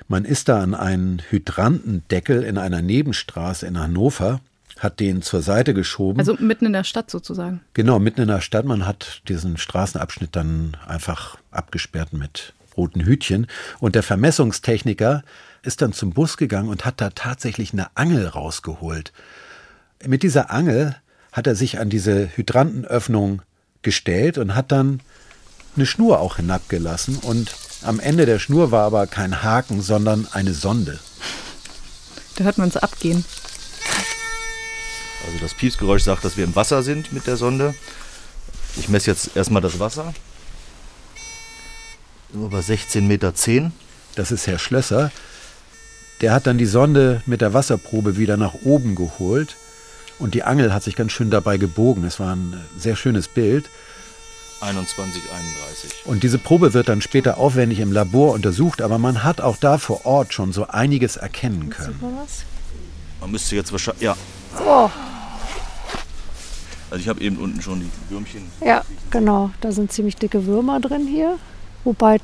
Man 0.08 0.26
ist 0.26 0.50
da 0.50 0.62
an 0.62 0.74
einen 0.74 1.22
Hydrantendeckel 1.30 2.44
in 2.44 2.58
einer 2.58 2.82
Nebenstraße 2.82 3.66
in 3.66 3.80
Hannover 3.80 4.42
hat 4.80 5.00
den 5.00 5.22
zur 5.22 5.42
Seite 5.42 5.74
geschoben. 5.74 6.20
Also 6.20 6.36
mitten 6.40 6.66
in 6.66 6.74
der 6.74 6.84
Stadt 6.84 7.10
sozusagen. 7.10 7.62
Genau, 7.74 8.00
mitten 8.00 8.22
in 8.22 8.28
der 8.28 8.42
Stadt. 8.42 8.66
Man 8.66 8.86
hat 8.86 9.22
diesen 9.28 9.58
Straßenabschnitt 9.58 10.36
dann 10.36 10.76
einfach 10.86 11.38
abgesperrt 11.52 12.12
mit 12.12 12.54
roten 12.78 13.02
Hütchen. 13.02 13.48
Und 13.80 13.96
der 13.96 14.04
Vermessungstechniker 14.04 15.24
ist 15.64 15.82
dann 15.82 15.94
zum 15.94 16.12
Bus 16.12 16.38
gegangen 16.38 16.70
und 16.70 16.86
hat 16.86 17.02
da 17.02 17.10
tatsächlich 17.10 17.74
eine 17.74 17.88
Angel 17.96 18.28
rausgeholt. 18.28 19.14
Mit 20.06 20.24
dieser 20.24 20.52
Angel 20.52 20.96
hat 21.32 21.48
er 21.48 21.56
sich 21.56 21.80
an 21.80 21.90
diese 21.90 22.30
Hydrantenöffnung 22.36 23.42
gestellt 23.82 24.38
und 24.38 24.56
hat 24.56 24.72
dann 24.72 25.02
eine 25.76 25.86
Schnur 25.86 26.20
auch 26.20 26.36
hinabgelassen. 26.36 27.18
Und 27.18 27.56
am 27.82 28.00
Ende 28.00 28.26
der 28.26 28.40
Schnur 28.40 28.72
war 28.72 28.86
aber 28.86 29.08
kein 29.08 29.44
Haken, 29.44 29.82
sondern 29.82 30.28
eine 30.32 30.54
Sonde. 30.54 31.00
Da 32.36 32.44
hört 32.44 32.58
man 32.58 32.70
es 32.70 32.78
abgehen. 32.78 33.26
Also 35.26 35.38
das 35.40 35.54
Piepsgeräusch 35.54 36.04
sagt, 36.04 36.26
dass 36.26 36.38
wir 36.38 36.44
im 36.44 36.56
Wasser 36.56 36.84
sind 36.84 37.14
mit 37.14 37.28
der 37.28 37.38
Sonde. 37.38 37.74
Ich 38.76 38.90
messe 38.90 39.12
jetzt 39.12 39.36
erstmal 39.36 39.62
das 39.62 39.80
Wasser. 39.80 40.14
Über 42.34 42.60
16,10 42.60 43.02
Meter. 43.02 43.34
Das 44.16 44.32
ist 44.32 44.48
Herr 44.48 44.60
Schlösser. 44.60 45.12
Der 46.22 46.34
hat 46.34 46.48
dann 46.48 46.58
die 46.58 46.66
Sonde 46.66 47.22
mit 47.26 47.42
der 47.42 47.54
Wasserprobe 47.54 48.18
wieder 48.18 48.38
nach 48.38 48.54
oben 48.64 48.96
geholt 48.96 49.56
und 50.20 50.34
die 50.34 50.44
Angel 50.44 50.74
hat 50.74 50.84
sich 50.84 50.96
ganz 50.96 51.12
schön 51.12 51.30
dabei 51.30 51.58
gebogen. 51.58 52.04
Es 52.06 52.20
war 52.20 52.36
ein 52.36 52.60
sehr 52.78 52.96
schönes 52.96 53.28
Bild. 53.28 53.70
21, 54.62 55.22
31. 55.22 56.06
Und 56.06 56.24
diese 56.24 56.38
Probe 56.38 56.74
wird 56.74 56.88
dann 56.88 57.02
später 57.02 57.38
aufwendig 57.38 57.80
im 57.80 57.92
Labor 57.92 58.34
untersucht, 58.34 58.82
aber 58.82 58.98
man 58.98 59.24
hat 59.24 59.42
auch 59.42 59.58
da 59.58 59.78
vor 59.78 60.06
Ort 60.06 60.34
schon 60.34 60.54
so 60.54 60.68
einiges 60.68 61.18
erkennen 61.18 61.70
können. 61.70 62.00
Man 63.20 63.32
müsste 63.32 63.56
jetzt 63.56 63.72
wahrscheinlich. 63.74 64.04
Ja. 64.04 64.16
Oh. 64.66 64.90
Also 66.90 67.02
ich 67.02 67.10
habe 67.10 67.20
eben 67.22 67.38
unten 67.38 67.62
schon 67.62 67.82
die 67.82 67.90
Würmchen. 68.10 68.44
Ja, 68.64 68.86
genau. 69.10 69.52
Da 69.60 69.72
sind 69.72 69.92
ziemlich 69.92 70.16
dicke 70.16 70.46
Würmer 70.46 70.80
drin 70.80 71.08
hier. 71.08 71.38
Wobei, 71.84 72.20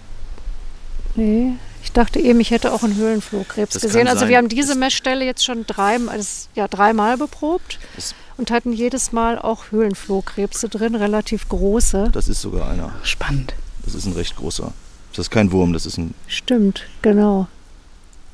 nee, 1.16 1.53
ich 1.84 1.91
dachte 1.91 2.20
eben, 2.20 2.39
ich 2.39 2.51
hätte 2.51 2.72
auch 2.74 2.84
einen 2.84 2.95
Höhlenflohkrebs 2.95 3.74
Das 3.74 3.82
gesehen. 3.82 4.07
Also 4.07 4.22
sein. 4.22 4.30
wir 4.30 4.38
haben 4.38 4.49
diese 4.49 4.76
Messstelle 4.76 5.26
jetzt 5.26 5.43
schon 5.43 5.66
dreimal, 5.66 6.18
das- 6.18 6.49
ja, 6.55 6.68
dreimal 6.68 7.18
beprobt 7.18 7.80
Das, 7.95 8.14
und 8.38 8.51
hatten 8.51 8.74
jedes 8.74 9.12
Mal 9.12 9.38
auch 9.39 9.72
Höhlenflohkrebse 9.72 10.70
drin, 10.70 10.95
relativ 10.95 11.47
große. 11.49 12.10
das 12.12 12.28
ist 12.28 12.41
sogar 12.41 12.70
einer. 12.70 12.91
Spannend. 13.03 13.53
Das 13.86 13.95
ist 13.95 14.05
ein 14.05 14.14
recht 14.14 14.36
großer. 14.36 14.72
Das 15.14 15.20
ist 15.26 15.32
kein 15.32 15.51
Wurm, 15.51 15.74
das 15.74 15.86
ist 15.86 15.97
ein. 15.97 16.14
Stimmt, 16.28 16.84
genau. 17.01 17.47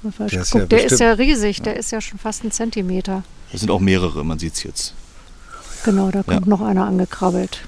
Der 0.03 0.41
ist 0.41 0.53
ja 0.53 0.65
der 0.65 0.85
ist 0.85 0.99
ja 0.99 1.13
riesig, 1.13 1.61
der 1.63 1.77
ist 1.77 1.91
ja 1.91 1.99
schon 2.01 2.19
fast 2.19 2.43
ein 2.43 2.51
Zentimeter. 2.51 3.23
Das 3.51 3.61
sind 3.61 3.71
auch 3.71 3.79
mehrere, 3.79 4.23
man 4.23 4.37
sieht 4.37 4.53
es 4.53 4.63
jetzt. 4.63 4.93
Genau, 5.83 6.11
da 6.11 6.21
kommt 6.21 6.45
Ja. 6.45 6.49
noch 6.49 6.61
einer 6.61 6.85
angekrabbelt. 6.85 7.61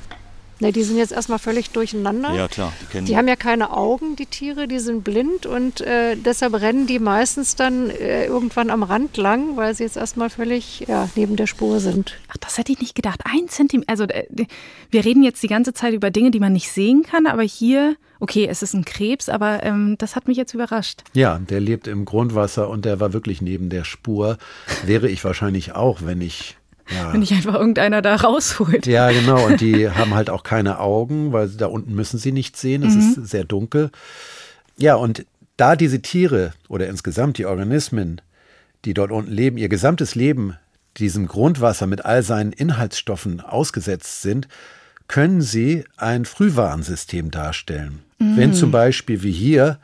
Ne, 0.59 0.71
die 0.71 0.83
sind 0.83 0.97
jetzt 0.97 1.11
erstmal 1.11 1.37
völlig 1.37 1.69
durcheinander. 1.69 2.33
Ja, 2.33 2.47
klar, 2.47 2.73
die 2.81 2.85
kennen 2.87 3.05
Die 3.05 3.15
haben 3.15 3.27
ja 3.27 3.35
keine 3.35 3.71
Augen, 3.71 4.15
die 4.15 4.25
Tiere, 4.25 4.67
die 4.67 4.79
sind 4.79 5.03
blind 5.03 5.45
und 5.45 5.81
äh, 5.81 6.15
deshalb 6.15 6.55
rennen 6.55 6.87
die 6.87 6.97
meistens 6.97 7.55
dann 7.55 7.91
äh, 7.91 8.25
irgendwann 8.25 8.71
am 8.71 8.81
Rand 8.81 9.17
lang, 9.17 9.55
weil 9.55 9.75
sie 9.75 9.83
jetzt 9.83 9.97
erstmal 9.97 10.31
völlig 10.31 10.85
ja, 10.87 11.09
neben 11.15 11.35
der 11.35 11.45
Spur 11.45 11.79
sind. 11.79 12.17
Ach, 12.29 12.37
das 12.37 12.57
hätte 12.57 12.71
ich 12.71 12.79
nicht 12.81 12.95
gedacht. 12.95 13.21
Ein 13.25 13.47
Zentimeter. 13.49 13.89
Also, 13.91 14.05
äh, 14.05 14.25
wir 14.89 15.05
reden 15.05 15.21
jetzt 15.21 15.43
die 15.43 15.47
ganze 15.47 15.73
Zeit 15.73 15.93
über 15.93 16.09
Dinge, 16.09 16.31
die 16.31 16.39
man 16.39 16.53
nicht 16.53 16.71
sehen 16.71 17.03
kann, 17.03 17.27
aber 17.27 17.43
hier, 17.43 17.95
okay, 18.19 18.47
es 18.49 18.63
ist 18.63 18.73
ein 18.73 18.85
Krebs, 18.85 19.29
aber 19.29 19.61
ähm, 19.63 19.95
das 19.99 20.15
hat 20.15 20.27
mich 20.27 20.37
jetzt 20.37 20.55
überrascht. 20.55 21.03
Ja, 21.13 21.37
der 21.37 21.59
lebt 21.59 21.87
im 21.87 22.03
Grundwasser 22.05 22.67
und 22.69 22.83
der 22.85 22.99
war 22.99 23.13
wirklich 23.13 23.41
neben 23.41 23.69
der 23.69 23.83
Spur. 23.83 24.37
Wäre 24.85 25.07
ich 25.07 25.23
wahrscheinlich 25.23 25.73
auch, 25.73 25.99
wenn 26.03 26.21
ich. 26.21 26.57
Ja, 26.93 27.11
Wenn 27.13 27.19
nicht 27.19 27.33
einfach 27.33 27.55
irgendeiner 27.55 28.01
da 28.01 28.15
rausholt. 28.15 28.85
ja, 28.87 29.11
genau. 29.11 29.45
Und 29.45 29.61
die 29.61 29.89
haben 29.91 30.13
halt 30.15 30.29
auch 30.29 30.43
keine 30.43 30.79
Augen, 30.79 31.33
weil 31.33 31.49
da 31.49 31.65
unten 31.67 31.93
müssen 31.95 32.17
sie 32.17 32.31
nichts 32.31 32.61
sehen. 32.61 32.83
Es 32.83 32.95
ist 32.95 33.15
sehr 33.29 33.43
dunkel. 33.43 33.91
Ja, 34.77 34.95
und 34.95 35.25
da 35.57 35.75
diese 35.75 36.01
Tiere 36.01 36.53
oder 36.69 36.87
insgesamt 36.87 37.37
die 37.39 37.45
Organismen, 37.45 38.21
die 38.85 38.93
dort 38.93 39.11
unten 39.11 39.31
leben, 39.31 39.57
ihr 39.57 39.69
gesamtes 39.69 40.15
Leben 40.15 40.55
diesem 40.97 41.27
Grundwasser 41.27 41.87
mit 41.87 42.05
all 42.05 42.23
seinen 42.23 42.51
Inhaltsstoffen 42.53 43.41
ausgesetzt 43.41 44.21
sind, 44.21 44.47
können 45.07 45.41
sie 45.41 45.83
ein 45.97 46.25
Frühwarnsystem 46.25 47.31
darstellen. 47.31 47.99
Wenn 48.19 48.53
zum 48.53 48.71
Beispiel 48.71 49.21
wie 49.23 49.31
hier 49.31 49.77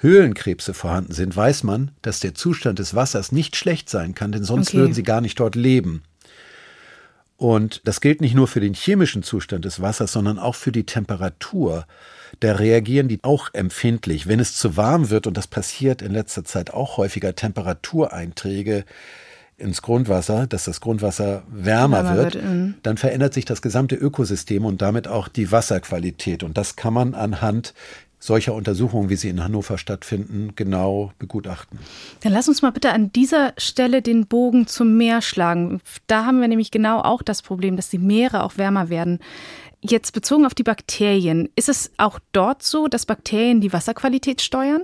Höhlenkrebse 0.00 0.74
vorhanden 0.74 1.12
sind, 1.12 1.36
weiß 1.36 1.62
man, 1.62 1.90
dass 2.02 2.20
der 2.20 2.34
Zustand 2.34 2.78
des 2.78 2.94
Wassers 2.94 3.32
nicht 3.32 3.56
schlecht 3.56 3.88
sein 3.90 4.14
kann, 4.14 4.32
denn 4.32 4.44
sonst 4.44 4.68
Okay. 4.68 4.78
würden 4.78 4.92
sie 4.94 5.02
gar 5.02 5.20
nicht 5.20 5.38
dort 5.40 5.54
leben. 5.56 6.02
Und 7.36 7.82
das 7.84 8.00
gilt 8.00 8.20
nicht 8.20 8.34
nur 8.34 8.48
für 8.48 8.60
den 8.60 8.74
chemischen 8.74 9.22
Zustand 9.22 9.64
des 9.64 9.80
Wassers, 9.80 10.12
sondern 10.12 10.38
auch 10.38 10.54
für 10.54 10.72
die 10.72 10.86
Temperatur. 10.86 11.86
Da 12.40 12.52
reagieren 12.52 13.08
die 13.08 13.20
auch 13.22 13.50
empfindlich. 13.52 14.26
Wenn 14.26 14.40
es 14.40 14.54
zu 14.54 14.76
warm 14.76 15.10
wird, 15.10 15.26
und 15.26 15.36
das 15.36 15.46
passiert 15.46 16.02
in 16.02 16.12
letzter 16.12 16.44
Zeit 16.44 16.72
auch 16.72 16.96
häufiger, 16.96 17.34
Temperatureinträge 17.34 18.84
ins 19.58 19.80
Grundwasser, 19.80 20.46
dass 20.46 20.64
das 20.64 20.80
Grundwasser 20.80 21.42
wärmer, 21.48 22.04
Wärmer 22.04 22.16
wird, 22.16 22.34
wird, 22.34 22.44
mhm. 22.44 22.74
dann 22.82 22.98
verändert 22.98 23.32
sich 23.32 23.46
das 23.46 23.62
gesamte 23.62 23.94
Ökosystem 23.94 24.64
und 24.64 24.82
damit 24.82 25.08
auch 25.08 25.28
die 25.28 25.50
Wasserqualität. 25.50 26.42
Und 26.42 26.58
das 26.58 26.76
kann 26.76 26.92
man 26.92 27.14
anhand 27.14 27.72
solcher 28.26 28.54
Untersuchungen, 28.54 29.08
wie 29.08 29.16
sie 29.16 29.28
in 29.28 29.42
Hannover 29.42 29.78
stattfinden, 29.78 30.52
genau 30.56 31.12
begutachten. 31.18 31.78
Dann 32.22 32.32
lass 32.32 32.48
uns 32.48 32.62
mal 32.62 32.72
bitte 32.72 32.90
an 32.92 33.12
dieser 33.12 33.52
Stelle 33.56 34.02
den 34.02 34.26
Bogen 34.26 34.66
zum 34.66 34.96
Meer 34.96 35.22
schlagen. 35.22 35.80
Da 36.06 36.26
haben 36.26 36.40
wir 36.40 36.48
nämlich 36.48 36.70
genau 36.70 37.00
auch 37.00 37.22
das 37.22 37.42
Problem, 37.42 37.76
dass 37.76 37.88
die 37.88 37.98
Meere 37.98 38.42
auch 38.42 38.58
wärmer 38.58 38.88
werden. 38.88 39.20
Jetzt 39.80 40.12
bezogen 40.12 40.46
auf 40.46 40.54
die 40.54 40.62
Bakterien, 40.62 41.48
ist 41.54 41.68
es 41.68 41.92
auch 41.96 42.18
dort 42.32 42.62
so, 42.62 42.88
dass 42.88 43.06
Bakterien 43.06 43.60
die 43.60 43.72
Wasserqualität 43.72 44.42
steuern? 44.42 44.82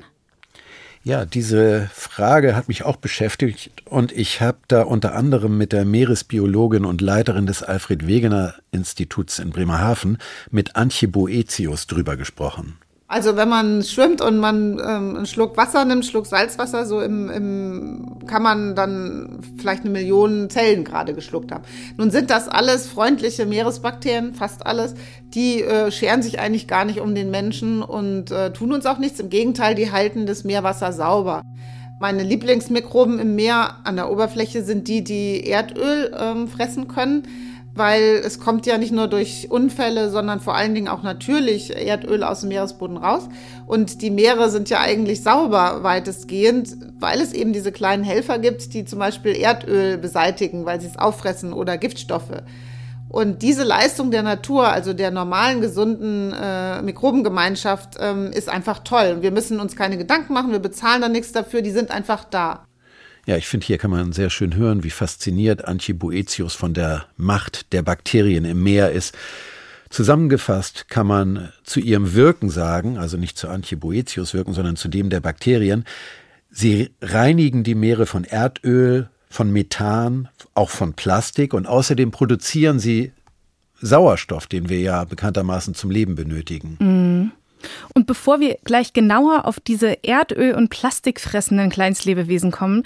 Ja, 1.04 1.24
diese 1.24 1.90
Frage 1.92 2.54
hat 2.54 2.68
mich 2.68 2.84
auch 2.84 2.94
beschäftigt 2.94 3.72
und 3.86 4.12
ich 4.12 4.40
habe 4.40 4.58
da 4.68 4.82
unter 4.82 5.16
anderem 5.16 5.58
mit 5.58 5.72
der 5.72 5.84
Meeresbiologin 5.84 6.84
und 6.84 7.00
Leiterin 7.00 7.46
des 7.46 7.64
Alfred 7.64 8.06
Wegener 8.06 8.54
Instituts 8.70 9.40
in 9.40 9.50
Bremerhaven 9.50 10.18
mit 10.52 10.76
Antje 10.76 11.08
Boetius 11.08 11.88
drüber 11.88 12.16
gesprochen. 12.16 12.78
Also 13.12 13.36
wenn 13.36 13.50
man 13.50 13.82
schwimmt 13.82 14.22
und 14.22 14.38
man 14.38 14.78
ähm, 14.78 15.16
einen 15.16 15.26
Schluck 15.26 15.58
Wasser 15.58 15.80
nimmt, 15.80 15.92
einen 15.92 16.02
Schluck 16.02 16.24
Salzwasser, 16.24 16.86
so 16.86 17.02
im, 17.02 17.28
im 17.28 18.26
kann 18.26 18.42
man 18.42 18.74
dann 18.74 19.38
vielleicht 19.58 19.82
eine 19.82 19.90
Million 19.90 20.48
Zellen 20.48 20.82
gerade 20.82 21.12
geschluckt 21.12 21.52
haben. 21.52 21.62
Nun 21.98 22.10
sind 22.10 22.30
das 22.30 22.48
alles 22.48 22.88
freundliche 22.88 23.44
Meeresbakterien, 23.44 24.32
fast 24.32 24.64
alles. 24.64 24.94
Die 25.34 25.62
äh, 25.62 25.90
scheren 25.90 26.22
sich 26.22 26.40
eigentlich 26.40 26.66
gar 26.68 26.86
nicht 26.86 27.00
um 27.00 27.14
den 27.14 27.30
Menschen 27.30 27.82
und 27.82 28.30
äh, 28.30 28.50
tun 28.50 28.72
uns 28.72 28.86
auch 28.86 28.96
nichts. 28.96 29.20
Im 29.20 29.28
Gegenteil, 29.28 29.74
die 29.74 29.92
halten 29.92 30.24
das 30.24 30.44
Meerwasser 30.44 30.94
sauber. 30.94 31.42
Meine 32.00 32.22
Lieblingsmikroben 32.22 33.18
im 33.18 33.34
Meer 33.34 33.76
an 33.84 33.96
der 33.96 34.10
Oberfläche 34.10 34.64
sind 34.64 34.88
die, 34.88 35.04
die 35.04 35.46
Erdöl 35.46 36.16
ähm, 36.18 36.48
fressen 36.48 36.88
können 36.88 37.24
weil 37.74 38.20
es 38.24 38.38
kommt 38.38 38.66
ja 38.66 38.76
nicht 38.76 38.92
nur 38.92 39.08
durch 39.08 39.50
Unfälle, 39.50 40.10
sondern 40.10 40.40
vor 40.40 40.54
allen 40.54 40.74
Dingen 40.74 40.88
auch 40.88 41.02
natürlich 41.02 41.74
Erdöl 41.74 42.22
aus 42.22 42.40
dem 42.40 42.50
Meeresboden 42.50 42.98
raus. 42.98 43.28
Und 43.66 44.02
die 44.02 44.10
Meere 44.10 44.50
sind 44.50 44.68
ja 44.68 44.80
eigentlich 44.80 45.22
sauber 45.22 45.82
weitestgehend, 45.82 46.76
weil 46.98 47.20
es 47.20 47.32
eben 47.32 47.52
diese 47.52 47.72
kleinen 47.72 48.04
Helfer 48.04 48.38
gibt, 48.38 48.74
die 48.74 48.84
zum 48.84 48.98
Beispiel 48.98 49.34
Erdöl 49.34 49.96
beseitigen, 49.96 50.66
weil 50.66 50.80
sie 50.80 50.88
es 50.88 50.98
auffressen 50.98 51.52
oder 51.52 51.78
Giftstoffe. 51.78 52.42
Und 53.08 53.42
diese 53.42 53.62
Leistung 53.62 54.10
der 54.10 54.22
Natur, 54.22 54.68
also 54.68 54.94
der 54.94 55.10
normalen, 55.10 55.60
gesunden 55.60 56.32
äh, 56.32 56.80
Mikrobengemeinschaft, 56.80 57.98
ähm, 58.00 58.30
ist 58.32 58.48
einfach 58.48 58.78
toll. 58.80 59.18
Wir 59.20 59.32
müssen 59.32 59.60
uns 59.60 59.76
keine 59.76 59.98
Gedanken 59.98 60.32
machen, 60.32 60.50
wir 60.50 60.60
bezahlen 60.60 61.02
da 61.02 61.08
nichts 61.10 61.32
dafür, 61.32 61.60
die 61.60 61.72
sind 61.72 61.90
einfach 61.90 62.24
da. 62.24 62.64
Ja, 63.26 63.36
ich 63.36 63.46
finde, 63.46 63.66
hier 63.66 63.78
kann 63.78 63.90
man 63.90 64.12
sehr 64.12 64.30
schön 64.30 64.56
hören, 64.56 64.82
wie 64.82 64.90
fasziniert 64.90 65.64
Antje 65.64 65.94
Boetius 65.94 66.54
von 66.54 66.74
der 66.74 67.06
Macht 67.16 67.72
der 67.72 67.82
Bakterien 67.82 68.44
im 68.44 68.62
Meer 68.62 68.90
ist. 68.90 69.16
Zusammengefasst 69.90 70.88
kann 70.88 71.06
man 71.06 71.52
zu 71.64 71.78
ihrem 71.78 72.14
Wirken 72.14 72.48
sagen, 72.48 72.96
also 72.96 73.18
nicht 73.18 73.36
zu 73.36 73.48
Antiboetius 73.48 74.32
wirken, 74.32 74.54
sondern 74.54 74.76
zu 74.76 74.88
dem 74.88 75.10
der 75.10 75.20
Bakterien, 75.20 75.84
sie 76.50 76.90
reinigen 77.02 77.62
die 77.62 77.74
Meere 77.74 78.06
von 78.06 78.24
Erdöl, 78.24 79.10
von 79.28 79.52
Methan, 79.52 80.28
auch 80.54 80.70
von 80.70 80.94
Plastik 80.94 81.52
und 81.52 81.66
außerdem 81.66 82.10
produzieren 82.10 82.78
sie 82.78 83.12
Sauerstoff, 83.82 84.46
den 84.46 84.68
wir 84.68 84.80
ja 84.80 85.04
bekanntermaßen 85.04 85.74
zum 85.74 85.90
Leben 85.90 86.14
benötigen. 86.14 86.76
Mhm. 86.80 87.32
Und 87.94 88.06
bevor 88.06 88.40
wir 88.40 88.58
gleich 88.64 88.92
genauer 88.92 89.46
auf 89.46 89.60
diese 89.60 90.04
Erdöl- 90.04 90.54
und 90.54 90.70
Plastikfressenden 90.70 91.70
Kleinstlebewesen 91.70 92.50
kommen, 92.50 92.84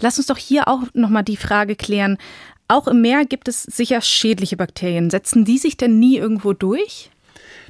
lass 0.00 0.18
uns 0.18 0.26
doch 0.26 0.38
hier 0.38 0.68
auch 0.68 0.82
nochmal 0.94 1.24
die 1.24 1.36
Frage 1.36 1.76
klären. 1.76 2.18
Auch 2.68 2.86
im 2.86 3.00
Meer 3.00 3.24
gibt 3.24 3.48
es 3.48 3.62
sicher 3.62 4.00
schädliche 4.00 4.56
Bakterien. 4.56 5.10
Setzen 5.10 5.44
die 5.44 5.58
sich 5.58 5.76
denn 5.76 5.98
nie 5.98 6.16
irgendwo 6.16 6.52
durch? 6.52 7.10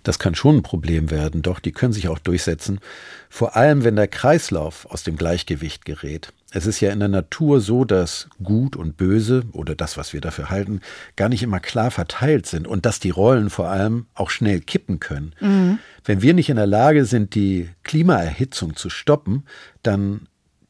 Das 0.08 0.18
kann 0.18 0.34
schon 0.34 0.56
ein 0.56 0.62
Problem 0.62 1.10
werden, 1.10 1.42
doch 1.42 1.60
die 1.60 1.72
können 1.72 1.92
sich 1.92 2.08
auch 2.08 2.18
durchsetzen, 2.18 2.80
vor 3.28 3.56
allem 3.56 3.84
wenn 3.84 3.94
der 3.94 4.08
Kreislauf 4.08 4.86
aus 4.86 5.02
dem 5.02 5.16
Gleichgewicht 5.16 5.84
gerät. 5.84 6.32
Es 6.50 6.64
ist 6.64 6.80
ja 6.80 6.90
in 6.92 7.00
der 7.00 7.10
Natur 7.10 7.60
so, 7.60 7.84
dass 7.84 8.26
Gut 8.42 8.74
und 8.74 8.96
Böse 8.96 9.42
oder 9.52 9.74
das, 9.74 9.98
was 9.98 10.14
wir 10.14 10.22
dafür 10.22 10.48
halten, 10.48 10.80
gar 11.16 11.28
nicht 11.28 11.42
immer 11.42 11.60
klar 11.60 11.90
verteilt 11.90 12.46
sind 12.46 12.66
und 12.66 12.86
dass 12.86 13.00
die 13.00 13.10
Rollen 13.10 13.50
vor 13.50 13.68
allem 13.68 14.06
auch 14.14 14.30
schnell 14.30 14.60
kippen 14.60 14.98
können. 14.98 15.34
Mhm. 15.40 15.78
Wenn 16.06 16.22
wir 16.22 16.32
nicht 16.32 16.48
in 16.48 16.56
der 16.56 16.66
Lage 16.66 17.04
sind, 17.04 17.34
die 17.34 17.68
Klimaerhitzung 17.82 18.76
zu 18.76 18.88
stoppen, 18.88 19.44
dann 19.82 20.27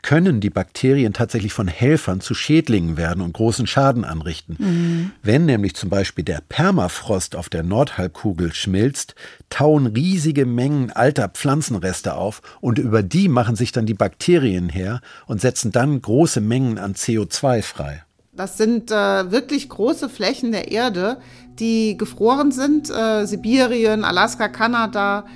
können 0.09 0.41
die 0.41 0.49
Bakterien 0.49 1.13
tatsächlich 1.13 1.53
von 1.53 1.69
Helfern 1.69 2.23
zu 2.23 2.33
Schädlingen 2.33 2.97
werden 2.97 3.21
und 3.21 3.35
großen 3.35 3.67
Schaden 3.67 4.07
anrichten. 4.07 4.57
Mhm. 4.59 5.11
Wenn 5.23 5.45
nämlich 5.45 5.75
zum 5.75 5.91
Beispiel 5.91 6.25
der 6.25 6.41
Permafrost 6.49 7.37
auf 7.37 7.51
der 7.51 7.63
Nordhalbkugel 7.63 8.55
schmilzt, 8.55 9.15
tauen 9.51 9.87
riesige 9.87 10.47
Mengen 10.47 10.91
alter 10.91 11.29
Pflanzenreste 11.29 12.15
auf 12.15 12.41
und 12.63 12.79
über 12.79 13.03
die 13.03 13.29
machen 13.29 13.55
sich 13.55 13.71
dann 13.71 13.85
die 13.85 13.93
Bakterien 13.93 14.71
her 14.71 15.03
und 15.27 15.43
setzen 15.43 15.73
dann 15.73 16.01
große 16.01 16.41
Mengen 16.41 16.79
an 16.79 16.95
CO2 16.95 17.61
frei. 17.61 18.03
Das 18.33 18.57
sind 18.57 18.91
äh, 18.91 19.31
wirklich 19.31 19.69
große 19.69 20.09
Flächen 20.09 20.53
der 20.53 20.73
Erde, 20.73 21.19
die 21.59 21.99
gefroren 21.99 22.51
sind. 22.51 22.89
Äh, 22.89 23.27
Sibirien, 23.27 24.05
Alaska, 24.05 24.49
Kanada. 24.49 25.27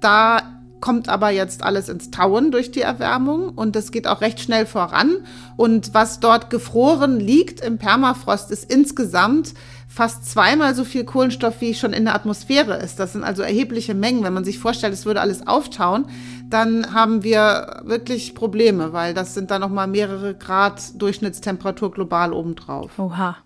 Da 0.00 0.59
kommt 0.80 1.08
aber 1.08 1.30
jetzt 1.30 1.62
alles 1.62 1.88
ins 1.88 2.10
Tauen 2.10 2.50
durch 2.50 2.70
die 2.70 2.80
Erwärmung 2.80 3.50
und 3.50 3.76
es 3.76 3.92
geht 3.92 4.06
auch 4.06 4.20
recht 4.20 4.40
schnell 4.40 4.66
voran. 4.66 5.18
Und 5.56 5.94
was 5.94 6.20
dort 6.20 6.50
gefroren 6.50 7.20
liegt 7.20 7.60
im 7.60 7.78
Permafrost, 7.78 8.50
ist 8.50 8.72
insgesamt 8.72 9.54
fast 9.88 10.30
zweimal 10.30 10.74
so 10.74 10.84
viel 10.84 11.04
Kohlenstoff, 11.04 11.60
wie 11.60 11.74
schon 11.74 11.92
in 11.92 12.04
der 12.04 12.14
Atmosphäre 12.14 12.76
ist. 12.76 13.00
Das 13.00 13.12
sind 13.12 13.24
also 13.24 13.42
erhebliche 13.42 13.94
Mengen. 13.94 14.22
Wenn 14.22 14.32
man 14.32 14.44
sich 14.44 14.58
vorstellt, 14.58 14.94
es 14.94 15.04
würde 15.04 15.20
alles 15.20 15.46
auftauen, 15.46 16.06
dann 16.48 16.94
haben 16.94 17.22
wir 17.24 17.82
wirklich 17.84 18.34
Probleme, 18.34 18.92
weil 18.92 19.14
das 19.14 19.34
sind 19.34 19.50
dann 19.50 19.60
noch 19.60 19.68
mal 19.68 19.86
mehrere 19.86 20.34
Grad 20.34 21.00
Durchschnittstemperatur 21.00 21.90
global 21.90 22.32
obendrauf. 22.32 22.98
Oha. 22.98 23.36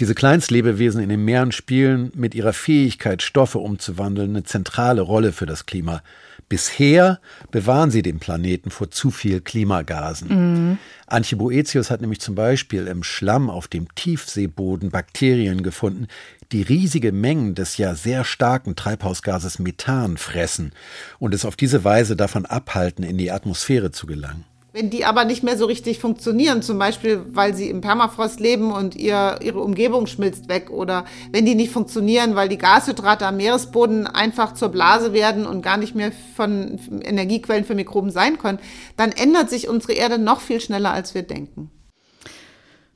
Diese 0.00 0.14
Kleinstlebewesen 0.14 1.00
in 1.00 1.08
den 1.08 1.24
Meeren 1.24 1.52
spielen 1.52 2.10
mit 2.14 2.34
ihrer 2.34 2.52
Fähigkeit, 2.52 3.22
Stoffe 3.22 3.58
umzuwandeln, 3.58 4.30
eine 4.30 4.42
zentrale 4.42 5.02
Rolle 5.02 5.32
für 5.32 5.46
das 5.46 5.66
Klima. 5.66 6.02
Bisher 6.48 7.20
bewahren 7.52 7.90
sie 7.90 8.02
den 8.02 8.18
Planeten 8.18 8.70
vor 8.70 8.90
zu 8.90 9.10
viel 9.10 9.40
Klimagasen. 9.40 10.28
Mhm. 10.28 10.78
Antje 11.06 11.38
Boetius 11.38 11.90
hat 11.90 12.00
nämlich 12.00 12.20
zum 12.20 12.34
Beispiel 12.34 12.86
im 12.86 13.02
Schlamm 13.02 13.48
auf 13.48 13.68
dem 13.68 13.92
Tiefseeboden 13.94 14.90
Bakterien 14.90 15.62
gefunden, 15.62 16.08
die 16.52 16.62
riesige 16.62 17.12
Mengen 17.12 17.54
des 17.54 17.76
ja 17.76 17.94
sehr 17.94 18.24
starken 18.24 18.76
Treibhausgases 18.76 19.58
Methan 19.58 20.16
fressen 20.16 20.72
und 21.18 21.34
es 21.34 21.44
auf 21.44 21.56
diese 21.56 21.84
Weise 21.84 22.16
davon 22.16 22.46
abhalten, 22.46 23.04
in 23.04 23.16
die 23.16 23.30
Atmosphäre 23.30 23.90
zu 23.90 24.06
gelangen. 24.06 24.44
Wenn 24.74 24.90
die 24.90 25.04
aber 25.04 25.24
nicht 25.24 25.44
mehr 25.44 25.56
so 25.56 25.66
richtig 25.66 26.00
funktionieren, 26.00 26.60
zum 26.60 26.80
Beispiel, 26.80 27.24
weil 27.28 27.54
sie 27.54 27.70
im 27.70 27.80
Permafrost 27.80 28.40
leben 28.40 28.72
und 28.72 28.96
ihr, 28.96 29.38
ihre 29.40 29.60
Umgebung 29.60 30.08
schmilzt 30.08 30.48
weg 30.48 30.68
oder 30.68 31.04
wenn 31.30 31.46
die 31.46 31.54
nicht 31.54 31.70
funktionieren, 31.70 32.34
weil 32.34 32.48
die 32.48 32.58
Gashydrate 32.58 33.24
am 33.24 33.36
Meeresboden 33.36 34.08
einfach 34.08 34.52
zur 34.54 34.70
Blase 34.70 35.12
werden 35.12 35.46
und 35.46 35.62
gar 35.62 35.76
nicht 35.76 35.94
mehr 35.94 36.10
von 36.34 36.80
Energiequellen 37.04 37.64
für 37.64 37.76
Mikroben 37.76 38.10
sein 38.10 38.36
können, 38.36 38.58
dann 38.96 39.12
ändert 39.12 39.48
sich 39.48 39.68
unsere 39.68 39.92
Erde 39.92 40.18
noch 40.18 40.40
viel 40.40 40.60
schneller, 40.60 40.90
als 40.90 41.14
wir 41.14 41.22
denken. 41.22 41.70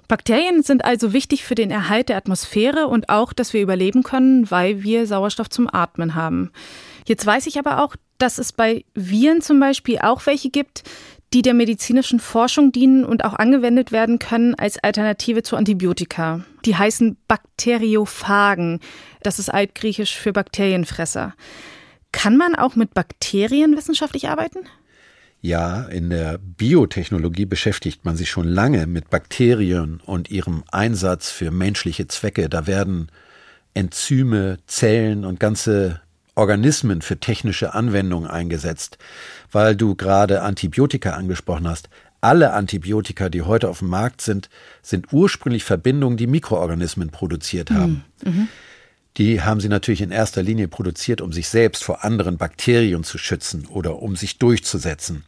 Bakterien 0.08 0.64
sind 0.64 0.84
also 0.84 1.12
wichtig 1.12 1.44
für 1.44 1.54
den 1.54 1.70
Erhalt 1.70 2.08
der 2.08 2.16
Atmosphäre 2.16 2.88
und 2.88 3.08
auch, 3.08 3.32
dass 3.32 3.52
wir 3.52 3.62
überleben 3.62 4.02
können, 4.02 4.50
weil 4.50 4.82
wir 4.82 5.06
Sauerstoff 5.06 5.48
zum 5.48 5.72
Atmen 5.72 6.16
haben. 6.16 6.50
Jetzt 7.06 7.24
weiß 7.24 7.46
ich 7.46 7.56
aber 7.56 7.84
auch, 7.84 7.94
dass 8.18 8.38
es 8.38 8.52
bei 8.52 8.84
Viren 8.94 9.42
zum 9.42 9.60
Beispiel 9.60 10.00
auch 10.00 10.26
welche 10.26 10.50
gibt, 10.50 10.82
die 11.34 11.42
der 11.42 11.54
medizinischen 11.54 12.20
Forschung 12.20 12.72
dienen 12.72 13.04
und 13.04 13.24
auch 13.24 13.34
angewendet 13.34 13.92
werden 13.92 14.18
können 14.18 14.54
als 14.54 14.78
Alternative 14.82 15.42
zu 15.42 15.56
Antibiotika. 15.56 16.44
Die 16.64 16.76
heißen 16.76 17.16
Bakteriophagen. 17.28 18.80
Das 19.22 19.38
ist 19.38 19.50
altgriechisch 19.50 20.16
für 20.16 20.32
Bakterienfresser. 20.32 21.34
Kann 22.12 22.36
man 22.36 22.54
auch 22.54 22.76
mit 22.76 22.94
Bakterien 22.94 23.76
wissenschaftlich 23.76 24.28
arbeiten? 24.28 24.60
Ja, 25.40 25.82
in 25.82 26.10
der 26.10 26.38
Biotechnologie 26.38 27.46
beschäftigt 27.46 28.04
man 28.04 28.16
sich 28.16 28.28
schon 28.30 28.48
lange 28.48 28.86
mit 28.86 29.10
Bakterien 29.10 30.00
und 30.04 30.30
ihrem 30.30 30.64
Einsatz 30.72 31.30
für 31.30 31.50
menschliche 31.50 32.08
Zwecke. 32.08 32.48
Da 32.48 32.66
werden 32.66 33.12
Enzyme, 33.74 34.58
Zellen 34.66 35.24
und 35.24 35.38
ganze 35.38 36.00
Organismen 36.38 37.02
für 37.02 37.18
technische 37.18 37.74
Anwendungen 37.74 38.30
eingesetzt, 38.30 38.96
weil 39.50 39.74
du 39.74 39.96
gerade 39.96 40.42
Antibiotika 40.42 41.10
angesprochen 41.10 41.68
hast. 41.68 41.90
Alle 42.20 42.52
Antibiotika, 42.52 43.28
die 43.28 43.42
heute 43.42 43.68
auf 43.68 43.80
dem 43.80 43.88
Markt 43.88 44.22
sind, 44.22 44.48
sind 44.80 45.12
ursprünglich 45.12 45.64
Verbindungen, 45.64 46.16
die 46.16 46.26
Mikroorganismen 46.26 47.10
produziert 47.10 47.70
haben. 47.70 48.04
Mhm. 48.24 48.32
mhm. 48.32 48.48
Die 49.16 49.42
haben 49.42 49.58
sie 49.58 49.68
natürlich 49.68 50.00
in 50.00 50.12
erster 50.12 50.44
Linie 50.44 50.68
produziert, 50.68 51.20
um 51.20 51.32
sich 51.32 51.48
selbst 51.48 51.82
vor 51.82 52.04
anderen 52.04 52.36
Bakterien 52.36 53.02
zu 53.02 53.18
schützen 53.18 53.66
oder 53.66 54.00
um 54.00 54.14
sich 54.14 54.38
durchzusetzen. 54.38 55.24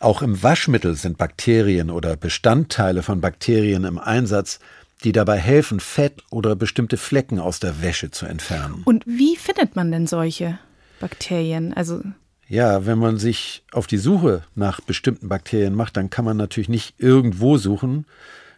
Auch 0.00 0.22
im 0.22 0.42
Waschmittel 0.42 0.96
sind 0.96 1.18
Bakterien 1.18 1.88
oder 1.88 2.16
Bestandteile 2.16 3.04
von 3.04 3.20
Bakterien 3.20 3.84
im 3.84 3.98
Einsatz, 3.98 4.58
die 5.04 5.12
dabei 5.12 5.38
helfen, 5.38 5.80
Fett 5.80 6.22
oder 6.30 6.56
bestimmte 6.56 6.96
Flecken 6.96 7.38
aus 7.38 7.60
der 7.60 7.82
Wäsche 7.82 8.10
zu 8.10 8.26
entfernen. 8.26 8.82
Und 8.84 9.04
wie 9.06 9.36
findet 9.36 9.76
man 9.76 9.90
denn 9.90 10.06
solche 10.06 10.58
Bakterien? 11.00 11.72
Also 11.72 12.02
ja, 12.48 12.84
wenn 12.84 12.98
man 12.98 13.16
sich 13.16 13.64
auf 13.72 13.86
die 13.86 13.96
Suche 13.96 14.42
nach 14.54 14.80
bestimmten 14.80 15.28
Bakterien 15.28 15.74
macht, 15.74 15.96
dann 15.96 16.10
kann 16.10 16.24
man 16.24 16.36
natürlich 16.36 16.68
nicht 16.68 16.96
irgendwo 16.98 17.56
suchen. 17.56 18.04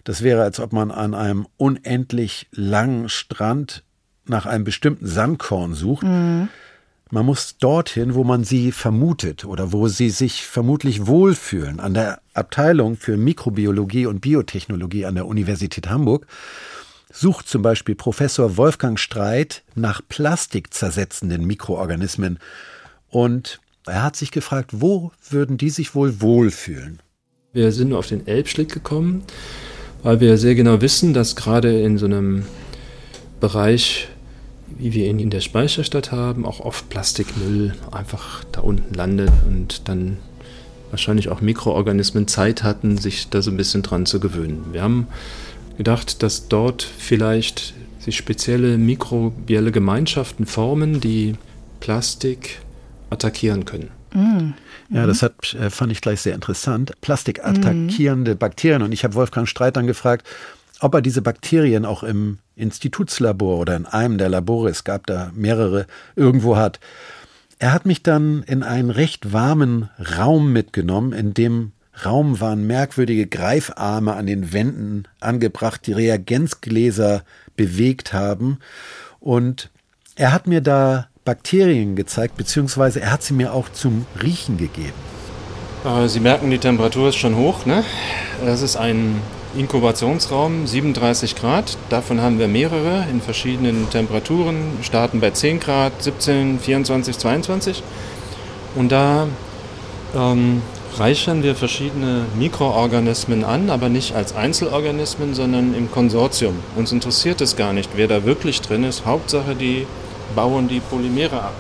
Das 0.03 0.23
wäre, 0.23 0.43
als 0.43 0.59
ob 0.59 0.73
man 0.73 0.91
an 0.91 1.15
einem 1.15 1.47
unendlich 1.57 2.49
langen 2.51 3.09
Strand 3.09 3.85
nach 4.27 4.47
einem 4.47 4.65
bestimmten 4.65 5.07
Sandkorn 5.07 5.75
sucht. 5.75 6.03
Mhm. 6.03 6.49
Man 7.15 7.27
muss 7.27 7.59
dorthin, 7.59 8.17
wo 8.17 8.25
man 8.25 8.43
sie 8.43 8.73
vermutet 8.73 9.45
oder 9.45 9.73
wo 9.73 9.87
sie 9.87 10.11
sich 10.11 10.43
vermutlich 10.43 11.07
wohlfühlen. 11.07 11.79
An 11.79 11.95
der 11.95 12.21
Abteilung 12.33 12.97
für 12.97 13.17
Mikrobiologie 13.17 14.07
und 14.07 14.19
Biotechnologie 14.19 15.05
an 15.05 15.15
der 15.15 15.27
Universität 15.27 15.89
Hamburg 15.89 16.27
sucht 17.13 17.49
zum 17.49 17.63
Beispiel 17.63 17.95
Professor 17.95 18.57
Wolfgang 18.57 18.99
Streit 18.99 19.63
nach 19.77 20.01
plastikzersetzenden 20.09 21.47
Mikroorganismen. 21.47 22.41
Und 23.11 23.61
er 23.87 24.03
hat 24.03 24.17
sich 24.17 24.33
gefragt, 24.33 24.71
wo 24.73 25.13
würden 25.31 25.57
die 25.57 25.71
sich 25.71 25.95
wohl 25.95 26.21
wohlfühlen? 26.21 27.01
Wir 27.53 27.71
sind 27.71 27.93
auf 27.93 28.09
den 28.09 28.27
Elbschlick 28.27 28.73
gekommen, 28.73 29.23
weil 30.03 30.19
wir 30.19 30.37
sehr 30.37 30.57
genau 30.57 30.81
wissen, 30.81 31.15
dass 31.15 31.37
gerade 31.37 31.81
in 31.81 31.97
so 31.97 32.07
einem 32.07 32.45
Bereich 33.39 34.09
wie 34.79 34.93
wir 34.93 35.07
ihn 35.07 35.19
in 35.19 35.31
der 35.31 35.41
Speicherstadt 35.41 36.13
haben, 36.13 36.45
auch 36.47 36.61
oft 36.61 36.89
Plastikmüll 36.89 37.75
einfach 37.91 38.45
da 38.53 38.61
unten 38.61 38.95
landet 38.95 39.31
und 39.47 39.89
dann 39.89 40.19
wahrscheinlich 40.91 41.29
auch 41.29 41.41
Mikroorganismen 41.41 42.29
Zeit 42.29 42.63
hatten, 42.63 42.99
sich 42.99 43.29
da 43.29 43.43
so 43.43 43.51
ein 43.51 43.57
bisschen 43.57 43.83
dran 43.83 44.07
zu 44.07 44.21
gewöhnen. 44.21 44.67
Wir 44.73 44.83
haben 44.83 45.09
gedacht, 45.77 46.23
dass 46.23 46.49
dort 46.49 46.83
vielleicht 46.83 47.75
sich 47.99 48.17
spezielle 48.17 48.79
mikrobielle 48.79 49.73
Gemeinschaften 49.73 50.47
formen, 50.47 51.01
die 51.01 51.35
Plastik 51.81 52.61
attackieren 53.11 53.65
können. 53.65 53.91
Mm. 54.13 54.53
Ja, 54.95 55.07
das 55.07 55.23
hat, 55.23 55.55
äh, 55.55 55.71
fand 55.71 55.91
ich 55.91 56.01
gleich 56.01 56.21
sehr 56.21 56.35
interessant. 56.35 56.93
Plastik 57.01 57.45
attackierende 57.45 58.35
mm. 58.35 58.39
Bakterien. 58.39 58.83
Und 58.83 58.93
ich 58.93 59.03
habe 59.03 59.15
Wolfgang 59.15 59.49
Streit 59.49 59.77
dann 59.77 59.87
gefragt, 59.87 60.27
ob 60.85 60.95
er 60.95 61.01
diese 61.01 61.23
Bakterien 61.23 61.87
auch 61.87 62.03
im 62.03 62.39
Institutslabor 62.57 63.59
oder 63.59 63.75
in 63.75 63.87
einem 63.87 64.19
der 64.19 64.29
Labore, 64.29 64.69
es 64.69 64.85
gab 64.85 65.07
da 65.07 65.33
mehrere, 65.35 65.87
irgendwo 66.15 66.57
hat. 66.57 66.79
Er 67.59 67.73
hat 67.73 67.87
mich 67.87 68.03
dann 68.03 68.43
in 68.43 68.63
einen 68.63 68.91
recht 68.91 69.33
warmen 69.33 69.89
Raum 70.19 70.53
mitgenommen, 70.53 71.15
in 71.15 71.33
dem 71.33 71.73
Raum 72.05 72.41
waren 72.41 72.67
merkwürdige 72.67 73.27
Greifarme 73.27 74.15
an 74.15 74.27
den 74.27 74.53
Wänden 74.53 75.09
angebracht, 75.21 75.87
die 75.87 75.93
Reagenzgläser 75.93 77.23
bewegt 77.57 78.13
haben. 78.13 78.59
Und 79.21 79.71
Er 80.17 80.33
hat 80.33 80.47
mir 80.47 80.61
da 80.61 81.09
Bakterien 81.25 81.97
gezeigt, 81.97 82.37
beziehungsweise 82.37 83.01
er 83.01 83.11
hat 83.11 83.23
sie 83.23 83.35
mir 83.35 83.53
auch 83.53 83.69
zum 83.71 84.07
Riechen 84.23 84.59
gegeben. 84.59 84.93
Sie 86.07 86.21
merken, 86.21 86.51
die 86.51 86.59
Temperatur 86.59 87.09
ist 87.09 87.17
schon 87.17 87.37
hoch. 87.37 87.67
Ne? 87.67 87.83
Das 88.45 88.63
ist 88.63 88.77
ein 88.77 89.21
Inkubationsraum, 89.57 90.67
37 90.67 91.37
Grad. 91.37 91.77
Davon 91.89 92.21
haben 92.21 92.39
wir 92.39 92.49
mehrere 92.49 93.05
in 93.11 93.21
verschiedenen 93.21 93.89
Temperaturen. 93.91 94.57
Starten 94.83 95.21
bei 95.21 95.31
10 95.31 95.61
Grad, 95.61 95.93
17, 96.03 96.59
24, 96.59 97.19
22. 97.19 97.83
Und 98.75 98.91
da 98.91 99.29
ähm, 100.17 100.63
reichern 100.99 101.43
wir 101.43 101.55
verschiedene 101.55 102.27
Mikroorganismen 102.39 103.45
an, 103.45 103.71
aber 103.71 103.89
nicht 103.89 104.15
als 104.15 104.35
Einzelorganismen, 104.35 105.35
sondern 105.35 105.75
im 105.75 105.91
Konsortium. 105.91 106.57
Uns 106.77 106.93
interessiert 106.93 107.41
es 107.41 107.57
gar 107.57 107.73
nicht, 107.73 107.91
wer 107.95 108.09
da 108.09 108.25
wirklich 108.25 108.61
drin 108.61 108.85
ist. 108.85 109.07
Hauptsache, 109.07 109.55
die 109.55 109.87
bauen 110.35 110.69
die 110.69 110.81
Polymere 110.81 111.41
ab. 111.41 111.55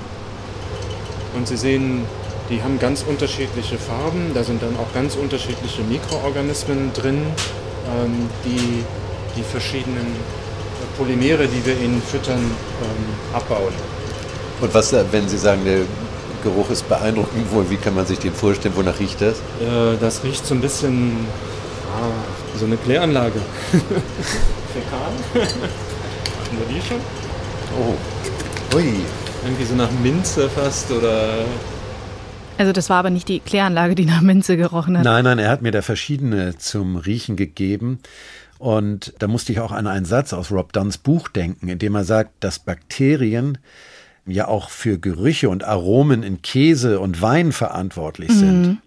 Und 1.36 1.48
Sie 1.48 1.56
sehen, 1.56 2.02
die 2.50 2.62
haben 2.62 2.78
ganz 2.78 3.04
unterschiedliche 3.08 3.78
Farben. 3.78 4.32
Da 4.34 4.44
sind 4.44 4.62
dann 4.62 4.76
auch 4.76 4.92
ganz 4.94 5.16
unterschiedliche 5.16 5.82
Mikroorganismen 5.82 6.92
drin, 6.92 7.22
die 8.44 8.84
die 9.36 9.42
verschiedenen 9.42 10.06
Polymere, 10.96 11.46
die 11.46 11.64
wir 11.64 11.76
ihnen 11.78 12.02
füttern, 12.02 12.38
ähm, 12.38 13.34
abbauen. 13.36 13.72
Und 14.60 14.74
was, 14.74 14.92
äh, 14.92 15.04
wenn 15.10 15.28
Sie 15.28 15.38
sagen, 15.38 15.64
der 15.64 15.80
Geruch 16.42 16.70
ist 16.70 16.88
beeindruckend, 16.88 17.46
wo, 17.50 17.68
wie 17.68 17.76
kann 17.76 17.94
man 17.94 18.06
sich 18.06 18.18
den 18.18 18.32
vorstellen? 18.32 18.76
Wonach 18.76 18.98
riecht 19.00 19.20
das? 19.20 19.38
Äh, 19.60 19.96
das 20.00 20.22
riecht 20.22 20.46
so 20.46 20.54
ein 20.54 20.60
bisschen 20.60 21.26
ah, 21.96 22.58
so 22.58 22.66
eine 22.66 22.76
Kläranlage. 22.76 23.40
Fäkal? 24.72 25.46
Hatten 25.46 26.58
wir 26.58 26.74
die 26.74 26.86
schon? 26.86 26.98
Oh. 27.78 28.76
Ui. 28.76 29.00
Irgendwie 29.44 29.64
so 29.64 29.74
nach 29.74 29.90
Minze 30.02 30.48
fast 30.48 30.90
oder 30.90 31.44
Also 32.58 32.72
das 32.72 32.88
war 32.88 32.98
aber 32.98 33.10
nicht 33.10 33.28
die 33.28 33.40
Kläranlage, 33.40 33.94
die 33.94 34.06
nach 34.06 34.20
Minze 34.20 34.56
gerochen 34.56 34.96
hat. 34.96 35.04
Nein, 35.04 35.24
nein, 35.24 35.38
er 35.38 35.50
hat 35.50 35.62
mir 35.62 35.72
da 35.72 35.82
verschiedene 35.82 36.56
zum 36.56 36.96
Riechen 36.96 37.36
gegeben. 37.36 37.98
Und 38.58 39.12
da 39.18 39.26
musste 39.26 39.52
ich 39.52 39.60
auch 39.60 39.72
an 39.72 39.86
einen 39.86 40.06
Satz 40.06 40.32
aus 40.32 40.50
Rob 40.50 40.72
Dunns 40.72 40.98
Buch 40.98 41.28
denken, 41.28 41.68
in 41.68 41.78
dem 41.78 41.94
er 41.94 42.04
sagt, 42.04 42.30
dass 42.40 42.58
Bakterien 42.60 43.58
ja 44.26 44.48
auch 44.48 44.70
für 44.70 44.98
Gerüche 44.98 45.50
und 45.50 45.64
Aromen 45.64 46.22
in 46.22 46.40
Käse 46.40 47.00
und 47.00 47.20
Wein 47.20 47.52
verantwortlich 47.52 48.30
sind. 48.30 48.78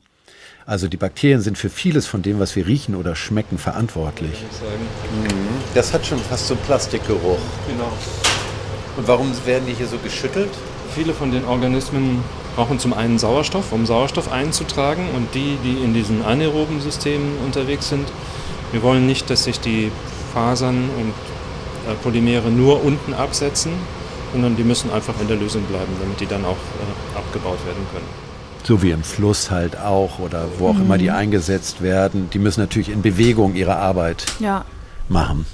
Also 0.65 0.87
die 0.87 0.97
Bakterien 0.97 1.41
sind 1.41 1.57
für 1.57 1.69
vieles 1.69 2.07
von 2.07 2.21
dem, 2.21 2.39
was 2.39 2.55
wir 2.55 2.67
riechen 2.67 2.95
oder 2.95 3.15
schmecken, 3.15 3.57
verantwortlich. 3.57 4.33
sagen. 4.51 5.33
Das 5.75 5.93
hat 5.93 6.05
schon 6.05 6.19
fast 6.19 6.47
so 6.47 6.55
einen 6.55 6.63
Plastikgeruch. 6.63 7.39
Genau. 7.67 7.91
Und 8.97 9.07
warum 9.07 9.31
werden 9.45 9.65
die 9.67 9.73
hier 9.73 9.87
so 9.87 9.97
geschüttelt? 9.99 10.49
Viele 10.93 11.13
von 11.13 11.31
den 11.31 11.45
Organismen 11.45 12.23
brauchen 12.57 12.79
zum 12.79 12.91
einen 12.93 13.19
Sauerstoff, 13.19 13.71
um 13.71 13.85
Sauerstoff 13.85 14.31
einzutragen 14.31 15.07
und 15.15 15.33
die, 15.35 15.57
die 15.63 15.77
in 15.83 15.93
diesen 15.93 16.23
anaeroben 16.25 16.81
Systemen 16.81 17.37
unterwegs 17.45 17.87
sind, 17.87 18.07
wir 18.71 18.81
wollen 18.81 19.05
nicht, 19.05 19.29
dass 19.29 19.43
sich 19.43 19.59
die 19.59 19.91
Fasern 20.33 20.89
und 20.99 21.13
äh, 21.89 21.93
Polymere 22.01 22.49
nur 22.49 22.83
unten 22.83 23.13
absetzen, 23.13 23.73
sondern 24.33 24.55
die 24.55 24.63
müssen 24.63 24.91
einfach 24.91 25.13
in 25.21 25.27
der 25.27 25.37
Lösung 25.37 25.61
bleiben, 25.65 25.93
damit 26.01 26.19
die 26.19 26.25
dann 26.25 26.43
auch 26.45 26.57
äh, 26.57 27.17
abgebaut 27.17 27.63
werden 27.65 27.85
können. 27.93 28.05
So 28.63 28.81
wie 28.81 28.89
im 28.89 29.03
Fluss 29.03 29.51
halt 29.51 29.79
auch 29.79 30.17
oder 30.17 30.45
wo 30.57 30.69
auch 30.69 30.79
immer 30.79 30.97
die 30.97 31.11
eingesetzt 31.11 31.81
werden. 31.83 32.29
Die 32.33 32.39
müssen 32.39 32.59
natürlich 32.59 32.89
in 32.89 33.03
Bewegung 33.03 33.53
ihre 33.55 33.75
Arbeit 33.77 34.25
Ja. 34.39 34.65
machen. 35.09 35.45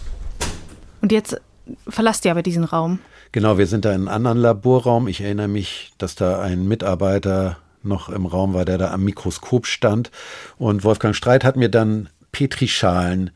Und 1.01 1.11
jetzt 1.11 1.39
verlasst 1.87 2.23
ihr 2.23 2.31
aber 2.31 2.41
diesen 2.43 2.63
Raum. 2.63 2.99
Genau, 3.33 3.57
wir 3.57 3.65
sind 3.65 3.83
da 3.83 3.89
in 3.89 4.01
einem 4.01 4.07
anderen 4.09 4.37
Laborraum. 4.37 5.07
Ich 5.07 5.19
erinnere 5.21 5.47
mich, 5.47 5.91
dass 5.97 6.13
da 6.13 6.39
ein 6.39 6.67
Mitarbeiter 6.67 7.57
noch 7.81 8.09
im 8.09 8.27
Raum 8.27 8.53
war, 8.53 8.63
der 8.63 8.77
da 8.77 8.91
am 8.91 9.03
Mikroskop 9.03 9.65
stand. 9.65 10.11
Und 10.59 10.83
Wolfgang 10.83 11.15
Streit 11.15 11.43
hat 11.43 11.55
mir 11.55 11.69
dann 11.69 12.09
Petrischalen 12.31 13.31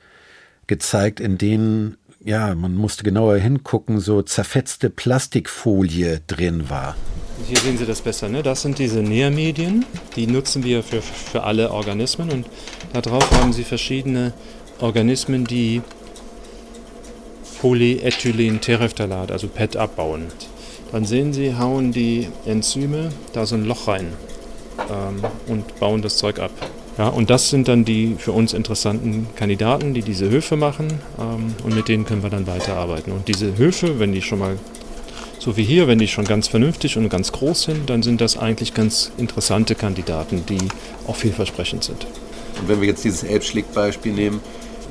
gezeigt, 0.68 1.20
in 1.20 1.40
denen, 1.40 1.98
ja, 2.24 2.54
man 2.54 2.76
musste 2.76 3.04
genauer 3.04 3.38
hingucken, 3.38 4.00
so 4.00 4.22
zerfetzte 4.22 4.92
Plastikfolie 4.92 6.22
drin 6.28 6.70
war. 6.70 6.96
Hier 7.48 7.58
sehen 7.58 7.80
Sie 7.80 7.88
das 7.88 8.02
besser. 8.02 8.30
Ne? 8.30 8.44
Das 8.44 8.62
sind 8.62 8.78
diese 8.78 9.00
Nährmedien, 9.00 9.84
die 10.16 10.28
nutzen 10.28 10.64
wir 10.64 10.84
für, 10.84 11.02
für 11.02 11.42
alle 11.42 11.72
Organismen 11.72 12.30
und 12.30 12.46
darauf 12.94 13.32
haben 13.32 13.52
Sie 13.52 13.64
verschiedene 13.64 14.34
Organismen, 14.80 15.46
die 15.46 15.82
Polyethylenterephthalat, 17.62 19.32
also 19.32 19.48
PET, 19.48 19.78
abbauen. 19.78 20.28
Dann 20.92 21.06
sehen 21.06 21.34
Sie, 21.34 21.56
hauen 21.56 21.92
die 21.92 22.28
Enzyme 22.46 23.10
da 23.34 23.46
so 23.46 23.56
ein 23.56 23.66
Loch 23.66 23.88
rein 23.88 24.14
ähm, 24.90 25.24
und 25.48 25.80
bauen 25.80 26.02
das 26.02 26.18
Zeug 26.18 26.40
ab. 26.40 26.52
Ja, 26.98 27.10
und 27.10 27.30
das 27.30 27.50
sind 27.50 27.68
dann 27.68 27.86
die 27.86 28.16
für 28.18 28.32
uns 28.32 28.54
interessanten 28.54 29.28
Kandidaten, 29.36 29.94
die 29.94 30.02
diese 30.02 30.30
Höfe 30.30 30.56
machen 30.56 30.88
ähm, 31.20 31.54
und 31.64 31.76
mit 31.76 31.88
denen 31.90 32.06
können 32.06 32.24
wir 32.24 32.30
dann 32.30 32.48
weiterarbeiten. 32.48 33.12
Und 33.12 33.28
diese 33.28 33.58
Höfe, 33.58 34.00
wenn 34.00 34.14
die 34.14 34.22
schon 34.22 34.40
mal 34.40 34.58
so 35.40 35.56
wie 35.58 35.64
hier, 35.64 35.88
wenn 35.88 36.00
die 36.00 36.08
schon 36.08 36.26
ganz 36.26 36.48
vernünftig 36.48 36.98
und 36.98 37.10
ganz 37.10 37.32
groß 37.32 37.64
sind, 37.64 37.90
dann 37.90 38.02
sind 38.02 38.20
das 38.22 38.38
eigentlich 38.38 38.74
ganz 38.74 39.12
interessante 39.18 39.76
Kandidaten, 39.76 40.44
die 40.48 40.58
auch 41.06 41.16
vielversprechend 41.16 41.84
sind. 41.84 42.08
Und 42.60 42.68
wenn 42.68 42.82
wir 42.82 42.88
jetzt 42.88 43.04
dieses 43.04 43.24
Elbschlick-Beispiel 43.24 44.14
nehmen, 44.14 44.42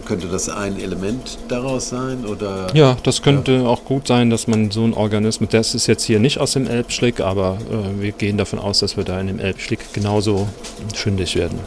könnte 0.07 0.29
das 0.29 0.49
ein 0.49 0.79
Element 0.79 1.39
daraus 1.49 1.91
sein? 1.91 2.25
Oder? 2.25 2.75
Ja, 2.75 2.97
das 3.03 3.23
könnte 3.23 3.67
auch 3.67 3.85
gut 3.85 4.07
sein, 4.07 4.31
dass 4.31 4.47
man 4.47 4.71
so 4.71 4.85
einen 4.85 4.95
Organismus, 4.95 5.51
das 5.51 5.75
ist 5.75 5.87
jetzt 5.87 6.05
hier 6.05 6.21
nicht 6.21 6.39
aus 6.39 6.53
dem 6.53 6.67
Elbschlick, 6.67 7.21
aber 7.21 7.59
äh, 7.71 8.01
wir 8.01 8.13
gehen 8.13 8.39
davon 8.39 8.59
aus, 8.59 8.81
dass 8.81 8.97
wir 8.97 9.05
da 9.05 9.21
in 9.21 9.27
dem 9.27 9.39
Elbschlick 9.39 9.93
genauso 9.93 10.49
fündig 10.95 11.37
werden. 11.37 11.59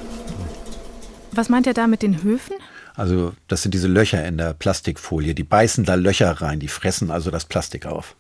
Was 1.32 1.50
meint 1.50 1.68
er 1.68 1.74
da 1.74 1.88
mit 1.88 2.02
den 2.02 2.24
Höfen? 2.24 2.56
Also 2.96 3.34
das 3.48 3.62
sind 3.62 3.74
diese 3.74 3.88
Löcher 3.88 4.26
in 4.26 4.38
der 4.38 4.54
Plastikfolie, 4.54 5.34
die 5.34 5.44
beißen 5.44 5.86
da 5.86 5.96
Löcher 5.96 6.32
rein, 6.32 6.60
die 6.60 6.68
fressen 6.68 7.12
also 7.12 7.32
das 7.32 7.46
Plastik 7.46 7.86
auf. 7.86 8.16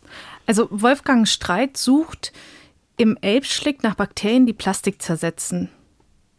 Also 0.45 0.67
Wolfgang 0.71 1.27
Streit 1.27 1.75
sucht 1.75 2.31
im 2.95 3.17
Elbschlick 3.21 3.83
nach 3.83 3.95
Bakterien, 3.95 4.45
die 4.45 4.53
Plastik 4.53 5.01
zersetzen. 5.01 5.69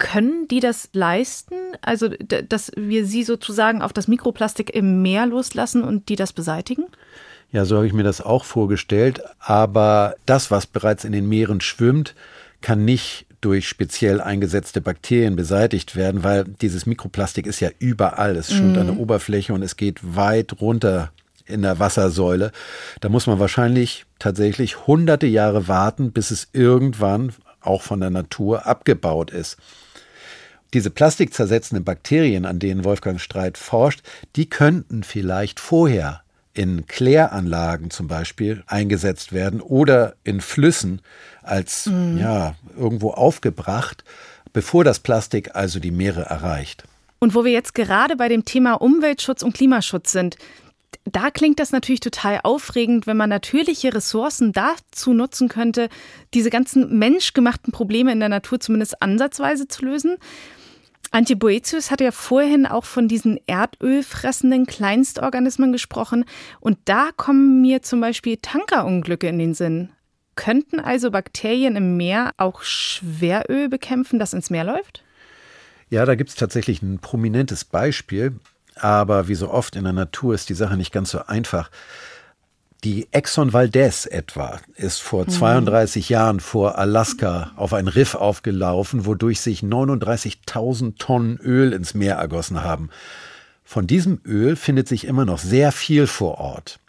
Können 0.00 0.48
die 0.48 0.60
das 0.60 0.88
leisten? 0.94 1.54
Also, 1.82 2.08
dass 2.08 2.72
wir 2.74 3.04
sie 3.04 3.22
sozusagen 3.22 3.82
auf 3.82 3.92
das 3.92 4.08
Mikroplastik 4.08 4.74
im 4.74 5.02
Meer 5.02 5.26
loslassen 5.26 5.84
und 5.84 6.08
die 6.08 6.16
das 6.16 6.32
beseitigen? 6.32 6.86
Ja, 7.52 7.66
so 7.66 7.76
habe 7.76 7.86
ich 7.86 7.92
mir 7.92 8.02
das 8.02 8.22
auch 8.22 8.44
vorgestellt. 8.44 9.22
Aber 9.38 10.14
das, 10.24 10.50
was 10.50 10.66
bereits 10.66 11.04
in 11.04 11.12
den 11.12 11.28
Meeren 11.28 11.60
schwimmt, 11.60 12.14
kann 12.62 12.86
nicht 12.86 13.26
durch 13.42 13.68
speziell 13.68 14.22
eingesetzte 14.22 14.80
Bakterien 14.80 15.36
beseitigt 15.36 15.94
werden, 15.96 16.24
weil 16.24 16.44
dieses 16.44 16.86
Mikroplastik 16.86 17.46
ist 17.46 17.60
ja 17.60 17.68
überall. 17.78 18.36
Es 18.36 18.50
schwimmt 18.50 18.78
an 18.78 18.86
der 18.86 18.96
Oberfläche 18.96 19.52
und 19.52 19.62
es 19.62 19.76
geht 19.76 19.98
weit 20.16 20.62
runter 20.62 21.12
in 21.44 21.60
der 21.60 21.78
Wassersäule. 21.78 22.52
Da 23.00 23.10
muss 23.10 23.26
man 23.26 23.38
wahrscheinlich 23.38 24.06
tatsächlich 24.18 24.86
hunderte 24.86 25.26
Jahre 25.26 25.68
warten, 25.68 26.12
bis 26.12 26.30
es 26.30 26.48
irgendwann 26.54 27.34
auch 27.60 27.82
von 27.82 28.00
der 28.00 28.10
Natur 28.10 28.66
abgebaut 28.66 29.30
ist. 29.30 29.58
Diese 30.72 30.90
plastikzersetzenden 30.90 31.84
Bakterien, 31.84 32.46
an 32.46 32.58
denen 32.58 32.84
Wolfgang 32.84 33.20
Streit 33.20 33.58
forscht, 33.58 34.02
die 34.36 34.48
könnten 34.48 35.02
vielleicht 35.02 35.58
vorher 35.58 36.22
in 36.54 36.86
Kläranlagen 36.86 37.90
zum 37.90 38.08
Beispiel 38.08 38.62
eingesetzt 38.66 39.32
werden 39.32 39.60
oder 39.60 40.14
in 40.24 40.40
Flüssen 40.40 41.00
als 41.42 41.88
ja 42.16 42.54
irgendwo 42.76 43.10
aufgebracht, 43.10 44.04
bevor 44.52 44.84
das 44.84 44.98
Plastik 44.98 45.54
also 45.54 45.78
die 45.80 45.90
Meere 45.90 46.22
erreicht. 46.22 46.84
Und 47.18 47.34
wo 47.34 47.44
wir 47.44 47.52
jetzt 47.52 47.74
gerade 47.74 48.16
bei 48.16 48.28
dem 48.28 48.44
Thema 48.44 48.74
Umweltschutz 48.74 49.42
und 49.42 49.54
Klimaschutz 49.54 50.12
sind, 50.12 50.36
da 51.04 51.30
klingt 51.30 51.60
das 51.60 51.72
natürlich 51.72 52.00
total 52.00 52.40
aufregend, 52.42 53.06
wenn 53.06 53.16
man 53.16 53.30
natürliche 53.30 53.94
Ressourcen 53.94 54.52
dazu 54.52 55.12
nutzen 55.12 55.48
könnte, 55.48 55.88
diese 56.34 56.50
ganzen 56.50 56.98
menschgemachten 56.98 57.72
Probleme 57.72 58.12
in 58.12 58.20
der 58.20 58.28
Natur 58.28 58.60
zumindest 58.60 59.00
ansatzweise 59.02 59.68
zu 59.68 59.84
lösen. 59.84 60.16
Antje 61.12 61.34
Boetius 61.34 61.90
hat 61.90 62.00
ja 62.00 62.12
vorhin 62.12 62.66
auch 62.66 62.84
von 62.84 63.08
diesen 63.08 63.38
erdölfressenden 63.46 64.66
Kleinstorganismen 64.66 65.72
gesprochen. 65.72 66.24
Und 66.60 66.78
da 66.84 67.10
kommen 67.16 67.60
mir 67.60 67.82
zum 67.82 68.00
Beispiel 68.00 68.36
Tankerunglücke 68.36 69.26
in 69.26 69.38
den 69.38 69.54
Sinn. 69.54 69.90
Könnten 70.36 70.78
also 70.78 71.10
Bakterien 71.10 71.74
im 71.74 71.96
Meer 71.96 72.30
auch 72.36 72.62
Schweröl 72.62 73.68
bekämpfen, 73.68 74.20
das 74.20 74.32
ins 74.32 74.50
Meer 74.50 74.64
läuft? 74.64 75.02
Ja, 75.90 76.06
da 76.06 76.14
gibt 76.14 76.30
es 76.30 76.36
tatsächlich 76.36 76.80
ein 76.80 77.00
prominentes 77.00 77.64
Beispiel, 77.64 78.38
aber 78.76 79.26
wie 79.26 79.34
so 79.34 79.50
oft 79.50 79.74
in 79.74 79.82
der 79.82 79.92
Natur 79.92 80.34
ist 80.34 80.48
die 80.48 80.54
Sache 80.54 80.76
nicht 80.76 80.92
ganz 80.92 81.10
so 81.10 81.26
einfach. 81.26 81.70
Die 82.82 83.08
Exxon 83.10 83.52
Valdez 83.52 84.06
etwa 84.06 84.58
ist 84.74 85.02
vor 85.02 85.28
32 85.28 86.08
Jahren 86.08 86.40
vor 86.40 86.78
Alaska 86.78 87.52
auf 87.56 87.74
ein 87.74 87.88
Riff 87.88 88.14
aufgelaufen, 88.14 89.04
wodurch 89.04 89.42
sich 89.42 89.60
39.000 89.60 90.96
Tonnen 90.96 91.36
Öl 91.36 91.74
ins 91.74 91.92
Meer 91.92 92.14
ergossen 92.14 92.64
haben. 92.64 92.88
Von 93.64 93.86
diesem 93.86 94.22
Öl 94.24 94.56
findet 94.56 94.88
sich 94.88 95.04
immer 95.04 95.26
noch 95.26 95.38
sehr 95.38 95.72
viel 95.72 96.06
vor 96.06 96.38
Ort. 96.38 96.80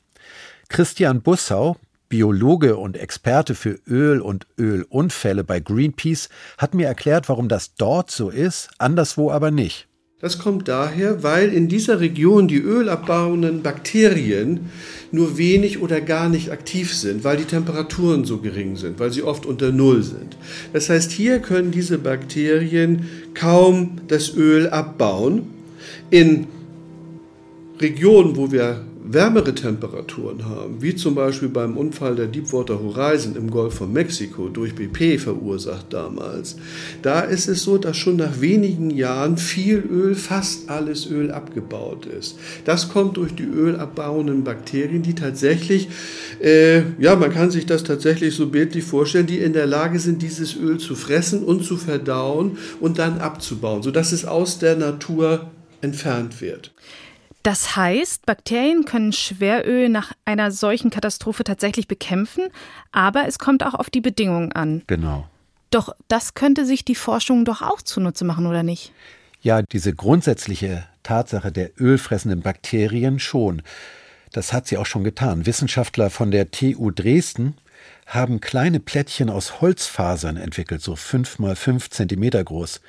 Christian 0.70 1.22
Bussau, 1.22 1.76
Biologe 2.08 2.78
und 2.78 2.96
Experte 2.96 3.54
für 3.54 3.78
Öl 3.86 4.22
und 4.22 4.48
Ölunfälle 4.58 5.44
bei 5.44 5.60
Greenpeace, 5.60 6.30
hat 6.58 6.74
mir 6.74 6.88
erklärt, 6.88 7.28
warum 7.28 7.50
das 7.50 7.76
dort 7.76 8.12
so 8.12 8.30
ist, 8.30 8.70
anderswo 8.78 9.30
aber 9.30 9.52
nicht. 9.52 9.90
Das 10.22 10.38
kommt 10.38 10.68
daher, 10.68 11.24
weil 11.24 11.52
in 11.52 11.68
dieser 11.68 12.00
Region 12.00 12.48
die 12.48 12.60
ölabbauenden 12.60 13.64
Bakterien 13.64 14.70
nur 15.12 15.38
wenig 15.38 15.82
oder 15.82 16.00
gar 16.00 16.30
nicht 16.30 16.52
aktiv 16.52 16.94
sind, 16.94 17.24
weil 17.24 17.38
die 17.38 17.46
Temperaturen 17.46 18.24
so 18.24 18.38
gering 18.38 18.76
sind, 18.76 19.00
weil 19.00 19.12
sie 19.12 19.24
oft 19.24 19.48
unter 19.48 19.72
Null 19.72 20.04
sind. 20.04 20.38
Das 20.74 20.90
heißt, 20.90 21.12
hier 21.12 21.40
können 21.40 21.72
diese 21.72 21.98
Bakterien 21.98 23.08
kaum 23.34 23.98
das 24.08 24.36
Öl 24.36 24.70
abbauen. 24.70 25.44
In 26.12 26.48
Regionen, 27.80 28.36
wo 28.36 28.52
wir 28.52 28.86
wärmere 29.14 29.54
Temperaturen 29.54 30.46
haben, 30.46 30.82
wie 30.82 30.96
zum 30.96 31.16
Beispiel 31.16 31.50
beim 31.50 31.78
Unfall 31.78 32.16
der 32.16 32.28
Deepwater 32.28 32.82
Horizon 32.82 33.36
im 33.36 33.50
Golf 33.50 33.76
von 33.76 33.92
Mexiko 33.92 34.50
durch 34.50 34.76
BP 34.76 35.20
verursacht 35.20 35.88
damals, 35.92 36.58
da 37.02 37.22
ist 37.22 37.48
es 37.48 37.64
so, 37.64 37.78
dass 37.78 37.98
schon 37.98 38.18
nach 38.18 38.42
wenigen 38.42 38.90
Jahren 38.90 39.38
viel 39.38 39.84
Öl, 39.90 40.16
fast 40.16 40.70
alles 40.70 41.10
Öl 41.10 41.32
abgebaut 41.32 42.06
ist. 42.06 42.38
Das 42.66 42.90
kommt 42.90 43.18
durch 43.18 43.34
die 43.34 43.44
ölabbauenden 43.44 44.44
Bakterien, 44.44 45.02
die 45.02 45.16
tatsächlich, 45.16 45.90
äh, 46.42 46.84
ja, 47.00 47.16
man 47.16 47.32
kann 47.32 47.52
sich 47.52 47.66
das 47.66 47.84
tatsächlich 47.84 48.36
so 48.36 48.48
bildlich 48.48 48.84
vorstellen, 48.84 49.28
die 49.28 49.40
in 49.40 49.54
der 49.54 49.68
Lage 49.68 50.00
sind, 50.00 50.22
dieses 50.22 50.56
Öl 50.56 50.78
zu 50.78 50.96
fressen 50.96 51.44
und 51.44 51.64
zu 51.64 51.78
verdauen 51.78 52.58
und 52.80 53.00
dann 53.00 53.20
abzubauen, 53.20 53.84
sodass 53.84 54.12
es 54.12 54.26
aus 54.26 54.60
der 54.60 54.76
Natur 54.76 55.52
entfernt 55.82 56.42
wird. 56.42 56.72
Das 57.44 57.76
heißt, 57.76 58.26
Bakterien 58.26 58.86
können 58.86 59.14
Schweröl 59.14 59.90
nach 59.90 60.14
einer 60.26 60.52
solchen 60.52 60.92
Katastrophe 60.92 61.44
tatsächlich 61.44 61.88
bekämpfen, 61.88 62.50
aber 62.92 63.28
es 63.28 63.40
kommt 63.40 63.66
auch 63.66 63.74
auf 63.74 63.90
die 63.90 64.02
Bedingungen 64.02 64.52
an. 64.52 64.84
Genau. 64.88 65.28
Doch 65.72 65.96
das 66.08 66.34
könnte 66.34 66.66
sich 66.66 66.86
die 66.86 66.96
Forschung 66.96 67.46
doch 67.46 67.62
auch 67.62 67.82
zunutze 67.82 68.26
machen, 68.26 68.46
oder 68.46 68.62
nicht? 68.62 68.92
Ja, 69.42 69.62
diese 69.64 69.94
grundsätzliche 69.94 70.86
Tatsache 71.02 71.52
der 71.52 71.72
ölfressenden 71.80 72.42
Bakterien 72.42 73.20
schon. 73.20 73.64
Das 74.32 74.54
hat 74.54 74.68
sie 74.68 74.78
auch 74.78 74.86
schon 74.86 75.04
getan. 75.04 75.46
Wissenschaftler 75.46 76.10
von 76.10 76.30
der 76.30 76.52
TU 76.52 76.92
Dresden 76.92 77.56
haben 78.06 78.42
kleine 78.42 78.80
Plättchen 78.80 79.30
aus 79.30 79.62
Holzfasern 79.62 80.38
entwickelt, 80.38 80.82
so 80.82 80.96
fünf 80.96 81.40
mal 81.40 81.56
fünf 81.56 81.90
Zentimeter 81.90 82.44
groß. 82.44 82.82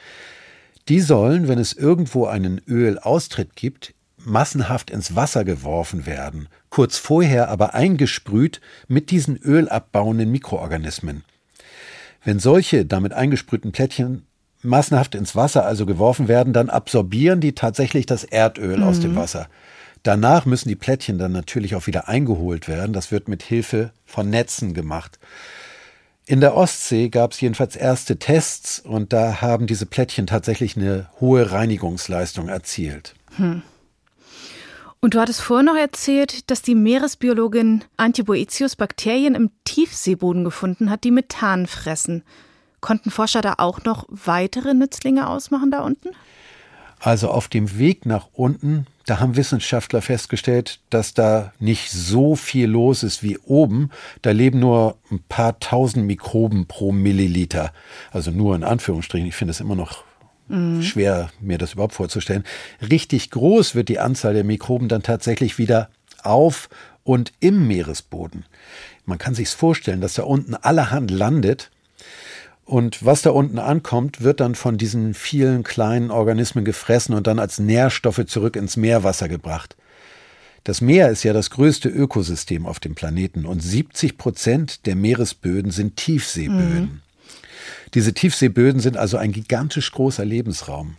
Die 0.89 1.01
sollen, 1.01 1.49
wenn 1.49 1.59
es 1.59 1.73
irgendwo 1.73 2.27
einen 2.27 2.61
Ölaustritt 2.67 3.55
gibt, 3.57 3.95
massenhaft 4.25 4.91
ins 4.91 5.15
Wasser 5.15 5.45
geworfen 5.45 6.07
werden, 6.07 6.49
kurz 6.71 6.99
vorher 6.99 7.49
aber 7.49 7.75
eingesprüht 7.75 8.61
mit 8.89 9.11
diesen 9.11 9.37
ölabbauenden 9.37 10.31
Mikroorganismen. 10.31 11.25
Wenn 12.25 12.39
solche 12.39 12.85
damit 12.87 13.13
eingesprühten 13.13 13.73
Plättchen 13.73 14.27
massenhaft 14.63 15.15
ins 15.15 15.35
Wasser 15.35 15.67
also 15.67 15.87
geworfen 15.87 16.29
werden, 16.29 16.53
dann 16.53 16.71
absorbieren 16.71 17.41
die 17.41 17.55
tatsächlich 17.55 18.07
das 18.07 18.25
Erdöl 18.25 18.79
mhm. 18.79 18.85
aus 18.85 19.01
dem 19.01 19.13
mhm. 19.13 19.17
Wasser. 19.17 19.49
Danach 20.03 20.47
müssen 20.47 20.69
die 20.69 20.77
Plättchen 20.77 21.19
dann 21.19 21.33
natürlich 21.33 21.75
auch 21.75 21.87
wieder 21.87 22.09
eingeholt 22.09 22.69
werden. 22.69 22.93
Das 22.93 23.13
wird 23.13 23.29
mit 23.29 23.43
Hilfe 23.43 23.93
von 24.05 24.31
Netzen 24.31 24.75
gemacht. 24.75 25.19
In 26.27 26.41
der 26.41 26.57
Ostsee 26.57 27.09
gab 27.09 27.33
es 27.33 27.41
jedenfalls 27.41 27.77
erste 27.77 28.19
Tests 28.19 28.79
und 28.79 29.13
da 29.13 29.41
haben 29.41 29.67
diese 29.67 29.87
Plättchen 29.87 30.27
tatsächlich 30.27 30.77
eine 30.77 31.09
hohe 31.21 31.51
Reinigungsleistung 31.51 32.49
erzielt. 32.49 33.15
Hm. 33.37 33.63
Und 35.05 35.15
du 35.15 35.21
hattest 35.21 35.41
vorher 35.41 35.65
noch 35.65 35.77
erzählt, 35.77 36.49
dass 36.49 36.63
die 36.63 36.77
Meeresbiologin 36.77 37.83
Antje 37.97 38.23
Boetius 38.23 38.77
Bakterien 38.77 39.35
im 39.35 39.51
Tiefseeboden 39.65 40.45
gefunden 40.45 40.91
hat, 40.91 41.03
die 41.03 41.11
Methan 41.11 41.67
fressen. 41.67 42.23
Konnten 42.81 43.11
Forscher 43.11 43.41
da 43.41 43.55
auch 43.59 43.83
noch 43.83 44.07
weitere 44.09 44.75
Nützlinge 44.75 45.29
ausmachen 45.29 45.73
da 45.73 45.81
unten? 45.81 46.11
Also 47.01 47.31
auf 47.31 47.49
dem 47.49 47.79
Weg 47.79 48.07
nach 48.07 48.29
unten, 48.33 48.87
da 49.07 49.19
haben 49.19 49.35
Wissenschaftler 49.35 50.03
festgestellt, 50.03 50.79
dass 50.91 51.15
da 51.15 51.53
nicht 51.59 51.91
so 51.91 52.37
viel 52.37 52.69
los 52.69 53.03
ist 53.03 53.25
wie 53.25 53.39
oben. 53.39 53.91
Da 54.23 54.31
leben 54.31 54.61
nur 54.61 54.99
ein 55.11 55.19
paar 55.29 55.59
tausend 55.59 56.07
Mikroben 56.07 56.67
pro 56.67 56.93
Milliliter. 56.93 57.73
Also 58.13 58.31
nur 58.31 58.55
in 58.55 58.63
Anführungsstrichen. 58.63 59.27
Ich 59.27 59.35
finde 59.35 59.51
es 59.51 59.59
immer 59.59 59.75
noch 59.75 60.05
Mhm. 60.53 60.83
Schwer, 60.83 61.31
mir 61.41 61.59
das 61.59 61.73
überhaupt 61.73 61.95
vorzustellen. 61.95 62.45
Richtig 62.91 63.31
groß 63.31 63.75
wird 63.75 63.89
die 63.89 63.99
Anzahl 63.99 64.35
der 64.35 64.45
Mikroben 64.45 64.89
dann 64.89 65.03
tatsächlich 65.03 65.59
wieder 65.59 65.89
auf 66.23 66.69
und 67.05 67.33
im 67.41 67.67
Meeresboden. 67.67 68.45
Man 69.07 69.19
kann 69.19 69.35
sich's 69.35 69.55
vorstellen, 69.55 70.01
dass 70.01 70.15
da 70.15 70.23
unten 70.23 70.55
allerhand 70.55 71.11
landet. 71.11 71.71
Und 72.65 73.05
was 73.05 73.23
da 73.23 73.31
unten 73.31 73.59
ankommt, 73.59 74.23
wird 74.23 74.41
dann 74.41 74.55
von 74.55 74.79
diesen 74.79 75.15
vielen 75.15 75.65
kleinen 75.65 76.11
Organismen 76.11 76.65
gefressen 76.65 77.15
und 77.15 77.27
dann 77.27 77.39
als 77.39 77.59
Nährstoffe 77.59 78.25
zurück 78.27 78.55
ins 78.55 78.77
Meerwasser 78.77 79.29
gebracht. 79.29 79.77
Das 80.65 80.81
Meer 80.81 81.11
ist 81.11 81.25
ja 81.25 81.33
das 81.33 81.51
größte 81.51 81.89
Ökosystem 81.89 82.67
auf 82.67 82.79
dem 82.79 82.95
Planeten 82.95 83.47
und 83.47 83.61
70 83.61 84.17
Prozent 84.17 84.87
der 84.87 84.95
Meeresböden 84.95 85.73
sind 85.73 85.97
Tiefseeböden. 85.97 86.81
Mhm. 86.81 87.01
Diese 87.95 88.15
Tiefseeböden 88.15 88.81
sind 88.81 88.97
also 88.97 89.17
ein 89.17 89.33
gigantisch 89.33 89.93
großer 89.93 90.25
Lebensraum. 90.25 90.97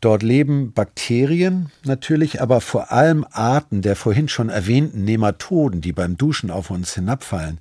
Dort 0.00 0.22
leben 0.22 0.72
Bakterien 0.72 1.72
natürlich, 1.84 2.40
aber 2.40 2.60
vor 2.60 2.92
allem 2.92 3.26
Arten 3.30 3.82
der 3.82 3.96
vorhin 3.96 4.28
schon 4.28 4.48
erwähnten 4.48 5.04
Nematoden, 5.04 5.80
die 5.80 5.92
beim 5.92 6.16
Duschen 6.16 6.50
auf 6.50 6.70
uns 6.70 6.94
hinabfallen. 6.94 7.58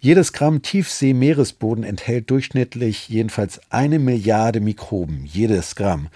Jedes 0.00 0.32
Gramm 0.32 0.62
Tiefsee-Meeresboden 0.62 1.84
enthält 1.84 2.30
durchschnittlich 2.30 3.08
jedenfalls 3.08 3.60
eine 3.70 3.98
Milliarde 3.98 4.60
Mikroben, 4.60 5.24
jedes 5.24 5.74
Gramm. 5.74 6.08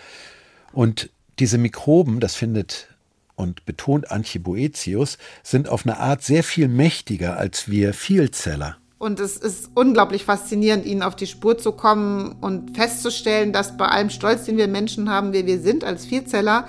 Und 0.73 1.11
diese 1.39 1.59
Mikroben, 1.59 2.21
das 2.21 2.37
findet 2.37 2.89
und 3.35 3.65
betont 3.67 4.11
Antje 4.11 4.41
Boetius, 4.41 5.19
sind 5.43 5.69
auf 5.69 5.85
eine 5.85 5.99
Art 5.99 6.23
sehr 6.23 6.43
viel 6.43 6.69
mächtiger 6.69 7.37
als 7.37 7.69
wir 7.71 7.95
Vielzeller. 7.95 8.77
Und 8.99 9.21
es 9.21 9.37
ist 9.37 9.71
unglaublich 9.75 10.25
faszinierend, 10.25 10.87
ihnen 10.87 11.03
auf 11.03 11.17
die 11.17 11.27
Spur 11.27 11.59
zu 11.59 11.73
kommen 11.73 12.37
und 12.41 12.77
festzustellen, 12.77 13.53
dass 13.53 13.77
bei 13.77 13.87
allem 13.87 14.09
Stolz, 14.09 14.45
den 14.45 14.57
wir 14.57 14.69
Menschen 14.69 15.11
haben, 15.11 15.35
wie 15.35 15.45
wir 15.45 15.61
sind 15.61 15.85
als 15.85 16.07
Vielzeller, 16.07 16.67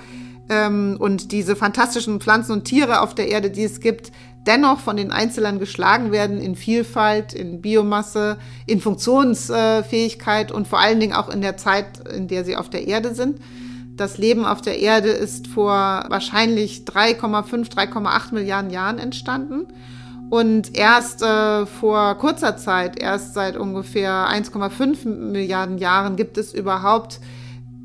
ähm, 0.50 0.96
und 0.98 1.32
diese 1.32 1.56
fantastischen 1.56 2.20
Pflanzen 2.20 2.52
und 2.52 2.64
Tiere 2.64 3.00
auf 3.00 3.14
der 3.14 3.28
Erde, 3.28 3.50
die 3.50 3.64
es 3.64 3.80
gibt, 3.80 4.12
dennoch 4.46 4.80
von 4.80 4.96
den 4.96 5.10
Einzellern 5.10 5.58
geschlagen 5.58 6.10
werden 6.10 6.40
in 6.40 6.56
Vielfalt, 6.56 7.34
in 7.34 7.60
Biomasse, 7.60 8.38
in 8.66 8.80
Funktionsfähigkeit 8.80 10.52
und 10.52 10.66
vor 10.66 10.80
allen 10.80 11.00
Dingen 11.00 11.12
auch 11.12 11.28
in 11.28 11.42
der 11.42 11.56
Zeit, 11.56 12.08
in 12.08 12.28
der 12.28 12.44
sie 12.44 12.56
auf 12.56 12.70
der 12.70 12.86
Erde 12.86 13.14
sind. 13.14 13.40
Das 13.96 14.16
Leben 14.16 14.44
auf 14.44 14.62
der 14.62 14.78
Erde 14.78 15.08
ist 15.08 15.48
vor 15.48 16.06
wahrscheinlich 16.08 16.84
3,5, 16.84 17.70
3,8 17.70 18.32
Milliarden 18.32 18.70
Jahren 18.70 18.98
entstanden. 18.98 19.66
Und 20.30 20.76
erst 20.76 21.22
äh, 21.22 21.64
vor 21.64 22.16
kurzer 22.16 22.56
Zeit, 22.56 23.00
erst 23.00 23.34
seit 23.34 23.56
ungefähr 23.56 24.28
1,5 24.28 25.08
Milliarden 25.08 25.78
Jahren, 25.78 26.16
gibt 26.16 26.36
es 26.36 26.52
überhaupt 26.52 27.20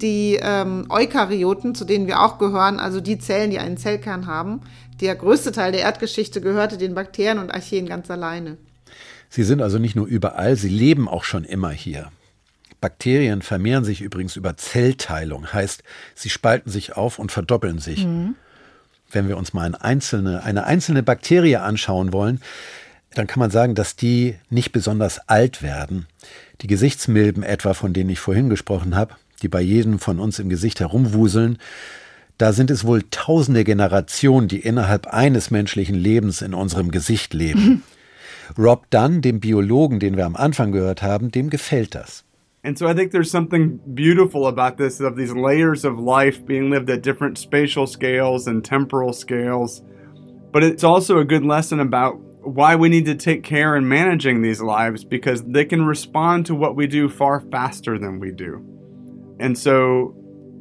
die 0.02 0.38
ähm, 0.42 0.88
Eukaryoten, 0.90 1.76
zu 1.76 1.86
denen 1.86 2.08
wir 2.08 2.22
auch 2.22 2.38
gehören, 2.38 2.80
also 2.80 3.00
die 3.00 3.18
Zellen, 3.18 3.52
die 3.52 3.60
einen 3.60 3.78
Zellkern 3.78 4.28
haben. 4.28 4.60
Der 5.00 5.16
größte 5.16 5.54
Teil 5.54 5.72
der 5.72 5.82
Erdgeschichte 5.82 6.42
gehörte 6.42 6.78
den 6.78 6.96
Bakterien 6.96 7.40
und 7.40 7.54
Archeen 7.54 7.88
ganz 7.88 8.12
alleine. 8.12 8.58
Sie 9.30 9.44
sind 9.44 9.62
also 9.62 9.80
nicht 9.80 9.96
nur 9.96 10.06
überall, 10.06 10.58
sie 10.58 10.70
leben 10.70 11.08
auch 11.08 11.24
schon 11.24 11.46
immer 11.46 11.72
hier. 11.72 12.12
Bakterien 12.82 13.42
vermehren 13.42 13.86
sich 13.86 14.02
übrigens 14.02 14.36
über 14.36 14.58
Zellteilung, 14.58 15.54
heißt, 15.54 15.84
sie 16.16 16.30
spalten 16.30 16.70
sich 16.70 16.98
auf 16.98 17.18
und 17.18 17.32
verdoppeln 17.32 17.80
sich. 17.80 18.06
Mhm 18.06 18.36
wenn 19.14 19.28
wir 19.28 19.38
uns 19.38 19.54
mal 19.54 19.66
eine 19.66 19.82
einzelne, 19.84 20.44
eine 20.44 20.66
einzelne 20.66 21.04
Bakterie 21.04 21.58
anschauen 21.58 22.14
wollen, 22.14 22.42
dann 23.14 23.28
kann 23.28 23.40
man 23.40 23.52
sagen, 23.52 23.76
dass 23.76 23.96
die 23.96 24.36
nicht 24.50 24.72
besonders 24.72 25.30
alt 25.30 25.62
werden. 25.62 26.08
Die 26.62 26.68
Gesichtsmilben 26.68 27.44
etwa, 27.44 27.74
von 27.74 27.94
denen 27.94 28.10
ich 28.10 28.20
vorhin 28.20 28.50
gesprochen 28.50 28.96
habe, 28.96 29.16
die 29.42 29.50
bei 29.50 29.62
jedem 29.62 30.00
von 30.00 30.20
uns 30.20 30.40
im 30.40 30.50
Gesicht 30.50 30.80
herumwuseln, 30.80 31.58
da 32.38 32.52
sind 32.52 32.72
es 32.72 32.86
wohl 32.86 33.04
tausende 33.12 33.64
Generationen, 33.64 34.48
die 34.48 34.60
innerhalb 34.60 35.08
eines 35.08 35.52
menschlichen 35.52 35.96
Lebens 35.96 36.42
in 36.42 36.54
unserem 36.54 36.90
Gesicht 36.90 37.34
leben. 37.34 37.84
Rob 38.58 38.90
Dunn, 38.90 39.22
dem 39.22 39.40
Biologen, 39.40 40.00
den 40.00 40.18
wir 40.18 40.26
am 40.26 40.36
Anfang 40.36 40.72
gehört 40.72 41.02
haben, 41.02 41.32
dem 41.32 41.50
gefällt 41.50 41.96
das. 41.96 42.24
And 42.64 42.78
so 42.78 42.88
I 42.88 42.94
think 42.94 43.12
there's 43.12 43.30
something 43.30 43.80
beautiful 43.94 44.48
about 44.48 44.78
this 44.78 45.02
of 45.02 45.18
these 45.18 45.34
layers 45.34 45.84
of 45.84 46.00
life 46.00 46.46
being 46.46 46.70
lived 46.70 46.90
at 46.90 47.02
different 47.04 47.38
spatial 47.38 47.86
scales 47.86 48.48
and 48.48 48.64
temporal 48.64 49.12
scales. 49.12 49.82
But 50.52 50.64
it's 50.64 50.84
also 50.84 51.20
a 51.20 51.26
good 51.26 51.44
lesson 51.44 51.82
about 51.82 52.14
why 52.46 52.76
we 52.76 52.90
need 52.90 53.06
to 53.06 53.16
take 53.16 53.44
care 53.44 53.76
in 53.76 53.88
managing 53.88 54.42
these 54.42 54.62
lives 54.62 55.04
because 55.04 55.44
they 55.44 55.66
can 55.66 55.86
respond 55.86 56.46
to 56.46 56.56
what 56.56 56.76
we 56.76 56.88
do 56.88 57.10
far 57.10 57.42
faster 57.52 57.98
than 57.98 58.20
we 58.20 58.32
do. 58.32 58.64
And 59.40 59.58
so, 59.58 60.16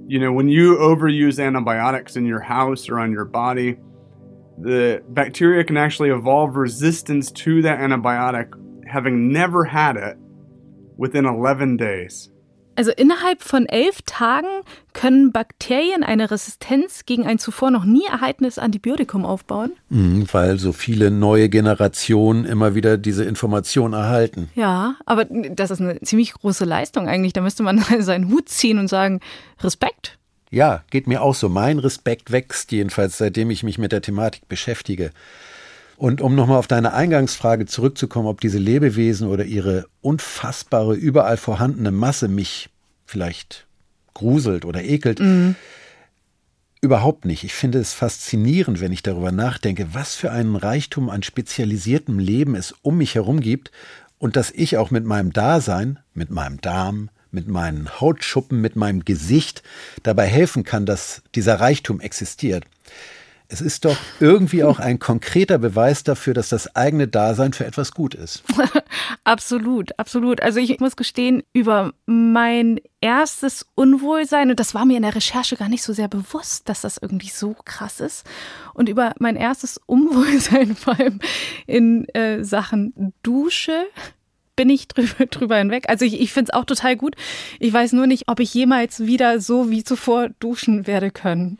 you 0.06 0.18
know, 0.18 0.32
when 0.32 0.48
you 0.48 0.76
overuse 0.76 1.44
antibiotics 1.44 2.16
in 2.16 2.24
your 2.24 2.40
house 2.40 2.88
or 2.88 2.98
on 2.98 3.12
your 3.12 3.24
body, 3.24 3.78
the 4.58 5.02
bacteria 5.08 5.62
can 5.64 5.76
actually 5.76 6.10
evolve 6.10 6.56
resistance 6.56 7.30
to 7.32 7.62
that 7.62 7.78
antibiotic, 7.78 8.52
having 8.88 9.32
never 9.32 9.64
had 9.64 9.96
it, 9.96 10.16
within 10.96 11.26
11 11.26 11.78
days. 11.78 12.32
Also 12.74 12.90
innerhalb 12.90 13.42
von 13.42 13.66
elf 13.66 14.00
Tagen 14.06 14.48
können 14.94 15.30
Bakterien 15.30 16.02
eine 16.02 16.30
Resistenz 16.30 17.04
gegen 17.04 17.26
ein 17.26 17.38
zuvor 17.38 17.70
noch 17.70 17.84
nie 17.84 18.04
erhaltenes 18.06 18.58
Antibiotikum 18.58 19.26
aufbauen? 19.26 19.72
Mhm, 19.90 20.26
weil 20.32 20.58
so 20.58 20.72
viele 20.72 21.10
neue 21.10 21.50
Generationen 21.50 22.46
immer 22.46 22.74
wieder 22.74 22.96
diese 22.96 23.24
Information 23.24 23.92
erhalten. 23.92 24.48
Ja, 24.54 24.96
aber 25.04 25.26
das 25.26 25.70
ist 25.70 25.80
eine 25.82 26.00
ziemlich 26.00 26.32
große 26.32 26.64
Leistung 26.64 27.08
eigentlich. 27.08 27.34
Da 27.34 27.42
müsste 27.42 27.62
man 27.62 27.78
seinen 28.00 28.30
Hut 28.30 28.48
ziehen 28.48 28.78
und 28.78 28.88
sagen, 28.88 29.20
Respekt. 29.60 30.18
Ja, 30.50 30.82
geht 30.90 31.06
mir 31.06 31.22
auch 31.22 31.34
so. 31.34 31.48
Mein 31.48 31.78
Respekt 31.78 32.30
wächst 32.30 32.72
jedenfalls, 32.72 33.18
seitdem 33.18 33.50
ich 33.50 33.62
mich 33.62 33.78
mit 33.78 33.92
der 33.92 34.02
Thematik 34.02 34.48
beschäftige. 34.48 35.10
Und 36.02 36.20
um 36.20 36.34
nochmal 36.34 36.58
auf 36.58 36.66
deine 36.66 36.94
Eingangsfrage 36.94 37.64
zurückzukommen, 37.66 38.26
ob 38.26 38.40
diese 38.40 38.58
Lebewesen 38.58 39.28
oder 39.28 39.44
ihre 39.44 39.86
unfassbare, 40.00 40.96
überall 40.96 41.36
vorhandene 41.36 41.92
Masse 41.92 42.26
mich 42.26 42.70
vielleicht 43.06 43.68
gruselt 44.12 44.64
oder 44.64 44.82
ekelt, 44.82 45.20
mhm. 45.20 45.54
überhaupt 46.80 47.24
nicht. 47.24 47.44
Ich 47.44 47.54
finde 47.54 47.78
es 47.78 47.92
faszinierend, 47.92 48.80
wenn 48.80 48.90
ich 48.90 49.04
darüber 49.04 49.30
nachdenke, 49.30 49.94
was 49.94 50.16
für 50.16 50.32
einen 50.32 50.56
Reichtum 50.56 51.08
an 51.08 51.22
spezialisiertem 51.22 52.18
Leben 52.18 52.56
es 52.56 52.74
um 52.82 52.98
mich 52.98 53.14
herum 53.14 53.38
gibt 53.38 53.70
und 54.18 54.34
dass 54.34 54.50
ich 54.50 54.78
auch 54.78 54.90
mit 54.90 55.04
meinem 55.04 55.32
Dasein, 55.32 56.00
mit 56.14 56.30
meinem 56.30 56.60
Darm, 56.60 57.10
mit 57.30 57.46
meinen 57.46 58.00
Hautschuppen, 58.00 58.60
mit 58.60 58.74
meinem 58.74 59.04
Gesicht 59.04 59.62
dabei 60.02 60.26
helfen 60.26 60.64
kann, 60.64 60.84
dass 60.84 61.22
dieser 61.36 61.60
Reichtum 61.60 62.00
existiert. 62.00 62.64
Es 63.52 63.60
ist 63.60 63.84
doch 63.84 63.98
irgendwie 64.18 64.64
auch 64.64 64.78
ein 64.78 64.98
konkreter 64.98 65.58
Beweis 65.58 66.04
dafür, 66.04 66.32
dass 66.32 66.48
das 66.48 66.74
eigene 66.74 67.06
Dasein 67.06 67.52
für 67.52 67.66
etwas 67.66 67.92
gut 67.92 68.14
ist. 68.14 68.42
absolut, 69.24 69.90
absolut. 69.98 70.42
Also 70.42 70.58
ich 70.58 70.80
muss 70.80 70.96
gestehen, 70.96 71.42
über 71.52 71.92
mein 72.06 72.80
erstes 73.02 73.66
Unwohlsein, 73.74 74.48
und 74.48 74.58
das 74.58 74.74
war 74.74 74.86
mir 74.86 74.96
in 74.96 75.02
der 75.02 75.14
Recherche 75.14 75.56
gar 75.56 75.68
nicht 75.68 75.82
so 75.82 75.92
sehr 75.92 76.08
bewusst, 76.08 76.66
dass 76.70 76.80
das 76.80 76.96
irgendwie 76.96 77.28
so 77.28 77.54
krass 77.66 78.00
ist, 78.00 78.24
und 78.72 78.88
über 78.88 79.12
mein 79.18 79.36
erstes 79.36 79.78
Unwohlsein 79.84 80.74
vor 80.76 80.98
allem 80.98 81.18
in 81.66 82.08
äh, 82.14 82.42
Sachen 82.44 83.12
Dusche, 83.22 83.84
bin 84.56 84.70
ich 84.70 84.88
drüber, 84.88 85.26
drüber 85.30 85.56
hinweg. 85.56 85.84
Also 85.88 86.04
ich, 86.04 86.20
ich 86.20 86.32
finde 86.32 86.50
es 86.50 86.54
auch 86.58 86.64
total 86.64 86.96
gut. 86.96 87.16
Ich 87.58 87.72
weiß 87.72 87.92
nur 87.92 88.06
nicht, 88.06 88.24
ob 88.26 88.40
ich 88.40 88.52
jemals 88.54 89.06
wieder 89.06 89.40
so 89.40 89.70
wie 89.70 89.84
zuvor 89.84 90.28
duschen 90.40 90.86
werde 90.86 91.10
können. 91.10 91.58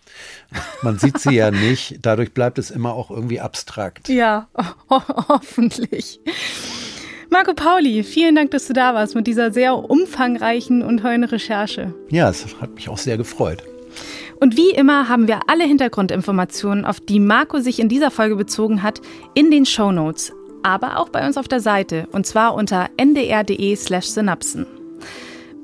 Man 0.83 0.99
sieht 0.99 1.19
sie 1.19 1.35
ja 1.35 1.51
nicht. 1.51 1.99
Dadurch 2.03 2.33
bleibt 2.33 2.59
es 2.59 2.71
immer 2.71 2.95
auch 2.95 3.11
irgendwie 3.11 3.41
abstrakt. 3.41 4.09
Ja, 4.09 4.49
ho 4.91 5.03
hoffentlich. 5.29 6.21
Marco 7.31 7.55
Pauli, 7.55 8.03
vielen 8.03 8.35
Dank, 8.35 8.51
dass 8.51 8.67
du 8.67 8.75
da 8.75 8.95
warst 8.95 9.15
mit 9.15 9.27
dieser 9.27 9.53
sehr 9.53 9.75
umfangreichen 9.75 10.83
und 10.83 10.99
tollen 10.99 11.25
Recherche. 11.25 11.95
Ja, 12.11 12.29
es 12.29 12.45
hat 12.61 12.75
mich 12.75 12.91
auch 12.91 12.99
sehr 12.99 13.17
gefreut. 13.17 13.63
Und 14.39 14.57
wie 14.57 14.71
immer 14.71 15.09
haben 15.09 15.29
wir 15.29 15.41
alle 15.47 15.65
Hintergrundinformationen, 15.65 16.85
auf 16.85 17.01
die 17.01 17.21
Marco 17.21 17.61
sich 17.61 17.79
in 17.79 17.89
dieser 17.89 18.11
Folge 18.11 18.37
bezogen 18.37 18.83
hat, 18.83 19.01
in 19.35 19.51
den 19.51 19.65
Show 19.65 19.93
Notes 19.93 20.33
aber 20.63 20.99
auch 20.99 21.09
bei 21.09 21.27
uns 21.27 21.37
auf 21.37 21.49
der 21.49 21.61
Seite 21.61 22.09
und 22.13 22.27
zwar 22.27 22.55
unter 22.55 22.89
ndr.de/slash 22.97 24.07
synapsen. 24.07 24.67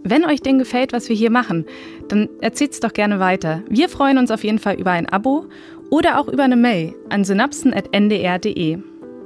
Wenn 0.05 0.25
euch 0.25 0.41
denn 0.41 0.59
gefällt, 0.59 0.93
was 0.93 1.09
wir 1.09 1.17
hier 1.17 1.31
machen, 1.31 1.67
dann 2.09 2.29
erzählt 2.41 2.73
es 2.73 2.81
doch 2.81 2.93
gerne 2.93 3.21
weiter. 3.21 3.63
Wir 3.69 3.89
freuen 3.89 4.19
uns 4.19 4.31
auf 4.31 4.45
jeden 4.45 4.59
Fall 4.59 4.77
über 4.77 4.93
ein 4.93 5.09
Abo 5.09 5.47
oder 5.91 6.19
auch 6.19 6.29
über 6.29 6.45
eine 6.45 6.57
Mail 6.57 6.95
an 7.11 7.25
synapsen.ndr.de. 7.25 8.79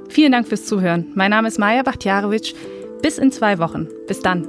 Vielen 0.09 0.31
Dank 0.31 0.47
fürs 0.47 0.65
Zuhören. 0.65 1.07
Mein 1.15 1.31
Name 1.31 1.47
ist 1.47 1.59
Maja 1.59 1.83
Bachtjarowitsch. 1.83 2.53
Bis 3.01 3.17
in 3.17 3.31
zwei 3.31 3.59
Wochen. 3.59 3.87
Bis 4.07 4.19
dann. 4.21 4.47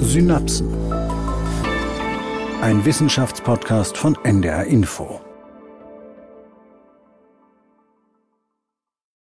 Synapsen. 0.00 0.68
Ein 2.62 2.84
Wissenschaftspodcast 2.84 3.96
von 3.96 4.16
NDR 4.22 4.64
Info. 4.64 5.20